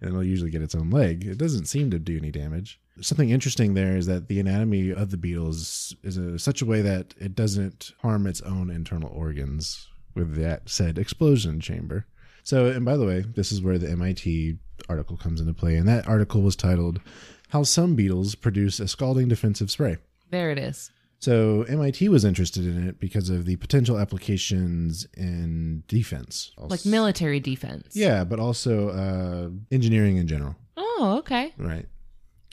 and 0.00 0.08
it'll 0.08 0.24
usually 0.24 0.50
get 0.50 0.62
its 0.62 0.74
own 0.74 0.88
leg. 0.88 1.26
It 1.26 1.36
doesn't 1.36 1.66
seem 1.66 1.90
to 1.90 1.98
do 1.98 2.16
any 2.16 2.30
damage. 2.30 2.80
Something 3.00 3.30
interesting 3.30 3.74
there 3.74 3.96
is 3.96 4.06
that 4.06 4.28
the 4.28 4.40
anatomy 4.40 4.90
of 4.90 5.10
the 5.10 5.16
beetle 5.16 5.48
is, 5.50 5.94
is 6.02 6.16
a, 6.16 6.38
such 6.38 6.62
a 6.62 6.66
way 6.66 6.80
that 6.82 7.14
it 7.18 7.34
doesn't 7.34 7.92
harm 8.00 8.26
its 8.26 8.40
own 8.42 8.70
internal 8.70 9.10
organs 9.10 9.86
with 10.14 10.34
that 10.36 10.68
said 10.68 10.98
explosion 10.98 11.60
chamber. 11.60 12.06
So, 12.42 12.66
and 12.66 12.84
by 12.84 12.96
the 12.96 13.04
way, 13.06 13.20
this 13.20 13.52
is 13.52 13.60
where 13.60 13.76
the 13.78 13.90
MIT 13.90 14.56
article 14.88 15.16
comes 15.16 15.40
into 15.40 15.52
play, 15.52 15.76
and 15.76 15.86
that 15.88 16.06
article 16.08 16.42
was 16.42 16.56
titled 16.56 17.00
"How 17.48 17.64
Some 17.64 17.94
Beetles 17.96 18.34
Produce 18.34 18.80
a 18.80 18.88
Scalding 18.88 19.28
Defensive 19.28 19.70
Spray." 19.70 19.96
There 20.30 20.50
it 20.50 20.58
is. 20.58 20.90
So 21.18 21.62
MIT 21.62 22.08
was 22.08 22.24
interested 22.24 22.66
in 22.66 22.86
it 22.88 23.00
because 23.00 23.30
of 23.30 23.46
the 23.46 23.56
potential 23.56 23.98
applications 23.98 25.06
in 25.16 25.82
defense, 25.88 26.52
Like 26.58 26.84
military 26.84 27.40
defense. 27.40 27.96
Yeah, 27.96 28.22
but 28.24 28.38
also 28.38 28.90
uh, 28.90 29.74
engineering 29.74 30.18
in 30.18 30.26
general. 30.28 30.54
Oh, 30.76 31.16
okay. 31.18 31.52
Right. 31.56 31.86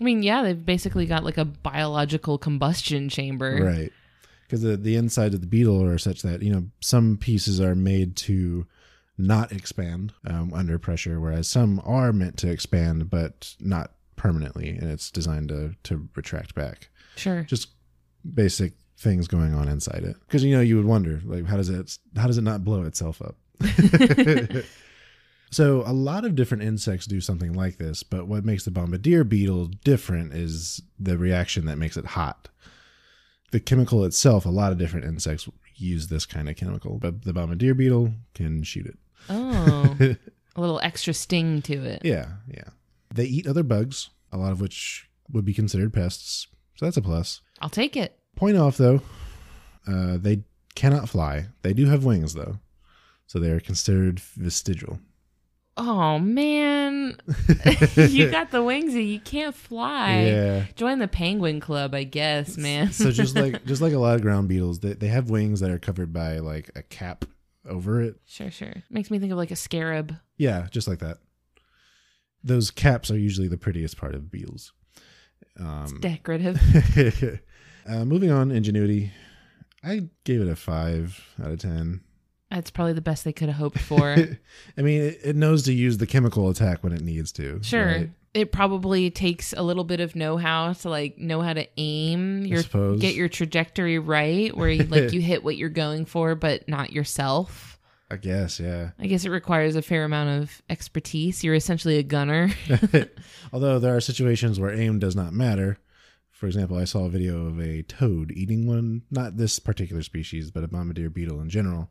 I 0.03 0.05
mean, 0.05 0.21
yeah, 0.21 0.43
they've 0.43 0.65
basically 0.65 1.05
got 1.05 1.23
like 1.23 1.37
a 1.37 1.45
biological 1.45 2.37
combustion 2.37 3.07
chamber. 3.07 3.57
Right. 3.63 3.93
Because 4.45 4.61
the, 4.61 4.75
the 4.75 4.97
inside 4.97 5.33
of 5.33 5.39
the 5.39 5.47
beetle 5.47 5.81
are 5.81 5.97
such 5.97 6.23
that, 6.23 6.41
you 6.41 6.51
know, 6.51 6.65
some 6.81 7.15
pieces 7.15 7.61
are 7.61 7.73
made 7.73 8.17
to 8.17 8.67
not 9.17 9.53
expand 9.53 10.11
um, 10.27 10.53
under 10.53 10.77
pressure, 10.77 11.21
whereas 11.21 11.47
some 11.47 11.81
are 11.85 12.11
meant 12.11 12.35
to 12.39 12.51
expand, 12.51 13.09
but 13.09 13.55
not 13.61 13.91
permanently. 14.17 14.71
And 14.71 14.91
it's 14.91 15.09
designed 15.09 15.47
to, 15.47 15.73
to 15.83 16.09
retract 16.17 16.53
back. 16.53 16.89
Sure. 17.15 17.43
Just 17.43 17.69
basic 18.33 18.73
things 18.97 19.29
going 19.29 19.53
on 19.53 19.69
inside 19.69 20.03
it. 20.03 20.17
Because, 20.27 20.43
you 20.43 20.53
know, 20.53 20.61
you 20.61 20.75
would 20.75 20.85
wonder, 20.85 21.21
like, 21.23 21.45
how 21.45 21.55
does 21.55 21.69
it, 21.69 21.97
how 22.17 22.27
does 22.27 22.37
it 22.37 22.43
not 22.43 22.65
blow 22.65 22.83
itself 22.83 23.21
up? 23.21 23.37
So 25.53 25.83
a 25.85 25.93
lot 25.93 26.25
of 26.25 26.35
different 26.35 26.63
insects 26.63 27.05
do 27.05 27.21
something 27.21 27.53
like 27.53 27.77
this, 27.77 28.01
but 28.01 28.27
what 28.27 28.43
makes 28.43 28.65
the 28.65 28.71
bombardier 28.71 29.23
beetle 29.23 29.67
different 29.83 30.33
is 30.33 30.81
the 30.99 31.15
reaction 31.15 31.65
that 31.65 31.77
makes 31.77 31.95
it 31.95 32.05
hot. 32.05 32.49
The 33.51 33.59
chemical 33.59 34.03
itself, 34.03 34.47
a 34.47 34.49
lot 34.49 34.71
of 34.71 34.79
different 34.79 35.05
insects 35.05 35.47
use 35.75 36.07
this 36.07 36.25
kind 36.25 36.49
of 36.49 36.55
chemical, 36.55 36.97
but 36.97 37.23
the 37.23 37.33
bombardier 37.33 37.75
beetle 37.75 38.15
can 38.33 38.63
shoot 38.63 38.87
it. 38.87 38.97
Oh, 39.29 39.95
a 40.55 40.59
little 40.59 40.79
extra 40.79 41.13
sting 41.13 41.61
to 41.61 41.73
it. 41.85 42.01
Yeah, 42.03 42.29
yeah. 42.47 42.69
They 43.13 43.25
eat 43.25 43.45
other 43.45 43.61
bugs, 43.61 44.09
a 44.31 44.37
lot 44.37 44.53
of 44.53 44.59
which 44.59 45.07
would 45.31 45.45
be 45.45 45.53
considered 45.53 45.93
pests. 45.93 46.47
So 46.77 46.85
that's 46.87 46.97
a 46.97 47.01
plus. 47.03 47.41
I'll 47.61 47.69
take 47.69 47.95
it. 47.95 48.17
Point 48.35 48.57
off 48.57 48.77
though, 48.77 49.01
uh, 49.87 50.17
they 50.17 50.45
cannot 50.73 51.09
fly. 51.09 51.45
They 51.61 51.73
do 51.73 51.85
have 51.85 52.05
wings 52.05 52.33
though, 52.33 52.57
so 53.27 53.37
they 53.37 53.51
are 53.51 53.59
considered 53.59 54.19
vestigial. 54.19 54.97
Oh 55.75 56.19
man, 56.19 57.17
you 57.95 58.29
got 58.29 58.51
the 58.51 58.61
wings 58.63 58.93
and 58.93 59.05
you 59.05 59.19
can't 59.19 59.55
fly. 59.55 60.21
Yeah. 60.21 60.65
Join 60.75 60.99
the 60.99 61.07
penguin 61.07 61.59
club, 61.59 61.95
I 61.95 62.03
guess, 62.03 62.57
man. 62.57 62.91
so 62.91 63.11
just 63.11 63.35
like 63.35 63.65
just 63.65 63.81
like 63.81 63.93
a 63.93 63.97
lot 63.97 64.15
of 64.15 64.21
ground 64.21 64.47
beetles, 64.47 64.79
they 64.79 64.93
they 64.93 65.07
have 65.07 65.31
wings 65.31 65.61
that 65.61 65.71
are 65.71 65.79
covered 65.79 66.13
by 66.13 66.39
like 66.39 66.69
a 66.75 66.83
cap 66.83 67.25
over 67.67 68.01
it. 68.01 68.17
sure, 68.25 68.51
sure. 68.51 68.73
Makes 68.91 69.09
me 69.09 69.17
think 69.17 69.31
of 69.31 69.37
like 69.37 69.49
a 69.49 69.55
scarab. 69.55 70.15
Yeah, 70.37 70.67
just 70.69 70.87
like 70.87 70.99
that. 70.99 71.17
Those 72.43 72.69
caps 72.69 73.09
are 73.09 73.17
usually 73.17 73.47
the 73.47 73.57
prettiest 73.57 73.97
part 73.97 74.13
of 74.13 74.29
beetles. 74.29 74.73
Um, 75.59 75.99
Decorative. 76.01 76.59
uh, 77.87 78.05
moving 78.05 78.29
on, 78.31 78.51
ingenuity. 78.51 79.11
I 79.83 80.09
gave 80.23 80.41
it 80.41 80.47
a 80.47 80.55
five 80.55 81.33
out 81.41 81.51
of 81.51 81.59
ten. 81.59 82.01
That's 82.53 82.69
probably 82.69 82.93
the 82.93 83.01
best 83.01 83.23
they 83.23 83.33
could 83.33 83.49
have 83.49 83.57
hoped 83.57 83.79
for. 83.79 84.11
I 84.11 84.81
mean, 84.81 85.01
it, 85.01 85.19
it 85.23 85.35
knows 85.35 85.63
to 85.63 85.73
use 85.73 85.97
the 85.97 86.05
chemical 86.05 86.49
attack 86.49 86.83
when 86.83 86.93
it 86.93 87.01
needs 87.01 87.31
to. 87.33 87.61
Sure. 87.63 87.85
right? 87.85 88.09
It 88.35 88.51
probably 88.51 89.09
takes 89.09 89.53
a 89.53 89.63
little 89.63 89.83
bit 89.83 89.99
of 89.99 90.15
know-how 90.15 90.73
to 90.73 90.89
like 90.89 91.17
know 91.17 91.41
how 91.41 91.53
to 91.53 91.67
aim 91.77 92.45
your 92.45 92.63
get 92.97 93.13
your 93.13 93.29
trajectory 93.29 93.99
right 93.99 94.55
where 94.57 94.69
you 94.69 94.83
like 94.85 95.13
you 95.13 95.21
hit 95.21 95.43
what 95.43 95.55
you're 95.55 95.69
going 95.69 96.05
for 96.05 96.33
but 96.33 96.67
not 96.67 96.91
yourself. 96.91 97.79
I 98.09 98.17
guess, 98.17 98.59
yeah. 98.59 98.91
I 98.99 99.07
guess 99.07 99.25
it 99.25 99.29
requires 99.29 99.75
a 99.75 99.81
fair 99.81 100.03
amount 100.03 100.41
of 100.41 100.61
expertise. 100.69 101.43
You're 101.43 101.55
essentially 101.55 101.97
a 101.97 102.03
gunner. 102.03 102.51
Although 103.53 103.79
there 103.79 103.95
are 103.95 104.01
situations 104.01 104.59
where 104.59 104.71
aim 104.71 104.99
does 104.99 105.15
not 105.15 105.33
matter. 105.33 105.79
For 106.31 106.45
example, 106.45 106.77
I 106.77 106.83
saw 106.83 107.05
a 107.05 107.09
video 107.09 107.47
of 107.47 107.59
a 107.59 107.81
toad 107.83 108.31
eating 108.31 108.67
one, 108.67 109.03
not 109.09 109.37
this 109.37 109.57
particular 109.57 110.03
species, 110.03 110.51
but 110.51 110.63
a 110.63 110.67
bombardier 110.67 111.09
beetle 111.09 111.41
in 111.41 111.49
general. 111.49 111.89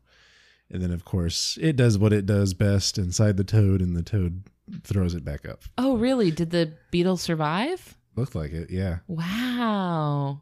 And 0.73 0.81
then, 0.81 0.91
of 0.91 1.05
course, 1.05 1.57
it 1.61 1.75
does 1.75 1.97
what 1.97 2.11
it 2.11 2.25
does 2.25 2.53
best 2.53 2.97
inside 2.97 3.37
the 3.37 3.43
toad, 3.43 3.79
and 3.81 3.95
the 3.95 4.01
toad 4.03 4.43
throws 4.83 5.13
it 5.13 5.23
back 5.23 5.47
up. 5.47 5.61
oh, 5.77 5.95
really? 5.97 6.31
Did 6.31 6.49
the 6.49 6.73
beetle 6.91 7.17
survive? 7.17 7.95
Looked 8.15 8.35
like 8.35 8.51
it, 8.51 8.69
yeah. 8.71 8.99
Wow. 9.07 10.41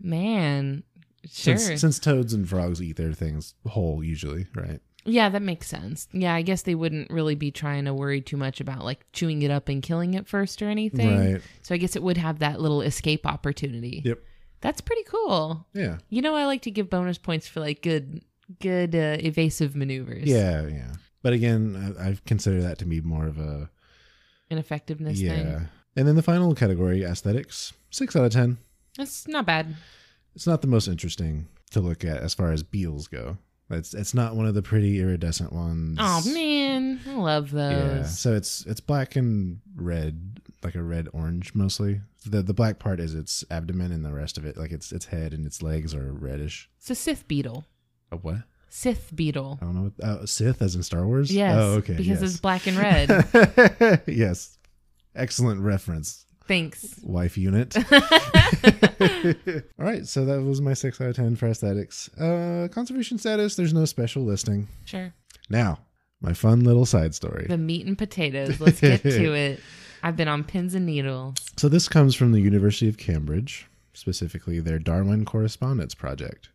Man. 0.00 0.82
Sure. 1.26 1.56
Since, 1.56 1.80
since 1.80 1.98
toads 1.98 2.34
and 2.34 2.48
frogs 2.48 2.82
eat 2.82 2.96
their 2.96 3.12
things 3.12 3.54
whole, 3.66 4.04
usually, 4.04 4.46
right? 4.54 4.80
Yeah, 5.06 5.28
that 5.30 5.42
makes 5.42 5.66
sense. 5.66 6.08
Yeah, 6.12 6.34
I 6.34 6.42
guess 6.42 6.62
they 6.62 6.74
wouldn't 6.74 7.10
really 7.10 7.34
be 7.34 7.50
trying 7.50 7.84
to 7.84 7.94
worry 7.94 8.20
too 8.20 8.36
much 8.36 8.60
about 8.60 8.84
like 8.84 9.04
chewing 9.12 9.42
it 9.42 9.50
up 9.50 9.68
and 9.68 9.82
killing 9.82 10.14
it 10.14 10.26
first 10.26 10.62
or 10.62 10.68
anything. 10.68 11.34
Right. 11.34 11.42
So 11.62 11.74
I 11.74 11.78
guess 11.78 11.94
it 11.96 12.02
would 12.02 12.16
have 12.16 12.38
that 12.38 12.60
little 12.60 12.80
escape 12.82 13.26
opportunity. 13.26 14.02
Yep. 14.04 14.18
That's 14.62 14.80
pretty 14.80 15.02
cool. 15.04 15.66
Yeah. 15.74 15.98
You 16.08 16.22
know, 16.22 16.34
I 16.34 16.46
like 16.46 16.62
to 16.62 16.70
give 16.70 16.88
bonus 16.88 17.18
points 17.18 17.46
for 17.46 17.60
like 17.60 17.82
good, 17.82 18.22
good 18.60 18.94
uh, 18.94 19.16
evasive 19.20 19.74
maneuvers. 19.76 20.24
Yeah, 20.24 20.66
yeah. 20.66 20.92
But 21.22 21.32
again, 21.32 21.94
I, 21.98 22.08
I 22.10 22.18
consider 22.26 22.60
that 22.62 22.78
to 22.78 22.84
be 22.84 23.00
more 23.00 23.26
of 23.26 23.38
a 23.38 23.70
An 24.50 24.58
effectiveness 24.58 25.20
yeah. 25.20 25.34
thing. 25.34 25.68
And 25.96 26.08
then 26.08 26.16
the 26.16 26.22
final 26.22 26.54
category, 26.54 27.02
aesthetics, 27.04 27.72
six 27.90 28.14
out 28.16 28.24
of 28.24 28.32
ten. 28.32 28.58
That's 28.98 29.26
not 29.26 29.46
bad. 29.46 29.74
It's 30.34 30.46
not 30.46 30.60
the 30.60 30.68
most 30.68 30.88
interesting 30.88 31.48
to 31.70 31.80
look 31.80 32.04
at 32.04 32.18
as 32.18 32.34
far 32.34 32.52
as 32.52 32.62
beetles 32.62 33.08
go. 33.08 33.38
It's 33.70 33.94
it's 33.94 34.12
not 34.12 34.36
one 34.36 34.46
of 34.46 34.54
the 34.54 34.62
pretty 34.62 35.00
iridescent 35.00 35.52
ones. 35.52 35.96
Oh 36.00 36.22
man, 36.34 37.00
I 37.08 37.14
love 37.14 37.50
those. 37.50 37.96
Yeah. 37.96 38.02
So 38.04 38.34
it's 38.34 38.66
it's 38.66 38.80
black 38.80 39.16
and 39.16 39.60
red, 39.74 40.40
like 40.62 40.74
a 40.74 40.82
red 40.82 41.08
orange 41.12 41.54
mostly. 41.54 42.02
The 42.26 42.42
the 42.42 42.52
black 42.52 42.78
part 42.78 43.00
is 43.00 43.14
its 43.14 43.42
abdomen, 43.50 43.90
and 43.90 44.04
the 44.04 44.12
rest 44.12 44.36
of 44.36 44.44
it, 44.44 44.58
like 44.58 44.70
its 44.70 44.92
its 44.92 45.06
head 45.06 45.32
and 45.32 45.46
its 45.46 45.62
legs, 45.62 45.94
are 45.94 46.12
reddish. 46.12 46.68
It's 46.78 46.90
a 46.90 46.94
Sith 46.94 47.26
beetle. 47.26 47.64
A 48.14 48.16
what? 48.16 48.36
Sith 48.70 49.10
beetle. 49.14 49.58
I 49.60 49.64
don't 49.64 49.74
know. 49.74 49.92
Uh, 50.02 50.26
Sith, 50.26 50.62
as 50.62 50.74
in 50.74 50.82
Star 50.82 51.06
Wars. 51.06 51.32
Yes. 51.32 51.56
Oh, 51.58 51.72
okay. 51.74 51.94
Because 51.94 52.06
yes. 52.06 52.22
it's 52.22 52.40
black 52.40 52.66
and 52.66 52.76
red. 52.76 54.02
yes. 54.06 54.58
Excellent 55.14 55.60
reference, 55.60 56.26
Thanks. 56.48 56.98
wife 57.02 57.38
unit. 57.38 57.76
All 57.92 57.92
right, 59.78 60.06
so 60.06 60.24
that 60.24 60.42
was 60.42 60.60
my 60.60 60.74
six 60.74 61.00
out 61.00 61.08
of 61.08 61.16
ten 61.16 61.36
for 61.36 61.46
aesthetics. 61.48 62.08
Uh, 62.18 62.68
conservation 62.72 63.18
status. 63.18 63.54
There's 63.54 63.72
no 63.72 63.84
special 63.84 64.24
listing. 64.24 64.66
Sure. 64.84 65.14
Now, 65.48 65.78
my 66.20 66.32
fun 66.32 66.64
little 66.64 66.86
side 66.86 67.14
story. 67.14 67.46
The 67.48 67.58
meat 67.58 67.86
and 67.86 67.96
potatoes. 67.96 68.60
Let's 68.60 68.80
get 68.80 69.02
to 69.02 69.34
it. 69.34 69.60
I've 70.02 70.16
been 70.16 70.28
on 70.28 70.42
pins 70.42 70.74
and 70.74 70.84
needles. 70.84 71.36
So 71.56 71.68
this 71.68 71.88
comes 71.88 72.14
from 72.14 72.32
the 72.32 72.40
University 72.40 72.88
of 72.88 72.98
Cambridge, 72.98 73.68
specifically 73.92 74.58
their 74.58 74.78
Darwin 74.78 75.24
Correspondence 75.24 75.94
Project. 75.94 76.48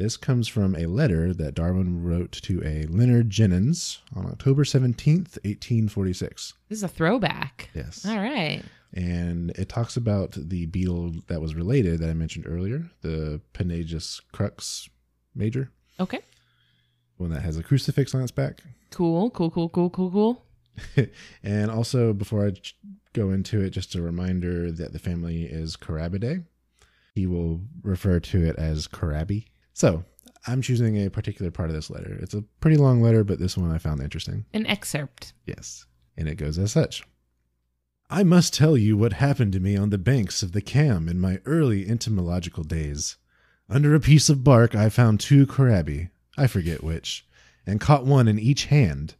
This 0.00 0.16
comes 0.16 0.48
from 0.48 0.74
a 0.76 0.86
letter 0.86 1.34
that 1.34 1.54
Darwin 1.54 2.02
wrote 2.02 2.32
to 2.32 2.62
a 2.64 2.86
Leonard 2.86 3.28
Jenyns 3.28 3.98
on 4.16 4.24
October 4.24 4.64
17th, 4.64 5.36
1846. 5.44 6.54
This 6.70 6.78
is 6.78 6.82
a 6.82 6.88
throwback. 6.88 7.68
Yes. 7.74 8.06
All 8.06 8.16
right. 8.16 8.62
And 8.94 9.50
it 9.58 9.68
talks 9.68 9.98
about 9.98 10.32
the 10.32 10.64
beetle 10.64 11.12
that 11.26 11.42
was 11.42 11.54
related 11.54 12.00
that 12.00 12.08
I 12.08 12.14
mentioned 12.14 12.46
earlier, 12.48 12.90
the 13.02 13.42
Panagaeus 13.52 14.22
crux 14.32 14.88
major, 15.34 15.70
Okay. 16.00 16.20
one 17.18 17.28
that 17.32 17.42
has 17.42 17.58
a 17.58 17.62
crucifix 17.62 18.14
on 18.14 18.22
its 18.22 18.32
back. 18.32 18.62
Cool. 18.90 19.28
Cool. 19.28 19.50
Cool. 19.50 19.68
Cool. 19.68 19.90
Cool. 19.90 20.10
Cool. 20.10 20.46
and 21.42 21.70
also, 21.70 22.14
before 22.14 22.46
I 22.46 22.52
go 23.12 23.28
into 23.32 23.60
it, 23.60 23.68
just 23.70 23.94
a 23.94 24.00
reminder 24.00 24.72
that 24.72 24.94
the 24.94 24.98
family 24.98 25.42
is 25.42 25.76
Carabidae. 25.76 26.46
He 27.14 27.26
will 27.26 27.60
refer 27.82 28.18
to 28.18 28.42
it 28.46 28.56
as 28.56 28.88
Carabi. 28.88 29.44
So 29.80 30.04
I'm 30.46 30.60
choosing 30.60 30.98
a 30.98 31.08
particular 31.08 31.50
part 31.50 31.70
of 31.70 31.74
this 31.74 31.88
letter. 31.88 32.18
It's 32.20 32.34
a 32.34 32.44
pretty 32.60 32.76
long 32.76 33.00
letter, 33.00 33.24
but 33.24 33.38
this 33.38 33.56
one 33.56 33.70
I 33.70 33.78
found 33.78 34.02
interesting. 34.02 34.44
An 34.52 34.66
excerpt. 34.66 35.32
Yes. 35.46 35.86
And 36.18 36.28
it 36.28 36.34
goes 36.34 36.58
as 36.58 36.72
such 36.72 37.02
I 38.10 38.22
must 38.22 38.52
tell 38.52 38.76
you 38.76 38.98
what 38.98 39.14
happened 39.14 39.54
to 39.54 39.60
me 39.60 39.78
on 39.78 39.88
the 39.88 39.96
banks 39.96 40.42
of 40.42 40.52
the 40.52 40.60
Cam 40.60 41.08
in 41.08 41.18
my 41.18 41.40
early 41.46 41.88
entomological 41.88 42.62
days. 42.62 43.16
Under 43.70 43.94
a 43.94 44.00
piece 44.00 44.28
of 44.28 44.44
bark, 44.44 44.74
I 44.74 44.90
found 44.90 45.18
two 45.18 45.46
Carabi, 45.46 46.10
I 46.36 46.46
forget 46.46 46.84
which, 46.84 47.26
and 47.64 47.80
caught 47.80 48.04
one 48.04 48.28
in 48.28 48.38
each 48.38 48.66
hand. 48.66 49.14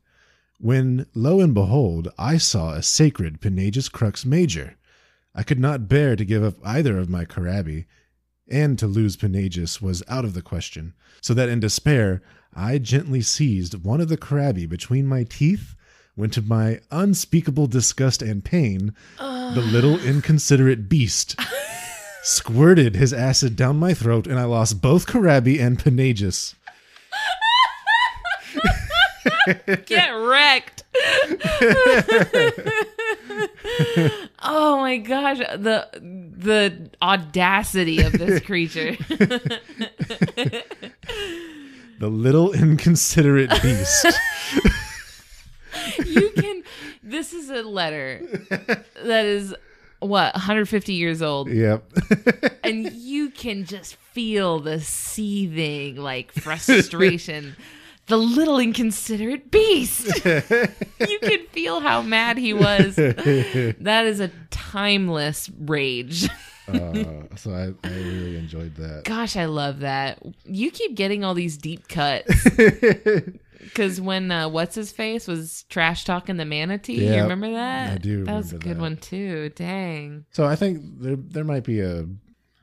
When, 0.58 1.06
lo 1.14 1.40
and 1.40 1.54
behold, 1.54 2.08
I 2.18 2.36
saw 2.36 2.74
a 2.74 2.82
sacred 2.82 3.40
Panagaeus 3.40 3.90
crux 3.90 4.26
major. 4.26 4.76
I 5.34 5.42
could 5.42 5.58
not 5.58 5.88
bear 5.88 6.16
to 6.16 6.24
give 6.26 6.44
up 6.44 6.56
either 6.62 6.98
of 6.98 7.08
my 7.08 7.24
Carabi, 7.24 7.86
and 8.50 8.78
to 8.78 8.86
lose 8.86 9.16
Panagaeus 9.16 9.80
was 9.80 10.02
out 10.08 10.24
of 10.24 10.34
the 10.34 10.42
question, 10.42 10.94
so 11.20 11.34
that 11.34 11.48
in 11.48 11.60
despair 11.60 12.22
I 12.54 12.78
gently 12.78 13.20
seized 13.20 13.84
one 13.84 14.00
of 14.00 14.08
the 14.08 14.16
Carabi 14.16 14.68
between 14.68 15.06
my 15.06 15.24
teeth, 15.24 15.74
when 16.16 16.30
to 16.30 16.42
my 16.42 16.80
unspeakable 16.90 17.68
disgust 17.68 18.22
and 18.22 18.44
pain, 18.44 18.94
the 19.18 19.68
little 19.72 19.98
inconsiderate 20.00 20.88
beast 20.88 21.38
squirted 22.22 22.96
his 22.96 23.12
acid 23.12 23.56
down 23.56 23.76
my 23.76 23.94
throat, 23.94 24.26
and 24.26 24.38
I 24.38 24.44
lost 24.44 24.82
both 24.82 25.06
Carabi 25.06 25.60
and 25.60 25.78
Panagaeus. 25.78 26.54
Get 29.86 30.10
wrecked. 30.10 30.84
oh 34.42 34.78
my 34.78 34.96
gosh. 34.98 35.38
The 35.38 35.88
the 35.94 36.90
audacity 37.02 38.02
of 38.02 38.12
this 38.12 38.40
creature. 38.44 38.96
The 41.98 42.08
little 42.08 42.52
inconsiderate 42.52 43.50
beast. 43.62 44.06
you 46.06 46.30
can 46.30 46.62
this 47.02 47.32
is 47.32 47.50
a 47.50 47.62
letter 47.62 48.22
that 49.04 49.24
is 49.24 49.54
what 50.00 50.34
150 50.34 50.94
years 50.94 51.20
old 51.20 51.50
yep. 51.50 51.84
and 52.64 52.90
you 52.92 53.30
can 53.30 53.64
just 53.64 53.96
feel 53.96 54.58
the 54.60 54.80
seething 54.80 55.96
like 55.96 56.32
frustration 56.32 57.54
the 58.10 58.18
little 58.18 58.58
inconsiderate 58.58 59.50
beast. 59.50 60.20
You 61.08 61.18
can 61.20 61.46
feel 61.46 61.80
how 61.80 62.02
mad 62.02 62.36
he 62.36 62.52
was. 62.52 62.96
That 62.96 64.04
is 64.04 64.20
a 64.20 64.30
timeless 64.50 65.48
rage. 65.58 66.28
Uh, 66.68 67.22
so 67.36 67.52
I, 67.52 67.72
I 67.88 67.92
really 67.92 68.36
enjoyed 68.36 68.76
that. 68.76 69.04
gosh 69.04 69.36
i 69.36 69.46
love 69.46 69.80
that. 69.80 70.22
You 70.44 70.70
keep 70.70 70.94
getting 70.94 71.24
all 71.24 71.34
these 71.34 71.56
deep 71.56 71.88
cuts. 71.88 72.46
Because 73.60 74.00
when 74.00 74.30
uh, 74.32 74.48
what's 74.48 74.74
his 74.74 74.90
face 74.90 75.28
was 75.28 75.64
trash 75.68 76.04
talking 76.04 76.38
the 76.38 76.46
manatee 76.46 77.06
you 77.06 77.22
remember 77.22 77.52
that? 77.52 77.92
I 77.92 77.98
do 77.98 78.24
that 78.24 78.34
was 78.34 78.52
a 78.52 78.58
good 78.58 78.76
that. 78.76 78.80
one 78.80 78.96
too. 78.96 79.50
Dang. 79.50 80.24
So 80.32 80.46
I 80.46 80.56
think 80.56 80.82
there 81.00 81.16
there 81.16 81.44
might 81.44 81.64
be 81.64 81.80
a, 81.80 82.06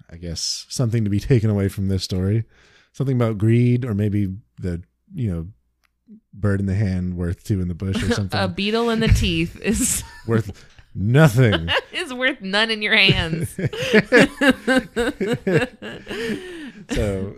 I 0.09 0.17
guess 0.17 0.65
something 0.69 1.03
to 1.03 1.09
be 1.09 1.19
taken 1.33 1.49
away 1.49 1.69
from 1.69 1.87
this 1.87 2.03
story, 2.03 2.45
something 2.93 3.15
about 3.15 3.37
greed 3.37 3.85
or 3.85 3.93
maybe 3.93 4.35
the 4.59 4.81
you 5.13 5.31
know 5.31 5.47
bird 6.33 6.59
in 6.59 6.65
the 6.65 6.75
hand 6.75 7.17
worth 7.17 7.43
two 7.43 7.59
in 7.61 7.67
the 7.67 7.73
bush 7.75 8.01
or 8.03 8.11
something 8.13 8.39
a 8.39 8.47
beetle 8.47 8.89
in 8.89 8.99
the 8.99 9.07
teeth 9.07 9.59
is 9.61 10.03
worth 10.27 10.65
nothing. 10.95 11.67
is 11.93 12.13
worth 12.13 12.41
none 12.41 12.71
in 12.71 12.81
your 12.81 12.95
hands 12.95 13.55
So 16.89 17.35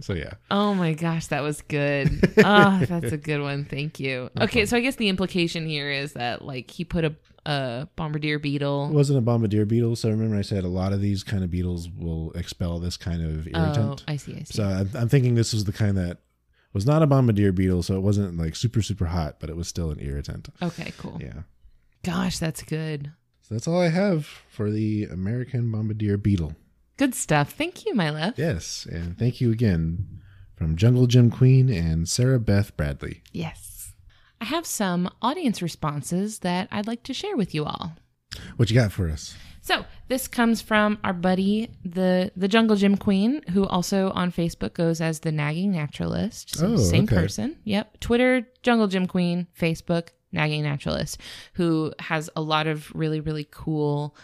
so 0.00 0.14
yeah. 0.14 0.32
Oh 0.50 0.74
my 0.74 0.94
gosh, 0.94 1.26
that 1.28 1.42
was 1.42 1.60
good. 1.62 2.08
Oh, 2.38 2.84
that's 2.88 3.12
a 3.12 3.16
good 3.16 3.40
one. 3.42 3.64
Thank 3.64 4.00
you. 4.00 4.30
Okay, 4.40 4.64
so 4.66 4.76
I 4.76 4.80
guess 4.80 4.96
the 4.96 5.08
implication 5.08 5.66
here 5.68 5.90
is 5.90 6.14
that 6.14 6.42
like 6.44 6.70
he 6.70 6.84
put 6.84 7.04
a, 7.04 7.14
a 7.46 7.88
bombardier 7.96 8.38
beetle. 8.38 8.88
It 8.90 8.94
wasn't 8.94 9.18
a 9.18 9.22
bombardier 9.22 9.66
beetle, 9.66 9.96
so 9.96 10.08
remember 10.08 10.36
I 10.36 10.42
said 10.42 10.64
a 10.64 10.68
lot 10.68 10.92
of 10.92 11.00
these 11.00 11.22
kind 11.22 11.44
of 11.44 11.50
beetles 11.50 11.88
will 11.88 12.32
expel 12.32 12.78
this 12.78 12.96
kind 12.96 13.22
of 13.22 13.46
Oh, 13.54 13.60
irritant. 13.64 14.04
I 14.08 14.16
see. 14.16 14.32
I 14.34 14.38
see. 14.38 14.54
So 14.54 14.64
I'm, 14.64 14.90
I'm 14.94 15.08
thinking 15.08 15.34
this 15.34 15.52
was 15.52 15.64
the 15.64 15.72
kind 15.72 15.96
that 15.98 16.18
was 16.72 16.86
not 16.86 17.02
a 17.02 17.06
bombardier 17.06 17.52
beetle, 17.52 17.82
so 17.82 17.96
it 17.96 18.00
wasn't 18.00 18.38
like 18.38 18.56
super 18.56 18.82
super 18.82 19.06
hot, 19.06 19.36
but 19.40 19.50
it 19.50 19.56
was 19.56 19.68
still 19.68 19.90
an 19.90 20.00
irritant. 20.00 20.48
okay, 20.62 20.92
cool. 20.98 21.18
Yeah. 21.20 21.42
Gosh, 22.04 22.38
that's 22.38 22.62
good. 22.62 23.12
So 23.42 23.54
that's 23.54 23.68
all 23.68 23.80
I 23.80 23.88
have 23.88 24.26
for 24.48 24.70
the 24.70 25.04
American 25.04 25.70
bombardier 25.70 26.16
beetle. 26.16 26.54
Good 26.96 27.14
stuff. 27.14 27.52
Thank 27.52 27.84
you, 27.86 27.94
my 27.94 28.10
love. 28.10 28.34
Yes, 28.36 28.86
and 28.90 29.18
thank 29.18 29.40
you 29.40 29.50
again 29.50 30.20
from 30.54 30.76
Jungle 30.76 31.06
Jim 31.06 31.30
Queen 31.30 31.68
and 31.70 32.08
Sarah 32.08 32.38
Beth 32.38 32.76
Bradley. 32.76 33.22
Yes. 33.32 33.94
I 34.40 34.44
have 34.46 34.66
some 34.66 35.10
audience 35.20 35.60
responses 35.62 36.38
that 36.40 36.68
I'd 36.70 36.86
like 36.86 37.02
to 37.04 37.14
share 37.14 37.36
with 37.36 37.54
you 37.54 37.64
all. 37.64 37.92
What 38.56 38.70
you 38.70 38.76
got 38.76 38.92
for 38.92 39.10
us? 39.10 39.34
So 39.60 39.84
this 40.10 40.28
comes 40.28 40.60
from 40.60 40.98
our 41.02 41.14
buddy, 41.14 41.70
the 41.84 42.30
the 42.36 42.48
Jungle 42.48 42.76
Gym 42.76 42.96
Queen, 42.98 43.40
who 43.52 43.64
also 43.66 44.10
on 44.10 44.30
Facebook 44.32 44.74
goes 44.74 45.00
as 45.00 45.20
the 45.20 45.32
Nagging 45.32 45.70
Naturalist. 45.72 46.56
So 46.56 46.72
Oh, 46.72 46.76
same 46.76 47.04
okay. 47.04 47.14
person. 47.16 47.56
Yep. 47.64 48.00
Twitter, 48.00 48.46
Jungle 48.62 48.88
Gym 48.88 49.06
Queen. 49.06 49.46
Facebook, 49.58 50.08
Nagging 50.32 50.64
Naturalist, 50.64 51.18
who 51.54 51.92
has 52.00 52.28
a 52.36 52.42
lot 52.42 52.66
of 52.66 52.94
really 52.94 53.20
really 53.20 53.46
cool 53.50 54.14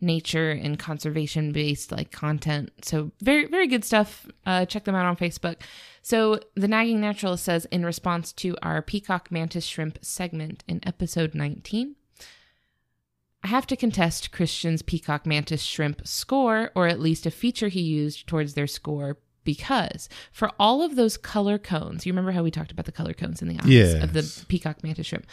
nature 0.00 0.50
and 0.50 0.78
conservation 0.78 1.52
based 1.52 1.90
like 1.90 2.10
content. 2.10 2.70
So 2.82 3.12
very 3.22 3.46
very 3.46 3.66
good 3.66 3.84
stuff. 3.84 4.26
Uh, 4.44 4.66
check 4.66 4.84
them 4.84 4.94
out 4.94 5.06
on 5.06 5.16
Facebook. 5.16 5.56
So 6.02 6.38
the 6.54 6.68
Nagging 6.68 7.00
Naturalist 7.00 7.44
says 7.44 7.64
in 7.66 7.84
response 7.84 8.32
to 8.34 8.56
our 8.62 8.82
peacock 8.82 9.30
mantis 9.30 9.64
shrimp 9.64 9.98
segment 10.02 10.64
in 10.68 10.80
episode 10.82 11.34
19. 11.34 11.96
I 13.46 13.48
have 13.48 13.68
to 13.68 13.76
contest 13.76 14.32
Christian's 14.32 14.82
peacock 14.82 15.24
mantis 15.24 15.62
shrimp 15.62 16.04
score, 16.04 16.72
or 16.74 16.88
at 16.88 16.98
least 16.98 17.26
a 17.26 17.30
feature 17.30 17.68
he 17.68 17.80
used 17.80 18.26
towards 18.26 18.54
their 18.54 18.66
score, 18.66 19.18
because 19.44 20.08
for 20.32 20.50
all 20.58 20.82
of 20.82 20.96
those 20.96 21.16
color 21.16 21.56
cones, 21.56 22.04
you 22.04 22.12
remember 22.12 22.32
how 22.32 22.42
we 22.42 22.50
talked 22.50 22.72
about 22.72 22.86
the 22.86 22.90
color 22.92 23.14
cones 23.14 23.40
in 23.40 23.46
the 23.46 23.60
eyes 23.60 23.68
of 24.02 24.14
the 24.14 24.44
peacock 24.48 24.82
mantis 24.82 25.06
shrimp. 25.06 25.26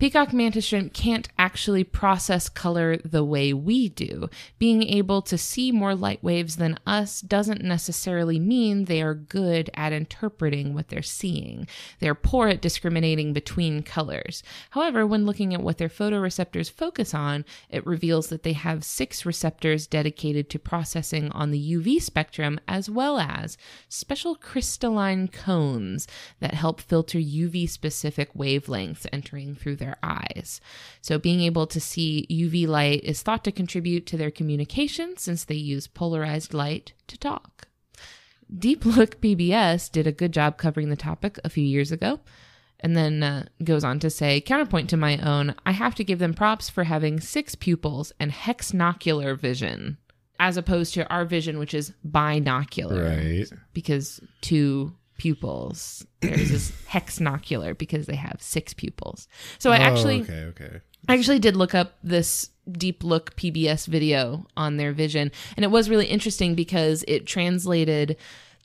Peacock 0.00 0.32
mantis 0.32 0.64
shrimp 0.64 0.94
can't 0.94 1.28
actually 1.38 1.84
process 1.84 2.48
color 2.48 2.96
the 3.04 3.22
way 3.22 3.52
we 3.52 3.90
do. 3.90 4.30
Being 4.58 4.82
able 4.82 5.20
to 5.20 5.36
see 5.36 5.70
more 5.70 5.94
light 5.94 6.24
waves 6.24 6.56
than 6.56 6.78
us 6.86 7.20
doesn't 7.20 7.62
necessarily 7.62 8.38
mean 8.38 8.86
they 8.86 9.02
are 9.02 9.12
good 9.12 9.68
at 9.74 9.92
interpreting 9.92 10.72
what 10.72 10.88
they're 10.88 11.02
seeing. 11.02 11.68
They're 11.98 12.14
poor 12.14 12.48
at 12.48 12.62
discriminating 12.62 13.34
between 13.34 13.82
colors. 13.82 14.42
However, 14.70 15.06
when 15.06 15.26
looking 15.26 15.52
at 15.52 15.60
what 15.60 15.76
their 15.76 15.90
photoreceptors 15.90 16.70
focus 16.70 17.12
on, 17.12 17.44
it 17.68 17.86
reveals 17.86 18.28
that 18.28 18.42
they 18.42 18.54
have 18.54 18.84
six 18.84 19.26
receptors 19.26 19.86
dedicated 19.86 20.48
to 20.48 20.58
processing 20.58 21.30
on 21.32 21.50
the 21.50 21.74
UV 21.76 22.00
spectrum, 22.00 22.58
as 22.66 22.88
well 22.88 23.18
as 23.18 23.58
special 23.90 24.34
crystalline 24.34 25.28
cones 25.28 26.08
that 26.40 26.54
help 26.54 26.80
filter 26.80 27.18
UV 27.18 27.68
specific 27.68 28.32
wavelengths 28.32 29.06
entering 29.12 29.54
through 29.54 29.76
their 29.76 29.89
eyes. 30.02 30.60
So, 31.00 31.18
being 31.18 31.40
able 31.40 31.66
to 31.68 31.80
see 31.80 32.26
UV 32.30 32.66
light 32.66 33.02
is 33.04 33.22
thought 33.22 33.44
to 33.44 33.52
contribute 33.52 34.06
to 34.06 34.16
their 34.16 34.30
communication 34.30 35.16
since 35.16 35.44
they 35.44 35.54
use 35.54 35.86
polarized 35.86 36.54
light 36.54 36.92
to 37.08 37.18
talk. 37.18 37.68
Deep 38.56 38.84
Look 38.84 39.20
PBS 39.20 39.90
did 39.90 40.06
a 40.06 40.12
good 40.12 40.32
job 40.32 40.56
covering 40.56 40.90
the 40.90 40.96
topic 40.96 41.38
a 41.44 41.48
few 41.48 41.64
years 41.64 41.92
ago. 41.92 42.20
And 42.82 42.96
then 42.96 43.22
uh, 43.22 43.44
goes 43.62 43.84
on 43.84 43.98
to 44.00 44.08
say, 44.08 44.40
counterpoint 44.40 44.88
to 44.88 44.96
my 44.96 45.18
own, 45.18 45.54
I 45.66 45.72
have 45.72 45.94
to 45.96 46.04
give 46.04 46.18
them 46.18 46.32
props 46.32 46.70
for 46.70 46.84
having 46.84 47.20
six 47.20 47.54
pupils 47.54 48.10
and 48.18 48.32
hexnocular 48.32 49.38
vision, 49.38 49.98
as 50.38 50.56
opposed 50.56 50.94
to 50.94 51.06
our 51.10 51.26
vision, 51.26 51.58
which 51.58 51.74
is 51.74 51.92
binocular 52.02 53.04
Right. 53.04 53.46
because 53.74 54.20
two 54.40 54.94
pupils. 55.20 56.06
There's 56.22 56.50
this 56.50 56.72
hexnocular 56.88 57.76
because 57.76 58.06
they 58.06 58.16
have 58.16 58.38
six 58.40 58.72
pupils. 58.72 59.28
So 59.58 59.70
I 59.70 59.78
oh, 59.78 59.82
actually 59.82 60.20
Oh, 60.20 60.22
okay, 60.22 60.44
okay. 60.44 60.80
I 61.08 61.14
actually 61.14 61.40
did 61.40 61.56
look 61.56 61.74
up 61.74 61.98
this 62.02 62.48
deep 62.72 63.04
look 63.04 63.36
PBS 63.36 63.86
video 63.86 64.46
on 64.56 64.78
their 64.78 64.92
vision 64.92 65.30
and 65.56 65.64
it 65.64 65.70
was 65.70 65.90
really 65.90 66.06
interesting 66.06 66.54
because 66.54 67.04
it 67.06 67.26
translated 67.26 68.16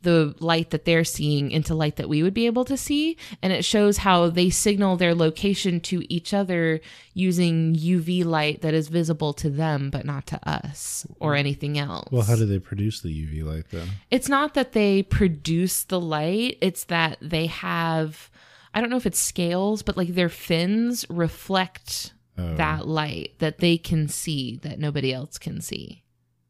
the 0.05 0.33
light 0.39 0.69
that 0.69 0.85
they're 0.85 1.03
seeing 1.03 1.51
into 1.51 1.75
light 1.75 1.97
that 1.97 2.07
we 2.07 2.23
would 2.23 2.33
be 2.33 2.45
able 2.45 2.63
to 2.63 2.77
see 2.77 3.17
and 3.41 3.51
it 3.51 3.65
shows 3.65 3.97
how 3.97 4.29
they 4.29 4.49
signal 4.49 4.95
their 4.95 5.13
location 5.13 5.81
to 5.81 6.01
each 6.13 6.33
other 6.33 6.79
using 7.13 7.75
UV 7.75 8.23
light 8.23 8.61
that 8.61 8.73
is 8.73 8.87
visible 8.87 9.33
to 9.33 9.49
them 9.49 9.89
but 9.89 10.05
not 10.05 10.25
to 10.27 10.39
us 10.49 11.05
or 11.19 11.35
anything 11.35 11.77
else. 11.77 12.07
Well, 12.11 12.21
how 12.23 12.37
do 12.37 12.45
they 12.45 12.59
produce 12.59 13.01
the 13.01 13.09
UV 13.09 13.43
light 13.43 13.65
then? 13.71 13.89
It's 14.09 14.29
not 14.29 14.53
that 14.53 14.71
they 14.71 15.03
produce 15.03 15.83
the 15.83 15.99
light, 15.99 16.57
it's 16.61 16.85
that 16.85 17.17
they 17.21 17.47
have 17.47 18.29
I 18.73 18.81
don't 18.81 18.89
know 18.89 18.97
if 18.97 19.05
it's 19.05 19.19
scales, 19.19 19.81
but 19.83 19.97
like 19.97 20.15
their 20.15 20.29
fins 20.29 21.05
reflect 21.09 22.13
Oh, 22.37 22.55
that 22.55 22.85
light 22.85 23.35
that 23.39 23.59
they 23.59 23.77
can 23.77 24.09
see 24.09 24.57
that 24.63 24.77
nobody 24.77 25.13
else 25.13 25.37
can 25.37 25.61
see. 25.61 26.03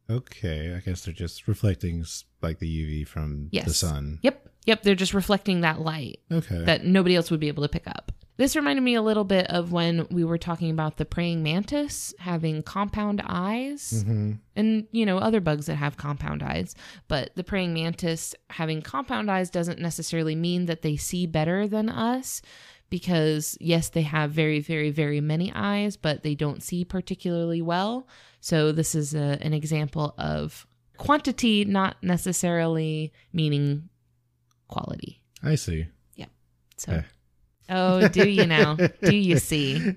okay. 0.09 0.73
I 0.75 0.79
guess 0.79 1.05
they're 1.05 1.13
just 1.13 1.47
reflecting 1.47 2.03
like 2.45 2.59
the 2.59 2.67
UV 3.03 3.07
from 3.07 3.49
the 3.51 3.73
sun. 3.73 4.19
Yep. 4.21 4.49
Yep, 4.65 4.81
they're 4.81 4.95
just 4.95 5.13
reflecting 5.13 5.61
that 5.61 5.79
light 5.81 6.19
Okay. 6.31 6.63
that 6.65 6.83
nobody 6.85 7.15
else 7.15 7.29
would 7.29 7.39
be 7.39 7.49
able 7.49 7.61
to 7.63 7.69
pick 7.69 7.85
up. 7.87 8.11
This 8.37 8.55
reminded 8.55 8.81
me 8.81 8.95
a 8.95 9.01
little 9.01 9.23
bit 9.23 9.45
of 9.47 9.71
when 9.71 10.07
we 10.09 10.23
were 10.25 10.37
talking 10.39 10.69
about 10.71 10.97
the 10.97 11.05
praying 11.05 11.41
mantis 11.43 12.13
having 12.19 12.63
compound 12.63 13.21
eyes. 13.25 14.03
hmm 14.05 14.33
and 14.57 14.87
you 14.91 15.05
know 15.05 15.17
other 15.19 15.39
bugs 15.41 15.65
that 15.67 15.75
have 15.75 15.97
compound 15.97 16.41
eyes 16.41 16.75
but 17.09 17.29
the 17.35 17.43
praying 17.43 17.73
mantis 17.73 18.33
having 18.49 18.81
compound 18.81 19.29
eyes 19.29 19.49
doesn't 19.49 19.79
necessarily 19.79 20.33
mean 20.35 20.65
that 20.65 20.81
they 20.81 20.95
see 20.95 21.25
better 21.27 21.67
than 21.67 21.89
us 21.89 22.41
because 22.89 23.57
yes 23.59 23.89
they 23.89 24.01
have 24.03 24.31
very 24.31 24.59
very 24.59 24.91
very 24.91 25.19
many 25.21 25.51
eyes 25.53 25.97
but 25.97 26.23
they 26.23 26.35
don't 26.35 26.63
see 26.63 26.85
particularly 26.85 27.61
well 27.61 28.07
so 28.39 28.71
this 28.71 28.95
is 28.95 29.13
a, 29.13 29.37
an 29.41 29.53
example 29.53 30.13
of 30.17 30.65
quantity 30.97 31.65
not 31.65 31.97
necessarily 32.01 33.11
meaning 33.33 33.89
quality 34.67 35.21
I 35.43 35.55
see. 35.55 35.85
Yeah. 36.15 36.25
So 36.77 36.91
Eh. 36.93 37.01
oh 37.69 38.07
do 38.07 38.27
you 38.29 38.45
now 38.45 38.75
do 38.75 39.15
you 39.15 39.37
see 39.51 39.95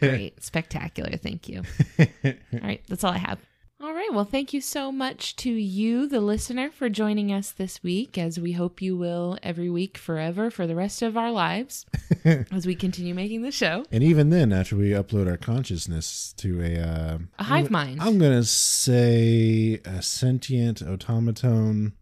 great 0.00 0.42
spectacular 0.42 1.16
thank 1.16 1.48
you 1.48 1.62
all 2.24 2.32
right, 2.62 2.82
that's 2.88 3.04
all 3.04 3.12
I 3.12 3.18
have. 3.18 3.38
All 4.10 4.14
right, 4.14 4.18
right. 4.18 4.26
Well, 4.26 4.40
thank 4.40 4.52
you 4.52 4.60
so 4.60 4.90
much 4.90 5.36
to 5.36 5.50
you, 5.52 6.08
the 6.08 6.20
listener, 6.20 6.70
for 6.70 6.88
joining 6.88 7.32
us 7.32 7.52
this 7.52 7.80
week, 7.80 8.18
as 8.18 8.40
we 8.40 8.52
hope 8.52 8.82
you 8.82 8.96
will 8.96 9.38
every 9.40 9.70
week 9.70 9.96
forever 9.96 10.50
for 10.50 10.66
the 10.66 10.74
rest 10.74 11.00
of 11.00 11.16
our 11.16 11.30
lives 11.30 11.86
as 12.24 12.66
we 12.66 12.74
continue 12.74 13.14
making 13.14 13.42
the 13.42 13.52
show. 13.52 13.84
And 13.92 14.02
even 14.02 14.30
then, 14.30 14.52
after 14.52 14.74
we 14.74 14.90
upload 14.90 15.30
our 15.30 15.36
consciousness 15.36 16.34
to 16.38 16.60
a 16.60 16.78
uh, 16.80 17.18
A 17.38 17.44
hive 17.44 17.70
mind. 17.70 18.02
I'm 18.02 18.18
gonna 18.18 18.42
say 18.42 19.80
a 19.84 20.02
sentient 20.02 20.82
automaton. 20.82 21.92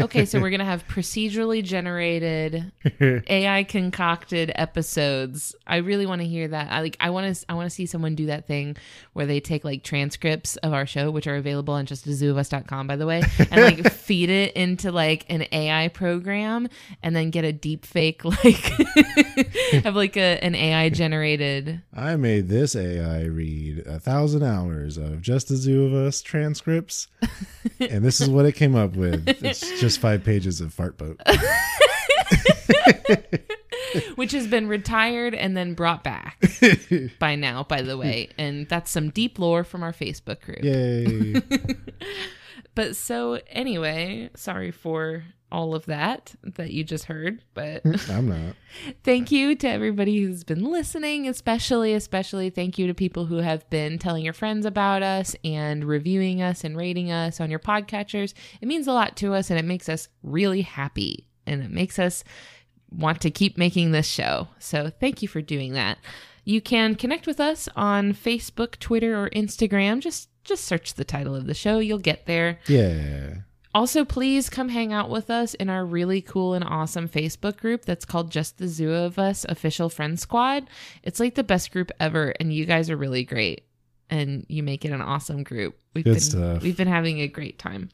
Okay, 0.00 0.24
so 0.24 0.40
we're 0.40 0.50
gonna 0.56 0.64
have 0.64 0.86
procedurally 0.86 1.62
generated, 1.62 2.72
AI 3.00 3.64
concocted 3.64 4.52
episodes. 4.54 5.54
I 5.66 5.76
really 5.76 6.06
want 6.06 6.20
to 6.20 6.28
hear 6.28 6.48
that. 6.48 6.70
I 6.70 6.80
like. 6.80 6.96
I 7.00 7.10
want 7.10 7.34
to. 7.34 7.44
I 7.48 7.54
want 7.54 7.66
to 7.66 7.74
see 7.74 7.86
someone 7.86 8.14
do 8.14 8.26
that 8.26 8.46
thing 8.46 8.76
where 9.12 9.26
they 9.26 9.40
take 9.40 9.64
like 9.64 9.82
transcripts 9.82 10.56
of 10.58 10.72
our 10.72 10.86
show, 10.86 11.10
which 11.10 11.26
are 11.26 11.36
available 11.36 11.74
on 11.74 11.86
justazooofus.com, 11.86 12.86
by 12.86 12.96
the 12.96 13.06
way, 13.06 13.22
and 13.50 13.62
like 13.62 13.92
feed 13.92 14.30
it 14.30 14.54
into 14.54 14.92
like 14.92 15.26
an 15.28 15.46
AI 15.52 15.88
program, 15.88 16.68
and 17.02 17.14
then 17.14 17.30
get 17.30 17.44
a 17.44 17.52
deep 17.52 17.84
fake 17.84 18.24
like 18.44 18.72
have 19.84 19.96
like 19.96 20.16
a 20.16 20.42
an 20.42 20.54
AI 20.54 20.88
generated. 20.88 21.82
I 21.94 22.16
made 22.16 22.48
this 22.48 22.74
AI 22.76 23.24
read 23.24 23.86
a 23.86 23.98
thousand 23.98 24.42
hours 24.42 24.96
of 24.96 25.22
just 25.22 25.48
the 25.48 25.56
zoo 25.56 25.86
of 25.86 25.94
us 25.94 26.22
transcripts, 26.22 27.08
and 27.80 28.04
this 28.04 28.20
is 28.20 28.28
what 28.28 28.46
it 28.46 28.52
came 28.52 28.74
up 28.74 28.96
with. 28.96 29.28
It's 29.28 29.80
just 29.80 30.00
five 30.00 30.24
pages 30.24 30.60
of 30.60 30.72
fart 30.72 30.98
boat. 30.98 31.20
which 34.14 34.32
has 34.32 34.46
been 34.46 34.68
retired 34.68 35.34
and 35.34 35.54
then 35.56 35.74
brought 35.74 36.02
back 36.02 36.42
by 37.18 37.34
now, 37.34 37.62
by 37.62 37.82
the 37.82 37.98
way. 37.98 38.30
And 38.38 38.66
that's 38.68 38.90
some 38.90 39.10
deep 39.10 39.38
lore 39.38 39.64
from 39.64 39.82
our 39.82 39.92
Facebook 39.92 40.40
group. 40.40 40.62
Yay! 40.62 41.42
But 42.74 42.96
so, 42.96 43.38
anyway, 43.48 44.30
sorry 44.34 44.70
for 44.70 45.24
all 45.52 45.74
of 45.74 45.84
that 45.86 46.34
that 46.42 46.72
you 46.72 46.82
just 46.82 47.04
heard. 47.04 47.44
But 47.54 47.84
mm, 47.84 48.10
I'm 48.10 48.28
not. 48.28 48.56
thank 49.04 49.30
you 49.30 49.54
to 49.56 49.68
everybody 49.68 50.20
who's 50.22 50.42
been 50.42 50.64
listening, 50.64 51.28
especially, 51.28 51.94
especially 51.94 52.50
thank 52.50 52.78
you 52.78 52.86
to 52.88 52.94
people 52.94 53.26
who 53.26 53.36
have 53.36 53.68
been 53.70 53.98
telling 53.98 54.24
your 54.24 54.32
friends 54.32 54.66
about 54.66 55.02
us 55.02 55.36
and 55.44 55.84
reviewing 55.84 56.42
us 56.42 56.64
and 56.64 56.76
rating 56.76 57.12
us 57.12 57.40
on 57.40 57.50
your 57.50 57.60
podcatchers. 57.60 58.32
It 58.60 58.66
means 58.66 58.88
a 58.88 58.92
lot 58.92 59.16
to 59.18 59.34
us 59.34 59.50
and 59.50 59.58
it 59.58 59.64
makes 59.64 59.88
us 59.88 60.08
really 60.22 60.62
happy 60.62 61.26
and 61.46 61.62
it 61.62 61.70
makes 61.70 61.98
us 61.98 62.24
want 62.90 63.20
to 63.20 63.30
keep 63.30 63.56
making 63.56 63.92
this 63.92 64.06
show. 64.06 64.48
So 64.58 64.90
thank 64.90 65.22
you 65.22 65.28
for 65.28 65.42
doing 65.42 65.74
that. 65.74 65.98
You 66.44 66.60
can 66.60 66.96
connect 66.96 67.26
with 67.26 67.38
us 67.38 67.68
on 67.76 68.14
Facebook, 68.14 68.78
Twitter, 68.78 69.22
or 69.22 69.30
Instagram. 69.30 70.00
Just 70.00 70.28
just 70.44 70.64
search 70.64 70.94
the 70.94 71.04
title 71.04 71.36
of 71.36 71.46
the 71.46 71.54
show. 71.54 71.78
You'll 71.78 71.98
get 71.98 72.26
there. 72.26 72.58
Yeah. 72.66 73.34
Also, 73.74 74.04
please 74.04 74.50
come 74.50 74.68
hang 74.68 74.92
out 74.92 75.08
with 75.08 75.30
us 75.30 75.54
in 75.54 75.70
our 75.70 75.84
really 75.84 76.20
cool 76.20 76.52
and 76.52 76.62
awesome 76.62 77.08
Facebook 77.08 77.56
group 77.56 77.84
that's 77.86 78.04
called 78.04 78.30
Just 78.30 78.58
the 78.58 78.68
Zoo 78.68 78.92
of 78.92 79.18
Us 79.18 79.46
Official 79.48 79.88
Friend 79.88 80.20
Squad. 80.20 80.68
It's 81.02 81.18
like 81.18 81.34
the 81.36 81.42
best 81.44 81.72
group 81.72 81.90
ever, 81.98 82.34
and 82.38 82.52
you 82.52 82.66
guys 82.66 82.90
are 82.90 82.96
really 82.98 83.24
great, 83.24 83.64
and 84.10 84.44
you 84.48 84.62
make 84.62 84.84
it 84.84 84.92
an 84.92 85.00
awesome 85.00 85.42
group. 85.42 85.78
We've 85.94 86.04
Good 86.04 86.14
been 86.14 86.20
stuff. 86.20 86.62
we've 86.62 86.76
been 86.76 86.86
having 86.88 87.20
a 87.20 87.28
great 87.28 87.58
time. 87.58 87.88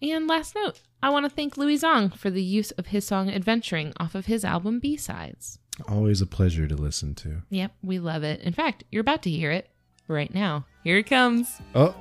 And 0.02 0.26
last 0.26 0.54
note, 0.54 0.80
I 1.02 1.08
want 1.10 1.24
to 1.24 1.30
thank 1.30 1.56
Louie 1.56 1.78
Zong 1.78 2.14
for 2.14 2.28
the 2.28 2.42
use 2.42 2.72
of 2.72 2.88
his 2.88 3.06
song 3.06 3.30
Adventuring 3.30 3.94
off 3.98 4.14
of 4.14 4.26
his 4.26 4.44
album 4.44 4.80
B-Sides. 4.80 5.58
Always 5.88 6.20
a 6.20 6.26
pleasure 6.26 6.68
to 6.68 6.76
listen 6.76 7.14
to. 7.16 7.42
Yep, 7.48 7.72
we 7.82 7.98
love 7.98 8.22
it. 8.22 8.40
In 8.40 8.52
fact, 8.52 8.84
you're 8.90 9.00
about 9.00 9.22
to 9.22 9.30
hear 9.30 9.50
it 9.50 9.70
right 10.08 10.34
now. 10.34 10.66
Here 10.84 10.98
it 10.98 11.06
comes. 11.06 11.58
Oh, 11.74 11.94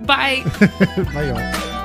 Bye. 0.00 0.42
bye 1.14 1.28
y'all. 1.28 1.75